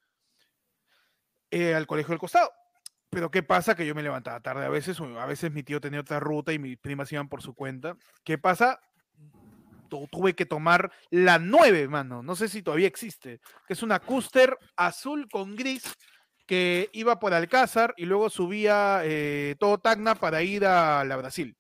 [1.51, 2.53] eh, al colegio del costado.
[3.09, 3.75] Pero ¿qué pasa?
[3.75, 6.59] Que yo me levantaba tarde a veces, a veces mi tío tenía otra ruta y
[6.59, 7.97] mis primas iban por su cuenta.
[8.23, 8.81] ¿Qué pasa?
[9.91, 12.23] Tu- tuve que tomar la 9, mano.
[12.23, 13.41] No sé si todavía existe.
[13.67, 15.95] Que es una Custer azul con gris
[16.47, 21.57] que iba por Alcázar y luego subía eh, todo Tacna para ir a la Brasil.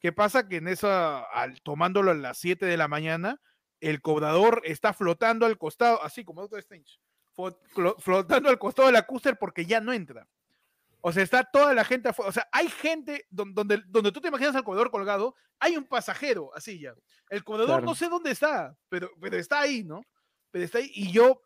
[0.00, 0.48] ¿Qué pasa?
[0.48, 3.40] Que en esa, al, tomándolo a las 7 de la mañana,
[3.80, 6.98] el cobrador está flotando al costado, así como Doctor Strange,
[7.98, 10.26] flotando al costado de la Custer porque ya no entra.
[11.00, 12.28] O sea, está toda la gente afuera.
[12.28, 15.84] O sea, hay gente don- donde, donde tú te imaginas al cobrador colgado, hay un
[15.86, 16.94] pasajero, así ya.
[17.30, 17.80] El Claro.
[17.84, 20.02] no sé dónde está, pero, pero está ahí, ¿no?
[20.50, 20.90] Pero está ahí.
[20.94, 21.42] Y yo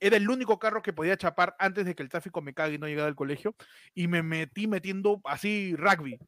[0.00, 2.78] era el único carro que podía chapar antes de que el tráfico me cague y
[2.78, 3.54] no llegara al colegio.
[3.94, 6.18] Y me metí metiendo así rugby.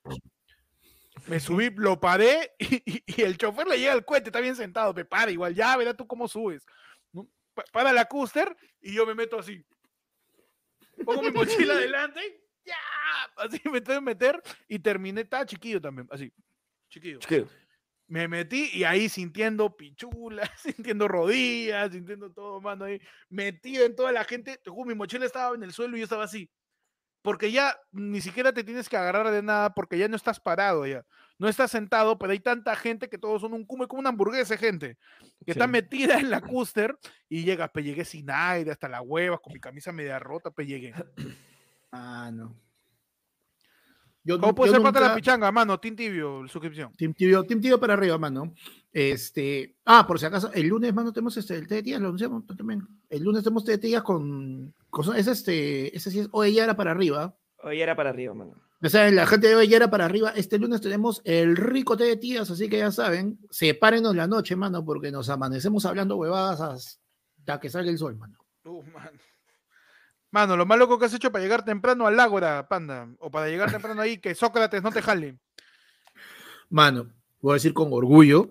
[1.26, 4.56] Me subí, lo paré y, y- y el chofer le llega al cohete, está bien
[4.56, 6.64] sentado, me para igual, ya verás tú cómo subes.
[7.12, 7.28] ¿no?
[7.54, 9.62] Pa- Para la Custer y yo me meto así.
[11.04, 12.76] Pongo mi mochila adelante, ya,
[13.36, 16.32] así me tengo que meter y terminé, estaba chiquillo también, así,
[16.88, 17.18] chiquillo.
[17.18, 17.48] Chiquillo.
[18.08, 24.12] Me metí y ahí sintiendo pichulas, sintiendo rodillas, sintiendo todo, mano, ahí metido en toda
[24.12, 24.58] la gente.
[24.62, 26.50] te juro, mi mochila estaba en el suelo y yo estaba así.
[27.22, 30.84] Porque ya ni siquiera te tienes que agarrar de nada porque ya no estás parado
[30.86, 31.04] ya.
[31.38, 34.56] No estás sentado, pero hay tanta gente que todos son un cume como una hamburguesa,
[34.56, 34.98] gente.
[35.46, 35.70] Que está Sí.
[35.70, 36.98] metida en la cúster
[37.28, 40.66] y llega, pues llegué sin aire, hasta las huevas, con mi camisa media rota, pues
[40.66, 40.92] llegué.
[41.92, 42.56] Ah, no.
[44.24, 45.80] Yo, ¿Cómo puede ser parte de la nunca- pichanga, mano?
[45.80, 46.92] Team Tibio, suscripción.
[46.94, 48.54] Team Tibio, Team Tibio para arriba, mano.
[48.92, 52.08] Este, ah, por si acaso, el lunes, mano, tenemos este, el té de tías, lo
[52.08, 52.86] anunciamos también.
[53.10, 56.62] El lunes tenemos té de tías con, con- es este, ese sí es, o ella
[56.64, 57.34] era para arriba.
[57.64, 58.54] Hoy era para arriba, mano.
[58.80, 60.30] Ya saben, la gente de Bellera para arriba.
[60.36, 64.54] Este lunes tenemos el rico té de tías, así que ya saben, sepárenos la noche,
[64.56, 68.38] mano, porque nos amanecemos hablando huevadas hasta que salga el sol, mano.
[68.64, 69.10] Uh, mano.
[70.32, 73.48] Mano, lo más loco que has hecho para llegar temprano al Ágora, panda, o para
[73.48, 75.38] llegar temprano ahí, que Sócrates no te jale.
[76.70, 78.50] Mano, voy a decir con orgullo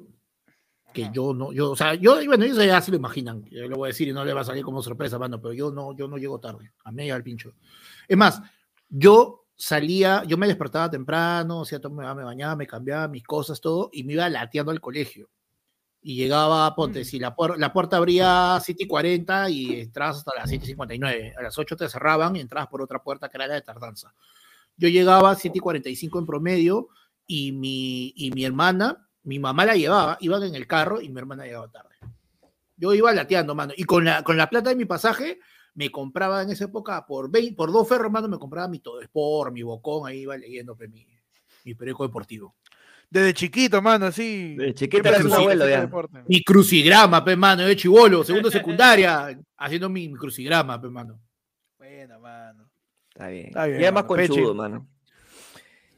[0.93, 1.11] que Ajá.
[1.11, 3.87] yo no, yo, o sea, yo, bueno, ellos ya se lo imaginan, yo lo voy
[3.87, 6.07] a decir y no le va a salir como sorpresa, mano, pero yo no, yo
[6.07, 7.53] no llego tarde, a media al pincho.
[8.07, 8.41] Es más,
[8.89, 13.89] yo salía, yo me despertaba temprano, o sea, me bañaba, me cambiaba mis cosas, todo,
[13.91, 15.29] y me iba lateando al colegio.
[16.03, 17.03] Y llegaba, ponte, Mm.
[17.05, 20.67] si la, puer- la puerta abría 7 y 40 y entrabas hasta las 7 y
[20.69, 21.33] 59.
[21.37, 24.13] A las 8 te cerraban y entrabas por otra puerta que era la de tardanza.
[24.77, 26.87] Yo llegaba a 7 y 45 en promedio
[27.27, 31.19] y mi, y mi hermana, mi mamá la llevaba, iban en el carro y mi
[31.19, 31.95] hermana llegaba tarde.
[32.77, 33.73] Yo iba lateando, mano.
[33.77, 35.39] Y con la, con la plata de mi pasaje,
[35.75, 38.99] me compraba en esa época por, 20, por dos ferros, mano, me compraba mi todo
[39.01, 41.05] Sport, mi bocón, ahí iba leyendo pues, mi,
[41.63, 42.55] mi periódico deportivo.
[43.11, 44.55] Desde chiquito, mano, así.
[44.55, 45.81] De chiquito un sucede abuelo ya.
[45.81, 46.23] deporte.
[46.27, 51.19] Mi crucigrama, pe, mano, de chivolo, segundo secundaria, haciendo mi, mi crucigrama, pe, mano.
[51.77, 52.69] Buena, mano.
[53.09, 53.47] Está bien.
[53.47, 54.87] Está bien, y era más mano, conchudo, mano.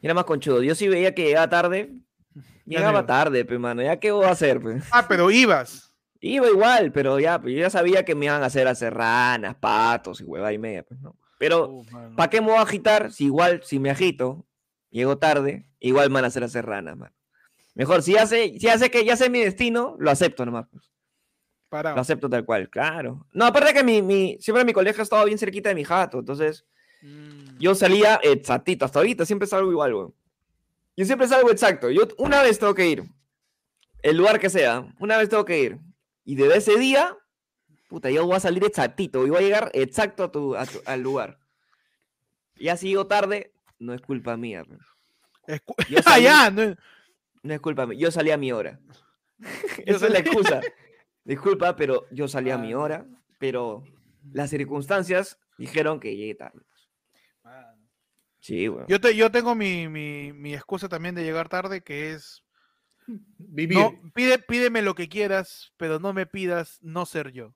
[0.01, 0.63] Y era más conchudo.
[0.63, 1.93] Yo sí veía que llegaba tarde.
[2.65, 3.05] Ya Llegaba no.
[3.07, 3.83] tarde, pe, mano.
[3.83, 4.79] ¿Ya qué voy a hacer, pe?
[4.91, 5.93] Ah, pero ibas.
[6.21, 9.55] Iba igual, pero ya, pues, yo ya sabía que me iban a hacer a serranas,
[9.55, 11.15] patos y hueva y media, pues, ¿no?
[11.37, 12.15] Pero, Uh, mano.
[12.15, 14.45] ¿para qué me voy a agitar si igual, si me agito,
[14.99, 17.13] llego tarde, igual me van a hacer a serranas, mano?
[17.75, 20.67] Mejor, si ya sé, si ya sé que ya sé mi destino, lo acepto nomás.
[20.71, 20.91] pues.
[21.69, 21.95] Parado.
[21.95, 23.25] Lo acepto tal cual, claro.
[23.33, 26.19] No, aparte que mi, mi, siempre mi colegio ha estado bien cerquita de mi jato,
[26.19, 26.65] entonces
[27.01, 27.57] Mm.
[27.59, 30.13] yo salía exactito, hasta ahorita siempre salgo igual, weón.
[30.95, 31.89] Yo siempre salgo exacto.
[31.89, 33.03] Yo una vez tengo que ir,
[34.03, 35.79] el lugar que sea, una vez tengo que ir.
[36.23, 37.17] Y desde ese día,
[37.89, 40.81] puta, yo voy a salir exactito, y voy a llegar exacto a tu, a tu-
[40.85, 41.39] al lugar.
[42.55, 43.51] Y así llego tarde,
[43.83, 44.77] no es culpa mía, Yo
[46.05, 46.75] Ah, salí- ya, no-
[47.43, 48.79] no es culpa mía, yo salí a mi hora.
[49.85, 50.61] Esa es la excusa.
[51.25, 52.79] Disculpa, pero yo salí a mi Ah.
[52.79, 53.05] hora,
[53.39, 53.83] pero
[54.31, 56.61] las circunstancias dijeron que llegué tarde.
[58.39, 58.85] Sí, weón.
[58.89, 62.43] Yo, te, yo tengo mi, mi, mi excusa también de llegar tarde, que es,
[63.37, 63.77] Vivir.
[63.77, 67.55] no, pide, pídeme lo que quieras, pero no me pidas no ser yo.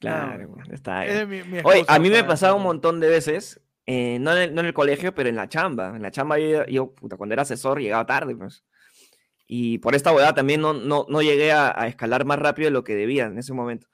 [0.00, 1.40] Claro, weón, está Esa bien.
[1.42, 4.18] es mi- mi Oye, excusa a mí me para- pasaba un montón de veces, eh,
[4.20, 5.94] no, en el, no en el colegio, pero en la chamba.
[5.96, 8.64] En la chamba yo, puta, cuando era asesor llegaba tarde, pues.
[9.46, 12.72] Y por esta hueá también no, no, no llegué a, a escalar más rápido de
[12.72, 13.88] lo que debía en ese momento.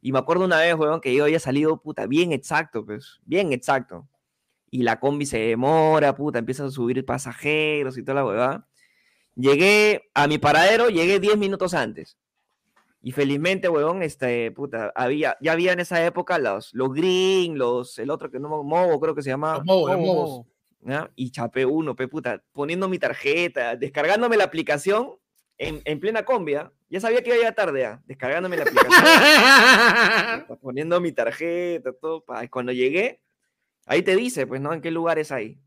[0.00, 3.52] Y me acuerdo una vez, weón, que yo había salido, puta, bien exacto, pues, bien
[3.52, 4.06] exacto.
[4.70, 8.68] Y la combi se demora, puta, empiezan a subir pasajeros y toda la huevada.
[9.34, 12.18] Llegué a mi paradero, llegué 10 minutos antes.
[13.06, 17.98] Y felizmente, huevón, este, puta, había, ya había en esa época los, los Green, los,
[17.98, 19.58] el otro que no, Movo creo que se llamaba.
[19.58, 20.30] Los Movo, mobos.
[20.30, 20.46] movo.
[20.80, 21.10] ¿ya?
[21.14, 25.16] Y chapé uno, pe puta, poniendo mi tarjeta, descargándome la aplicación
[25.58, 26.72] en, en plena combi, ¿ah?
[26.88, 28.02] Ya sabía que iba a llegar tarde, ¿ah?
[28.06, 32.24] Descargándome la aplicación, poniendo mi tarjeta, todo.
[32.24, 33.20] pa, y cuando llegué,
[33.84, 34.72] ahí te dice, pues, ¿no?
[34.72, 35.60] ¿En qué lugares hay?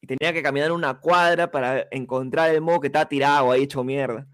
[0.00, 3.82] Y tenía que caminar una cuadra para encontrar el modo que estaba tirado ahí hecho
[3.82, 4.28] mierda.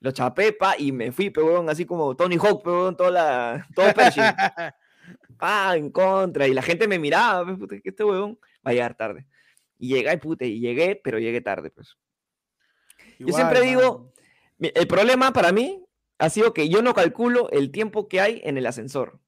[0.00, 3.10] Lo chapé, pa, y me fui, pe, huevón, así como Tony Hawk, pe, huevón, toda
[3.10, 4.22] la, todo Pershing.
[5.38, 8.96] pa, en contra, y la gente me miraba, puta, que este huevón va a llegar
[8.96, 9.26] tarde.
[9.78, 11.96] Y llegué, puta, y llegué, pero llegué tarde, pues.
[13.18, 14.12] Yo siempre digo,
[14.58, 15.84] El problema para mí
[16.18, 19.20] ha sido que yo no calculo el tiempo que hay en el ascensor.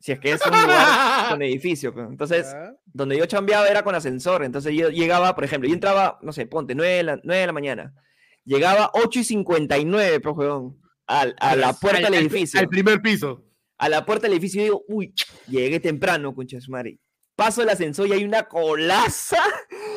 [0.00, 1.92] Si es que es un lugar con edificio.
[1.92, 2.08] pues.
[2.08, 2.54] Entonces,
[2.86, 4.44] donde yo chambeaba era con ascensor.
[4.44, 7.46] Entonces yo llegaba, por ejemplo, yo entraba, no sé, ponte, 9 de la, 9 de
[7.46, 7.94] la mañana.
[8.48, 12.58] Llegaba 8 y 59, pues, huevón, al- a la puerta Al- del edificio.
[12.58, 13.44] Al primer piso.
[13.76, 15.12] A la puerta del edificio y digo, uy,
[15.46, 16.98] llegué temprano, concha de su madre.
[17.36, 19.36] Paso el ascensor y hay una colaza,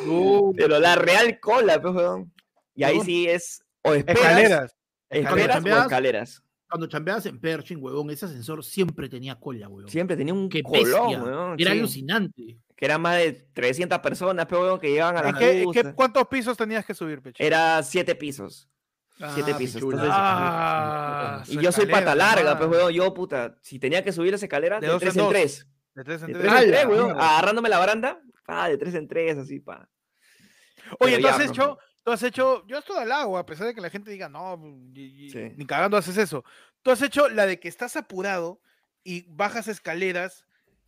[0.57, 1.95] pero la real cola, pues.
[2.75, 3.03] Y ahí No.
[3.05, 4.75] sí es, o esperas, Escaleras.
[5.09, 6.43] escaleras o escaleras.
[6.71, 9.91] Cuando chambeabas en Pershing, huevón, ese ascensor siempre tenía cola, huevón.
[9.91, 11.21] Siempre tenía un Qué colón, bestia.
[11.21, 11.77] weón, Era sí.
[11.77, 12.57] alucinante.
[12.77, 15.63] Que eran más de 300 personas, pero weón, que llegaban a ¿En las qué- qué-
[15.65, 15.93] justas.
[15.93, 17.43] ¿Cuántos pisos tenías que subir, Pecho?
[17.43, 18.69] Era siete pisos.
[19.35, 22.83] Siete Ah, pisos, entonces- Ah, y yo soy pata larga, pues, mano.
[22.83, 22.93] weón.
[22.93, 25.67] Yo, puta, si tenía que subir esa escalera, De tres en tres.
[25.93, 26.85] De tres en De tres.
[27.17, 29.89] Agarrándome la baranda, pa, de tres en tres, así, pa.
[30.99, 33.45] Oye, Pero tú ya, has pues, hecho, tú has hecho, yo estoy al agua, a
[33.45, 34.59] pesar de que la gente diga, no,
[34.93, 35.51] y- y- Sí.
[35.55, 36.43] ni cagando haces eso.
[36.81, 38.59] Tú has hecho la de que estás apurado
[39.03, 40.45] y bajas escaleras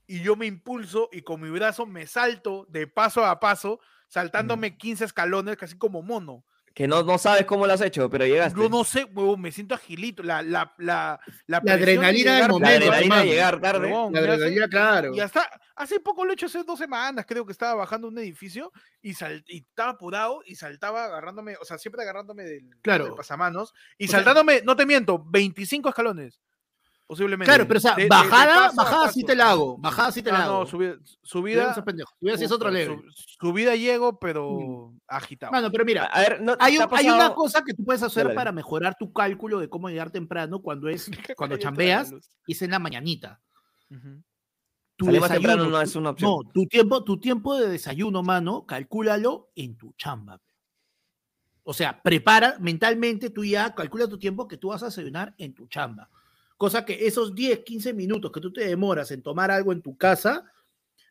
[0.07, 4.77] y yo me impulso y con mi brazo me salto de paso a paso, saltándome
[4.77, 6.45] 15 escalones, casi como mono.
[6.73, 8.59] Que no, no sabes cómo lo has hecho, pero llegaste.
[8.59, 10.23] Yo no sé, huevón, me siento agilito.
[10.23, 13.61] La, la, la, la, La presión de adrenalina del La momento, tarde, adrenalina de llegar
[13.61, 13.85] tarde.
[13.87, 15.13] huevón, La hace- adrenalina, claro.
[15.13, 18.17] Y hasta hace poco lo he hecho hace dos semanas, creo que estaba bajando un
[18.17, 18.71] edificio
[19.03, 23.05] y, sal- y estaba apurado y saltaba agarrándome, o sea, siempre agarrándome del, Claro.
[23.05, 26.39] del pasamanos y O sea- saltándome, no te miento, 25 escalones,
[27.07, 27.45] posiblemente.
[27.45, 29.77] Claro, pero o sea, De- de- de bajada, paso bajada sí te la hago.
[29.77, 30.59] Bajada sí te Ah, la hago.
[30.61, 32.13] no, subida, Subida, subida, no seas pendejo.
[32.19, 33.03] Subida sí es otro su-
[33.39, 35.51] subida llego, pero agitado.
[35.51, 37.83] Mano, pero mira, A ver, no, hay, ¿te ha un- hay una cosa que tú
[37.83, 38.35] puedes hacer Dale.
[38.35, 42.13] para mejorar tu cálculo de cómo llegar temprano cuando es cuando chambeas
[42.47, 43.41] y es en la mañanita.
[44.95, 46.31] Tu Salir más temprano desayuno, no tu- es una opción.
[46.31, 50.39] No, tu tiempo, tu tiempo de desayuno, mano, calcúlalo en tu chamba.
[51.63, 55.53] O sea, prepara mentalmente, tú ya calcula tu tiempo que tú vas a desayunar en
[55.53, 56.09] tu chamba.
[56.63, 59.97] Cosa que esos 10, 15 minutos que tú te demoras en tomar algo en tu
[59.97, 60.45] casa,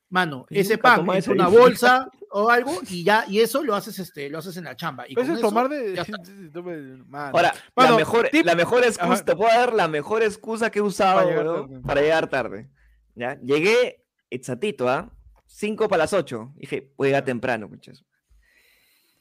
[0.08, 1.46] mano, ese pan desayuno.
[1.46, 4.74] una bolsa o algo y ya, y eso lo haces, este, lo haces en la
[4.76, 5.04] chamba.
[5.06, 5.92] Y con es eso tomar de.
[7.06, 7.36] Mano.
[7.36, 9.24] Ahora, Mano, la, mejor, tip- la mejor excusa, Ajá.
[9.26, 11.82] te puedo dar la mejor excusa que he usado Para llegar weón, tarde.
[11.86, 12.70] para llegar tarde.
[13.14, 13.38] ¿ya?
[13.42, 15.12] Llegué exactito, ¿ah?
[15.48, 16.54] 5 para las 8.
[16.56, 18.06] Dije, voy a llegar temprano, muchachos.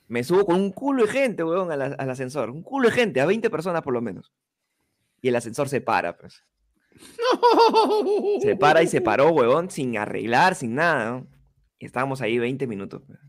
[0.07, 2.49] Me subo con un culo de gente, weón, al, al ascensor.
[2.51, 4.31] Un culo de gente, a 20 personas por lo menos.
[5.21, 6.43] Y el ascensor se para, pues.
[8.41, 11.11] Se para y se paró, weón, sin arreglar, sin nada.
[11.11, 11.27] ¿no?
[11.79, 13.01] Y estábamos ahí 20 minutos.
[13.05, 13.19] pues.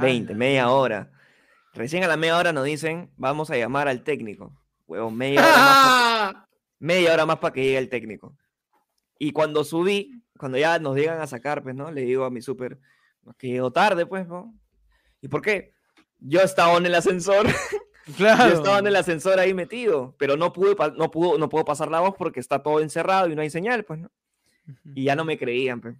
[0.00, 0.38] 20, Ala.
[0.38, 1.10] media hora.
[1.74, 4.54] Recién a la media hora nos dicen, vamos a llamar al técnico.
[4.86, 6.48] Huevón, media hora más pa-
[6.78, 8.36] media hora más para que llegue el técnico.
[9.18, 11.90] Y cuando subí, cuando ya nos llegan a sacar, pues, ¿no?
[11.90, 12.78] Le digo a mi súper,
[13.22, 14.54] "No, que llegó tarde, pues, ¿no?
[15.20, 15.72] ¿Y por qué?
[16.18, 17.46] Yo estaba en el ascensor,
[18.16, 18.50] Claro.
[18.50, 21.90] yo estaba en el ascensor ahí metido, pero no pude, no pudo, no puedo pasar
[21.90, 24.10] la voz porque está todo encerrado y no hay señal, pues, ¿no?
[24.94, 25.96] Y ya no me creían, pues.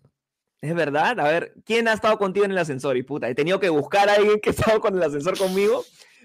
[0.61, 2.97] Es verdad, a ver, ¿quién ha estado contigo en el ascensor?
[2.97, 5.85] Y puta, he tenido que buscar a alguien que ha estado con el ascensor conmigo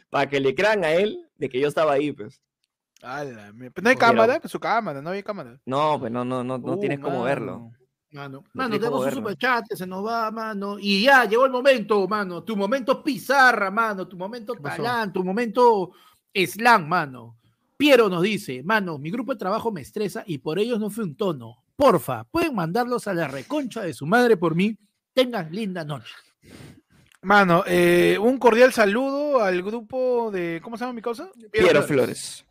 [0.10, 2.42] para que le crean a él de que yo estaba ahí, pues.
[3.02, 5.60] Ala, pero no hay Pero- cámara, pues su cámara, no había cámara.
[5.66, 7.72] No, pues no, no, no, no Uh, tienes cómo verlo.
[8.12, 8.44] Mano.
[8.54, 10.78] Mano, tenemos un superchat que se nos va, mano.
[10.80, 12.44] Y ya llegó el momento, mano.
[12.44, 14.08] Tu momento pizarra, mano.
[14.08, 15.92] Tu momento talán, tu momento
[16.34, 17.38] slang, mano.
[17.78, 21.04] Piero nos dice, mano, mi grupo de trabajo me estresa y por ellos no fue
[21.04, 21.64] un tono.
[21.76, 24.76] Porfa, pueden mandarlos a la reconcha de su madre por mí.
[25.14, 26.12] Tengan linda noche.
[27.22, 30.60] Mano, eh, un cordial saludo al grupo de.
[30.64, 31.30] ¿Cómo se llama mi cosa?
[31.52, 32.47] Piero Flores.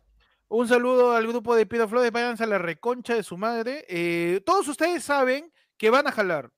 [0.49, 2.11] Un saludo al grupo de Piero Flores.
[2.11, 3.85] Váyanse a la reconcha de su madre.
[3.89, 6.51] Eh, todos ustedes saben que van a jalar.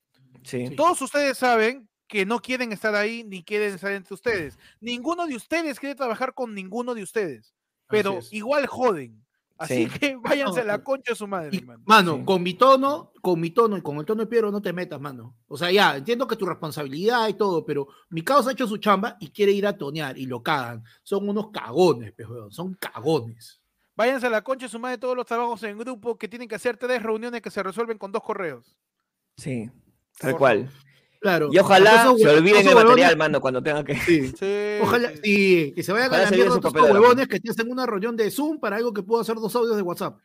[0.44, 0.70] Sí.
[0.76, 4.58] Todos ustedes saben que no quieren estar ahí ni quieren estar entre ustedes.
[4.80, 7.54] Ninguno de ustedes quiere trabajar con ninguno de ustedes.
[7.88, 9.26] Pero igual joden.
[9.58, 10.00] Así Sí.
[10.00, 11.84] que váyanse a la concha de su madre, Y, mano.
[11.86, 12.24] mano, Sí.
[12.26, 15.02] con mi tono, con mi tono y con el tono de Piero no te metas,
[15.02, 15.36] mano.
[15.50, 18.78] O sea, ya, entiendo que tu responsabilidad y todo, pero mi causa ha hecho su
[18.78, 20.84] chamba y quiere ir a tonear y lo cagan.
[21.04, 23.59] Son unos cagones, weón, son cagones.
[24.00, 26.56] Váyanse a la concha de su madre todos los trabajos en grupo que tienen que
[26.56, 28.78] hacer tres reuniones que se resuelven con dos correos.
[29.36, 29.70] Sí.
[30.18, 30.70] Tal Por cual.
[31.20, 31.50] Claro.
[31.52, 33.96] Y ojalá Esos se olviden el huevones- material, mano, cuando tengan que.
[33.98, 34.28] Sí.
[34.40, 37.70] Sí, Ojalá, sí, que se vayan Ojalá a la mierda de huevones que te hacen
[37.70, 40.18] una reunión de Zoom para algo que puedo hacer dos audios de WhatsApp.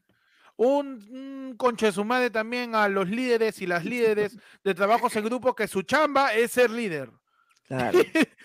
[0.54, 5.16] Un, un concha de su madre también a los líderes y las líderes de trabajos
[5.16, 7.10] en grupo que su chamba es ser líder.
[7.66, 7.98] Claro.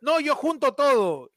[0.00, 1.32] No, yo junto todo.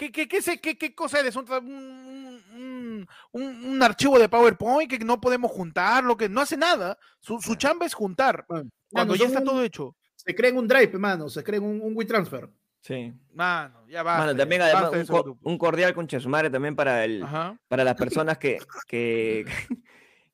[0.00, 1.36] ¿Qué, qué, qué, sé- qué, qué cosa eres?
[1.36, 6.56] ¿Un, un, un- un- archivo de PowerPoint que no podemos juntar, lo que no hace
[6.56, 6.96] nada.
[7.18, 8.46] Su, su chamba es juntar.
[8.46, 9.94] Cuando mano, ya está un- todo hecho.
[10.16, 12.48] Se creen un drive, mano, se creen un, un WeTransfer.
[12.80, 13.12] Sí.
[13.34, 14.16] Mano, ya va.
[14.16, 17.60] Mano, también además un, co- un cordial con Chesumare también para el, Ajá.
[17.68, 18.58] para las personas que,
[18.88, 19.44] que,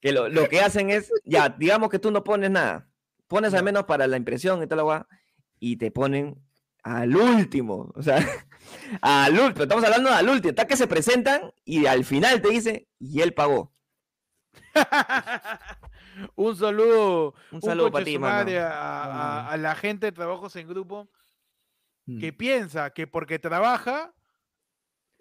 [0.01, 2.89] que lo, lo que hacen es, ya, digamos que tú no pones nada,
[3.27, 4.79] pones al menos para la impresión y tal,
[5.59, 6.41] y te ponen
[6.85, 8.25] al último, o sea,
[9.01, 12.89] al último, estamos hablando al último, está que se presentan y al final te dice,
[12.99, 13.73] y él pagó.
[16.37, 17.35] un saludo.
[17.51, 18.51] Un saludo para ti, mano.
[18.53, 19.53] a, a- Ah.
[19.53, 21.09] a la gente de trabajos en grupo
[22.09, 22.21] Mm.
[22.21, 24.13] que piensa que porque trabaja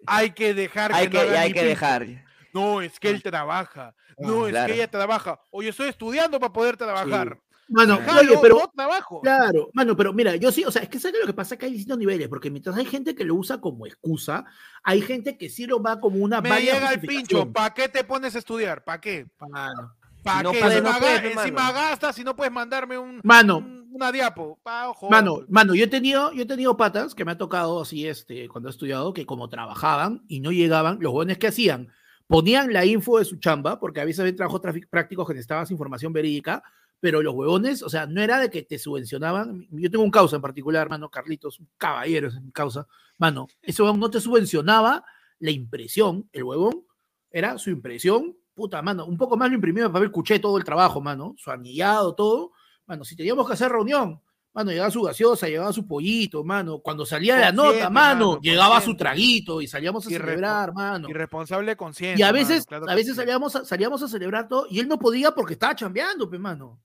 [0.06, 2.06] hay que dejar Hay no que, haga hay que dejar.
[2.54, 3.94] No, es que él trabaja.
[4.18, 4.68] No, es claro.
[4.68, 5.40] que ella trabaja.
[5.50, 7.38] Oye, estoy estudiando para poder trabajar.
[7.68, 9.20] Mano, Jalo, oye, pero trabajo.
[9.22, 11.66] Claro, mano, pero mira, yo sí, o sea, es que sabes lo que pasa que
[11.66, 14.44] hay distintos niveles, porque mientras hay gente que lo usa como excusa,
[14.84, 17.52] hay gente que sí lo va como una Me llega el pincho.
[17.52, 18.84] ¿Para qué te pones a estudiar?
[18.84, 19.26] ¿Para qué?
[19.40, 20.60] Mano, ¿Para no qué?
[20.60, 23.58] encima, no puedes, encima gastas y no puedes mandarme un, Mano.
[23.58, 24.58] un- una diapo.
[24.62, 25.08] Pa, ojo.
[25.08, 28.46] mano, mano, yo he tenido, yo he tenido patas que me ha tocado así, este,
[28.48, 31.88] cuando he estudiado, que como trabajaban y no llegaban, los jóvenes que hacían,
[32.26, 34.60] ponían la info de su chamba, porque a veces había trabajos
[34.90, 36.62] prácticos que necesitabas información verídica,
[37.00, 39.66] pero los huevones, o sea, no era de que te subvencionaban.
[39.70, 42.86] Yo tengo un causa en particular, mano, Carlitos, un caballero es mi causa.
[43.18, 45.04] Mano, ese huevón no te subvencionaba
[45.38, 46.84] la impresión, el huevón
[47.30, 50.64] era su impresión, puta, mano, un poco más lo imprimía de papel cuché todo el
[50.64, 52.52] trabajo, mano, su anillado, todo.
[52.86, 54.22] Mano, si teníamos que hacer reunión,
[54.56, 56.78] mano, llegaba su gaseosa, llegaba su pollito, mano.
[56.78, 61.08] Cuando salía la nota, mano, mano, llegaba su traguito y salíamos a celebrar, mano.
[61.10, 62.18] Irresponsable consciente.
[62.18, 63.16] Y a mano, veces, claro a veces sí.
[63.20, 66.80] salíamos a, salíamos a celebrar todo y él no podía porque estaba chambeando, pe, mano.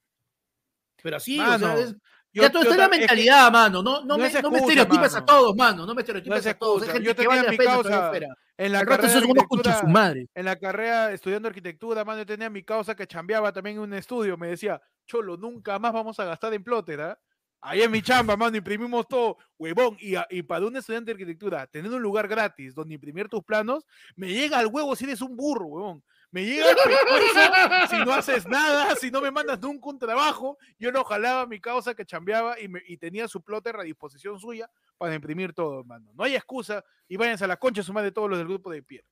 [1.02, 1.96] Pero así, o sea, Mano, es-
[2.34, 3.82] yo- ya todo está en la ta- es que- mentalidad, mano.
[3.82, 5.86] No, no, no me, no me excusa, estereotipes a todos, mano.
[5.86, 6.84] No me estereotipes es a todos.
[6.84, 6.94] Hay excusa.
[6.94, 8.12] gente Yo que la mi pena causa.
[8.58, 10.28] En la Al carrera esos de son unos conchas su arquitectura, madre.
[10.36, 13.94] en la carrera estudiando arquitectura, mano, yo tenía mi causa que chambeaba también en un
[13.96, 14.38] estudio.
[14.38, 17.20] Me decía, Cholo, nunca más vamos a gastar en plotter, ¿ah?
[17.64, 19.96] Ahí en mi chamba, mano, imprimimos todo, huevón.
[20.00, 23.86] Y, y para un estudiante de arquitectura, tener un lugar gratis donde imprimir tus planos,
[24.16, 26.04] me llega al huevo si eres un burro, huevón.
[26.32, 30.58] Me llega el pescuezo si no haces nada, si no me mandas nunca un trabajo.
[30.80, 33.84] Yo lo jalaba a mi causa que chambeaba y, me- y tenía su plotter a
[33.84, 36.10] disposición suya para imprimir todo, mano.
[36.16, 38.82] No hay excusa y váyanse a la concha suma de todos los del grupo de
[38.82, 39.06] Pierre.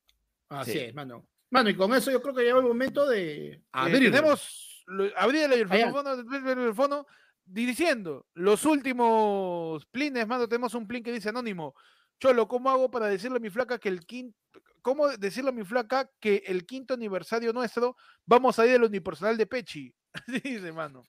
[0.48, 0.80] Así Sí.
[0.80, 1.28] es, mano.
[1.52, 4.86] Mano, y con eso yo creo que llegó el momento de Eh, tenemos
[5.18, 7.06] abrir el el micrófono,
[7.50, 11.74] diciendo los últimos plines, mano, tenemos un plin que dice anónimo.
[12.20, 14.38] Cholo, ¿cómo hago para decirle a mi flaca que el quinto,
[14.82, 17.96] cómo decirle a mi flaca que el quinto aniversario nuestro
[18.26, 19.94] vamos a ir al unipersonal de Pechi?
[20.14, 21.04] Así dice, mano.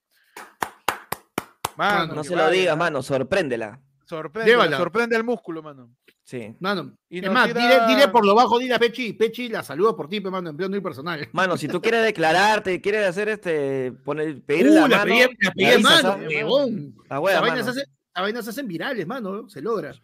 [1.77, 2.77] Mano, No se lo digas, ¿ah?
[2.77, 3.81] mano, sorpréndela.
[4.11, 4.77] Sorprende, Llévala.
[4.77, 5.95] sorprende el músculo, mano.
[6.25, 6.57] Sí.
[6.59, 9.63] Mano, Y es más, tira- dile, dile por lo bajo, dile a Pechi, Pechi la
[9.63, 11.29] saluda por ti, pe, mano, en y personal.
[11.31, 15.29] Mano, si tú quieres declararte, quieres hacer este, poner, pedir Uh, la la mano, pegué,
[15.39, 16.97] la me pegué, avisas, mano, huevón.
[17.09, 17.63] La vainas, mano.
[17.63, 17.85] se hacen,
[18.15, 19.95] las vainas se hacen virales, mano, se logra.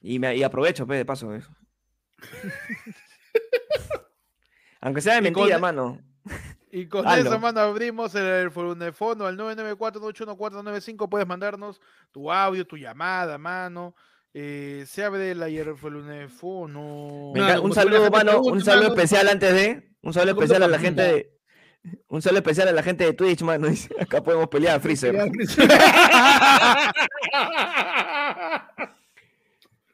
[0.00, 1.34] Y, me, y aprovecho, pues, de paso.
[1.34, 1.50] eso.
[4.80, 5.98] Aunque sea de mentira, con- mano.
[6.80, 11.08] Y con eso, mano, abrimos el, el fono al 994-81495.
[11.08, 11.80] Puedes mandarnos
[12.12, 13.94] tu audio, tu llamada, mano.
[14.34, 15.42] Eh, se abre el
[17.42, 18.94] enca- como un saludo, mano, un saludo mano.
[18.94, 19.88] especial antes de.
[20.02, 21.32] Un saludo especial a la gente de.
[22.08, 23.68] Un saludo especial a la gente de Twitch, mano.
[23.68, 25.14] dice, Acá podemos pelear a Freezer.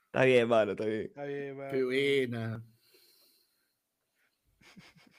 [0.07, 1.03] Está bien, mano, está bien.
[1.07, 1.71] Está bien, mano.
[1.73, 2.63] Qué buena.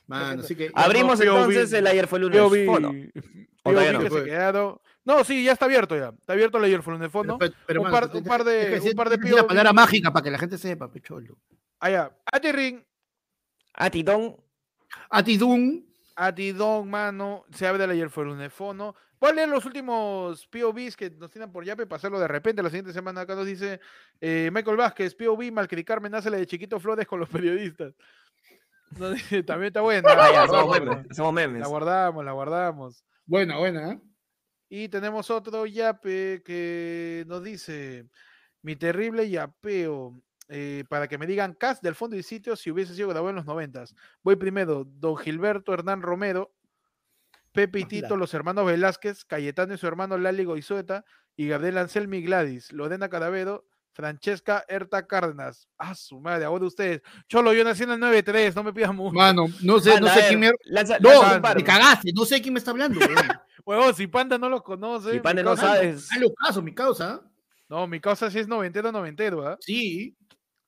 [0.08, 0.72] Mano, así que.
[0.74, 2.40] Abrimos entonces el ayer fue lunes.
[2.40, 4.10] POV, que no?
[4.10, 6.10] se quedaron- No, sí, ya está abierto ya.
[6.20, 7.38] Está abierto el ayerofono de fondo.
[7.38, 9.48] Pero, pero, un par- tú un par de- que un par de la POV.
[9.48, 11.38] palabra mágica para que la gente sepa, pecholo.
[11.80, 12.12] Allá.
[12.32, 12.84] Atiring,
[13.74, 14.36] A Titón.
[15.10, 15.86] Atidun.
[16.16, 17.44] Atidón, mano.
[17.54, 18.96] Se abre el ayerofono de fono.
[19.20, 22.62] Voy a leer los últimos POVs que nos tienen por Yape para hacerlo de repente.
[22.64, 23.80] La siguiente semana acá nos dice
[24.22, 27.94] eh, Michael Vázquez, POV, Malcricar Carmen, de Chiquito Flores con los periodistas.
[29.46, 30.10] También está buena.
[30.12, 31.08] Ah, ya, somos memes.
[31.16, 31.62] Somos memes.
[31.62, 33.04] La guardamos, la guardamos.
[33.26, 33.94] Buena, buena.
[33.94, 34.02] ¿eh?
[34.70, 38.08] Y tenemos otro yape que nos dice,
[38.62, 42.94] mi terrible yapeo, eh, para que me digan cast del fondo y sitio si hubiese
[42.94, 43.96] sido grabado en los noventas.
[44.22, 46.54] Voy primero, don Gilberto Hernán Romero,
[47.52, 48.18] Pepe y Tito, Hola.
[48.18, 51.06] los hermanos Velázquez, Cayetano y su hermano Lali Goizueta,
[51.36, 55.68] y Gabriel Anselmi Gladys, Lorena Caravedo, Francesca Erta Cárdenas.
[55.78, 57.02] Ah, su madre, ahora ustedes.
[57.30, 59.14] Cholo, yo nací en el 93, no me pidas mucho.
[59.16, 60.52] Mano, no sé, Mano, no sé ver, quién me.
[60.66, 63.00] lanza- No, lanza me cagaste, no sé quién me está hablando.
[63.66, 65.10] Huevón, si Panda no los conoce.
[65.10, 66.12] Si mi Pande no causa- sabes.
[66.12, 67.22] Hazle caso, mi causa.
[67.70, 69.58] No, mi causa sí es noventero, noventero, ¿ah?
[69.62, 70.16] Sí.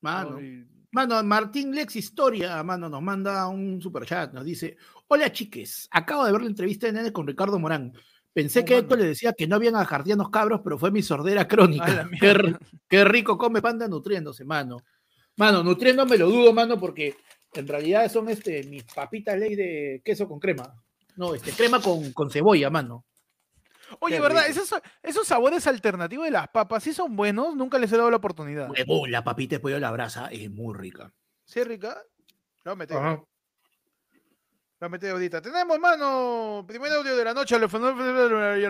[0.01, 0.31] Mano.
[0.31, 4.77] No, y- Mano, Martín Lex Historia, mano, nos manda un super chat, nos dice,
[5.09, 7.91] hola chiques, acabo de ver la entrevista de Nene con Ricardo Morán.
[8.38, 8.77] Pensé que.
[8.77, 12.07] Héctor le decía que no habían ajardianos cabros, pero fue mi sordera crónica.
[12.22, 12.55] Qué,
[12.88, 14.77] qué rico come panda nutriéndose, mano.
[15.38, 17.15] Mano, nutriéndome lo dudo, mano, porque
[17.55, 20.72] en realidad son este, mis papitas ley de queso con crema.
[21.15, 23.05] No, este, crema con, con cebolla, mano.
[24.01, 24.47] Oye, Qué ¿verdad?
[24.47, 24.69] Esos,
[25.01, 27.55] esos sabores alternativos de las papas, ¿sí son buenos?
[27.55, 28.69] Nunca les he dado la oportunidad.
[29.07, 31.11] La papita de pollo a la brasa es muy rica.
[31.43, 32.03] ¿Sí, rica?
[32.65, 32.97] A meter.
[34.79, 35.41] Lo ahorita.
[35.41, 37.67] Tenemos, mano, primer audio de la noche, el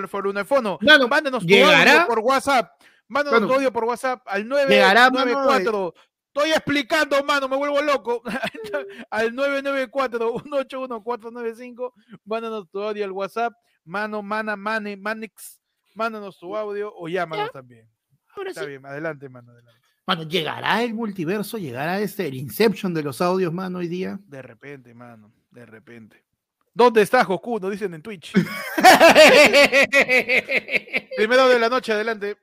[0.08, 0.80] forunefono.
[0.82, 2.04] Mano, Mándenos tu ¿llegará?
[2.04, 2.82] audio por WhatsApp.
[3.10, 3.52] Mándanos Mano.
[3.52, 5.94] tu audio por WhatsApp al ¿Llegará, mano, 994.
[6.28, 8.22] Estoy explicando, mano, me vuelvo loco.
[9.10, 11.92] al 994-181-495.
[12.24, 13.52] Mándanos tu audio al WhatsApp.
[13.84, 15.60] Mano, mana, mane, manix.
[15.96, 17.90] Mándanos tu audio o llámanos también.
[18.36, 18.68] ahora Está sí.
[18.68, 19.82] bien, adelante, mano, adelante.
[20.06, 21.58] Mano, ¿llegará el multiverso?
[21.58, 24.18] ¿Llegará este, el Inception de los audios, mano, hoy día?
[24.26, 26.24] De repente, mano, de repente.
[26.72, 27.60] ¿Dónde está Goku?
[27.60, 28.32] Nos dicen en Twitch.
[31.16, 32.38] Primero de la noche, adelante.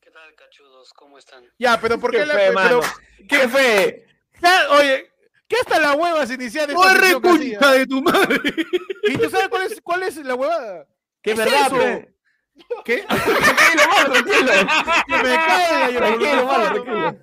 [0.00, 0.94] ¿Qué tal, cachudos?
[0.94, 1.44] ¿Cómo están?
[1.58, 2.80] Ya, pero ¿por qué, ¿Qué la fue, pero- mano?
[3.28, 4.06] ¿Qué fue?
[4.70, 5.12] oye,
[5.46, 7.58] ¿qué hasta la hueva se iniciar esta ¡Corre, sección que hacía?
[7.58, 8.40] concha de tu madre!
[9.04, 10.86] ¿Y tú sabes cuál es, cuál es la huevada?
[11.22, 11.76] ¿Qué ¿Qué es es verdad, eso?
[11.76, 12.14] pe?
[12.86, 13.02] ¿Qué?
[13.06, 14.52] Tranquilo, mano, tranquilo.
[15.06, 17.18] Que me cae la Tranquilo, mano, tranquilo.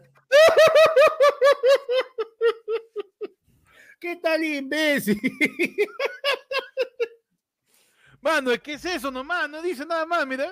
[4.02, 5.22] ¿Qué tal, imbécil?
[8.22, 9.48] Mano, ¿qué es eso nomás?
[9.48, 10.52] No dice nada más, mira.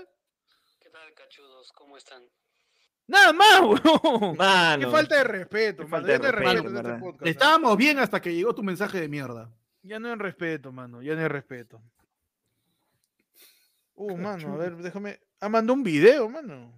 [0.80, 1.72] ¿Qué tal, cachudos?
[1.74, 2.24] ¿Cómo están?
[3.08, 3.62] Nada más,
[4.04, 4.38] weón.
[4.38, 4.86] Mano.
[4.86, 6.06] Qué falta de respeto, Qué mano.
[6.08, 7.28] falta Ya de respeto, respeto este podcast.
[7.28, 9.52] Estábamos bien hasta que llegó tu mensaje de mierda.
[9.82, 11.02] Ya no hay respeto, mano.
[11.02, 11.82] Ya no hay respeto.
[13.96, 15.20] Uh, mano, a ver, déjame.
[15.40, 16.72] Ah, mandó un video, mano.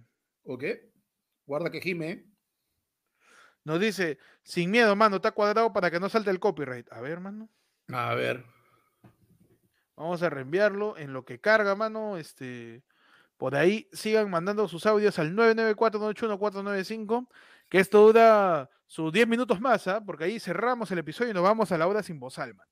[0.44, 0.64] ¿Ok?
[1.44, 2.31] Guarda que gime.
[3.64, 6.92] Nos dice, sin miedo, mano, está cuadrado para que no salte el copyright.
[6.92, 7.48] A ver, mano.
[7.92, 8.44] A ver.
[9.96, 12.16] Vamos a reenviarlo en lo que carga, mano.
[12.16, 12.82] Este,
[13.36, 17.28] por ahí sigan mandando sus audios al 994-981-495,
[17.68, 20.02] que esto dura sus 10 minutos más, ¿ah?
[20.04, 22.66] porque ahí cerramos el episodio y nos vamos a la hora sin bozal, man.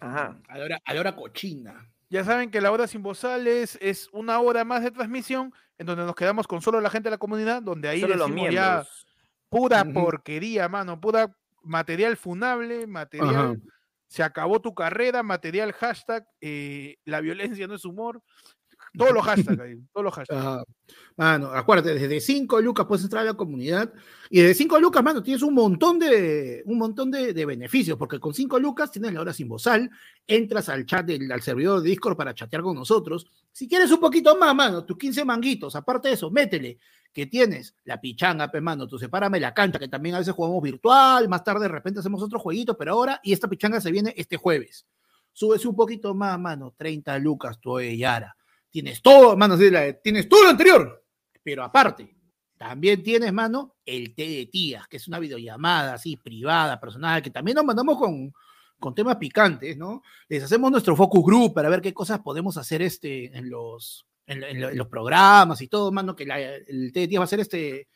[0.00, 0.38] Ajá.
[0.48, 1.90] A la hora, a la hora cochina.
[2.08, 5.86] Ya saben que la hora sin bozal es, es una hora más de transmisión en
[5.86, 8.52] donde nos quedamos con solo la gente de la comunidad, donde ahí Solo los decimos
[8.52, 8.84] ya
[9.50, 13.60] pura porquería, mano, pura material funable, material
[14.10, 18.20] se acabó tu carrera, material hashtag, eh, la violencia no es humor,
[18.92, 20.64] todos los hashtags ahí, todos los hashtags.
[21.16, 23.92] Mano, acuérdate, desde 5 lucas puedes entrar a la comunidad
[24.28, 28.18] y desde 5 lucas, mano, tienes un montón de un montón de, de beneficios, porque
[28.18, 29.88] con 5 lucas tienes la hora sin bozal,
[30.26, 33.28] entras al chat del al servidor de Discord para chatear con nosotros.
[33.52, 36.78] Si quieres un poquito más, mano, tus 15 manguitos, aparte de eso, métele
[37.12, 40.62] que tienes la pichanga, pe, mano, tú sepárame la cancha, que también a veces jugamos
[40.62, 44.14] virtual, más tarde de repente hacemos otro jueguito, pero ahora, y esta pichanga se viene
[44.16, 44.86] este jueves.
[45.32, 48.36] Súbese un poquito más, mano, 30 lucas, tu Yara.
[48.70, 49.58] Tienes todo, mano,
[50.02, 51.04] tienes todo lo anterior,
[51.42, 52.16] pero aparte,
[52.56, 57.30] también tienes, mano, el té de tías, que es una videollamada así, privada, personal, que
[57.30, 58.32] también nos mandamos con,
[58.78, 60.02] con temas picantes, ¿no?
[60.28, 64.42] Les hacemos nuestro focus group para ver qué cosas podemos hacer este, en, los, en,
[64.44, 67.88] en en los programas y todo, mano, que la- el tías va a ser este,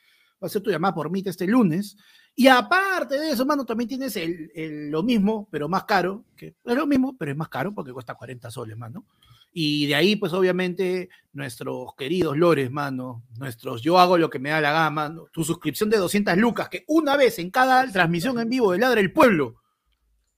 [0.43, 1.97] va a ser tu llamada por Meet este lunes.
[2.37, 6.49] Y aparte de eso, mano, también tienes el, el- lo mismo, pero más caro, que
[6.65, 9.07] es lo mismo, pero es más caro porque cuesta 40 soles, mano.
[9.57, 14.51] Y de ahí, pues obviamente, nuestros queridos lores, mano, nuestros yo hago lo que me
[14.51, 18.41] da la gana, mano, tu suscripción de 200 lucas, que una vez en cada transmisión
[18.41, 19.63] en vivo de Ladra el Pueblo,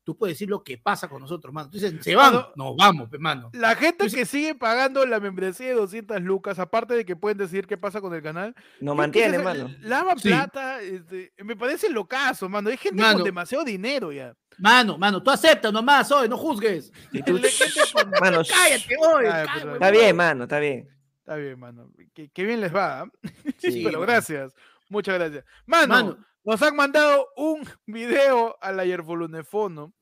[0.07, 1.69] tú puedes decir lo que pasa con nosotros, mano.
[1.69, 3.51] Tú dices, se van, Mano, nos vamos, pe, mano.
[3.55, 7.66] La gente que sigue pagando la membresía de 200 lucas, aparte de que pueden decidir
[7.66, 9.69] qué pasa con el canal, Nos ¿qué mantiene, mano.
[9.81, 10.28] Lavan Sí.
[10.28, 12.70] plata, este, me parece locazo, mano.
[12.70, 13.15] Hay gente Mano.
[13.19, 14.33] con demasiado dinero ya.
[14.59, 16.93] Mano, mano, tú aceptas nomás, hoy, no juzgues.
[17.27, 17.33] Tú,
[18.20, 19.24] mano, Cállate, hoy.
[19.27, 20.89] Ay, cállate, pero- está bien, mano, está bien.
[21.19, 21.91] Está bien, mano.
[22.15, 23.01] Qué, qué bien les va.
[23.01, 23.07] ¿ah?
[23.59, 24.01] Sí, Pero mano.
[24.03, 24.55] gracias.
[24.89, 25.45] Muchas gracias.
[25.66, 26.19] Mano, Mano.
[26.45, 29.93] nos han mandado un video a la Yerfolunefono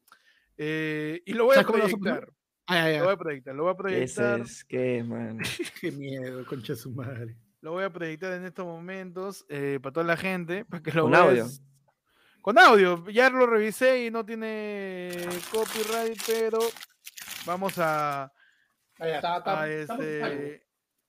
[0.56, 2.28] eh, y lo voy a proyectar.
[2.66, 2.98] Ay, ay, ay.
[2.98, 4.40] Lo voy a proyectar, lo voy a Ese proyectar.
[4.40, 5.38] es que, mano.
[5.80, 7.36] Qué miedo, concha su madre.
[7.60, 11.04] Lo voy a proyectar en estos momentos eh, para toda la gente, para que lo
[11.04, 11.46] Con audio.
[12.42, 13.08] Con audio.
[13.08, 15.10] Ya lo revisé y no tiene
[15.50, 16.58] copyright, pero
[17.46, 18.30] vamos a,
[18.98, 20.66] a, este,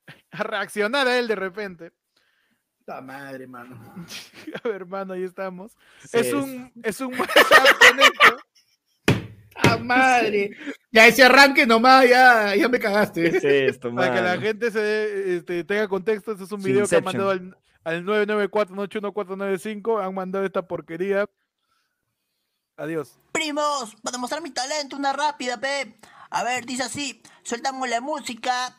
[0.32, 1.92] a reaccionar a él de repente.
[2.78, 3.76] Puta madre, mano.
[4.64, 5.74] A ver, hermano, ahí estamos.
[6.00, 8.38] Sí, Es un, es un mashup con esto.
[9.76, 10.52] ¡Ah, madre!
[10.92, 13.32] Ya ese arranque nomás, ya, ya me cagaste.
[13.32, 13.44] ¿Qué es
[13.76, 16.96] esto, Para que la gente se dé, este, tenga contexto, este es un video que
[16.96, 20.06] han mandado al, al 994-981-495.
[20.06, 21.28] Han mandado esta porquería.
[22.78, 23.18] Adiós.
[23.32, 25.98] Primos, para demostrar mi talento, una rápida, pe.
[26.30, 28.76] A ver, dice así, sueltamos la música.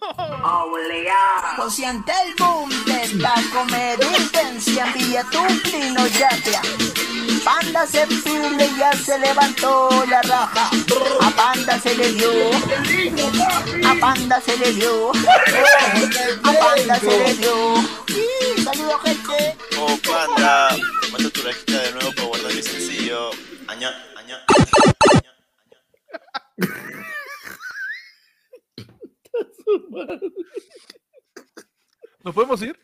[1.56, 5.38] Consciente el boom de esta comedia intensa, envía tu
[6.18, 6.85] ya Panda
[7.86, 10.70] se pile ya se levantó la raja.
[11.20, 12.50] A Panda se le dio.
[13.88, 15.10] A Panda se le dio.
[15.10, 17.74] A Panda se le dio.
[18.64, 19.56] Saludos gente.
[19.78, 20.76] Oh panda,
[21.12, 23.30] manda tu lajita de nuevo para guardar mi sencillo.
[23.68, 24.44] Aña, aña.
[32.24, 32.76] ¿Nos podemos ir?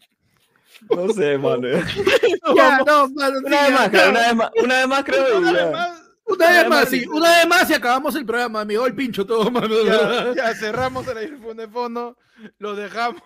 [0.91, 1.69] No sé, mano.
[2.57, 5.39] Ya, no, mano, Una vez más, una vez más, una vez más, creo.
[5.39, 8.87] Una vez más, Una vez más, sí, una vez más y acabamos el programa, llegó
[8.87, 9.75] el pincho todo, mano.
[9.85, 12.17] ya, ya cerramos el iPhone de fondo.
[12.59, 13.23] Lo dejamos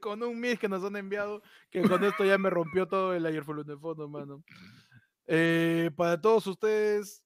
[0.00, 1.42] con un mix que nos han enviado.
[1.70, 4.42] Que con esto ya me rompió todo el iPhone de fondo, mano.
[5.26, 7.22] Eh, para todos ustedes,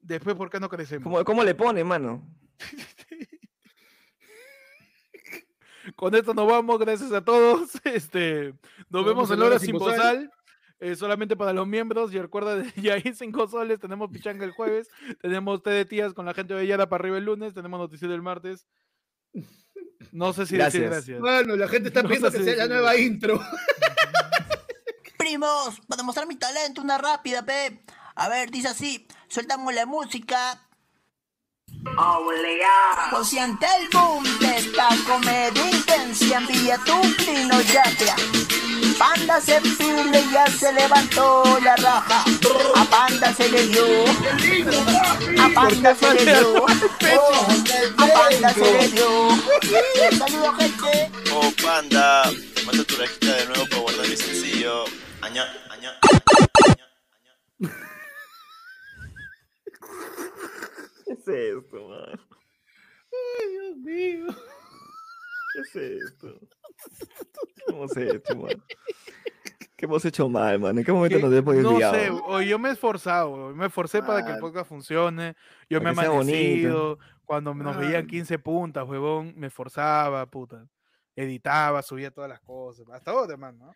[0.00, 1.04] después, ¿por qué no crecemos?
[1.04, 2.28] ¿Cómo, ¿Cómo le pone, mano?
[5.94, 7.70] Con esto nos vamos, gracias a todos.
[7.84, 8.54] Este,
[8.90, 10.30] nos vemos en la hora sin bozal.
[10.80, 12.12] eh, solamente para los miembros.
[12.12, 13.78] Y recuerda, ya hay cinco soles.
[13.80, 14.88] Tenemos pichanga el jueves.
[15.22, 17.54] tenemos té de tías con la gente de Yara para arriba el lunes.
[17.54, 18.66] Tenemos noticiero el martes.
[20.12, 20.82] No sé si Gracias.
[20.82, 21.20] decir gracias.
[21.20, 23.40] Bueno, la gente está No pidiendo sé que si sea la nueva intro.
[25.16, 27.82] Primos, para mostrar mi talento, una rápida, pe.
[28.14, 30.65] A ver, dice así, sueltamos la música.
[33.10, 37.84] Consciente el boom de esta comedia intensa, envía tu plino ya
[38.98, 42.24] Panda se pile y ya se levantó la raja.
[42.76, 44.04] A Panda se le dio.
[45.38, 46.66] A Panda se le dio.
[47.98, 49.28] A Panda se le dio.
[50.18, 51.10] Saludos, gente.
[51.32, 52.30] Oh, panda,
[52.64, 54.84] mata tu rajita de nuevo para guardar mi sencillo.
[55.20, 56.16] Aña, aña, aña,
[56.68, 56.86] aña.
[57.60, 57.68] ¿Qué
[61.28, 62.20] es esto, man?
[63.12, 64.26] Ay, Dios mío.
[65.54, 66.38] ¿Qué es esto?
[67.56, 68.62] ¿Qué hemos hecho, man?
[69.76, 70.78] ¿Qué hemos hecho mal, man?
[70.78, 71.22] ¿En qué momento ¿Qué?
[71.22, 71.94] nos hemos No desviado?
[71.94, 74.40] sé, hoy yo me he esforzado, me esforcé para que el Ah.
[74.40, 75.34] podcast funcione.
[75.68, 77.80] Yo me he amanecido, cuando nos Ah.
[77.80, 80.66] veían 15 puntas, huevón, me esforzaba, puta.
[81.14, 82.86] Editaba, subía todas las cosas.
[82.90, 83.72] Hasta ahora, man, ¿no?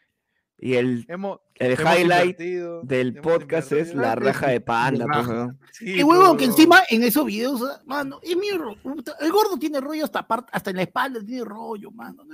[0.62, 2.38] Y el, Hemos, el hemos highlight
[2.82, 5.26] del podcast es la raja de panda, pues.
[5.72, 9.80] Sí, Y huevón, que encima en esos videos, ah, mano, es mi el gordo tiene
[9.80, 12.24] rollo hasta hasta en la espalda tiene rollo, mano.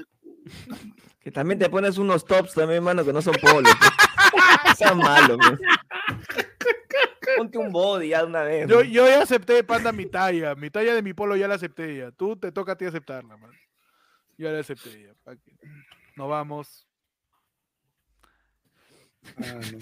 [1.20, 3.72] Que también te pones unos tops también, mano, que no son polos.
[3.80, 4.76] pues.
[4.76, 5.60] Sean malos, pues.
[7.36, 8.68] Ponte un body ya de una vez.
[8.68, 8.90] Yo, man.
[8.90, 10.56] yo ya acepté, panda, mi talla.
[10.56, 12.10] Mi talla de mi polo ya la acepté ya.
[12.10, 13.52] Tú te toca a ti aceptarla, man.
[14.36, 15.34] Yo la acepté ya.
[16.16, 16.86] Nos vamos.
[19.38, 19.78] Ah, no.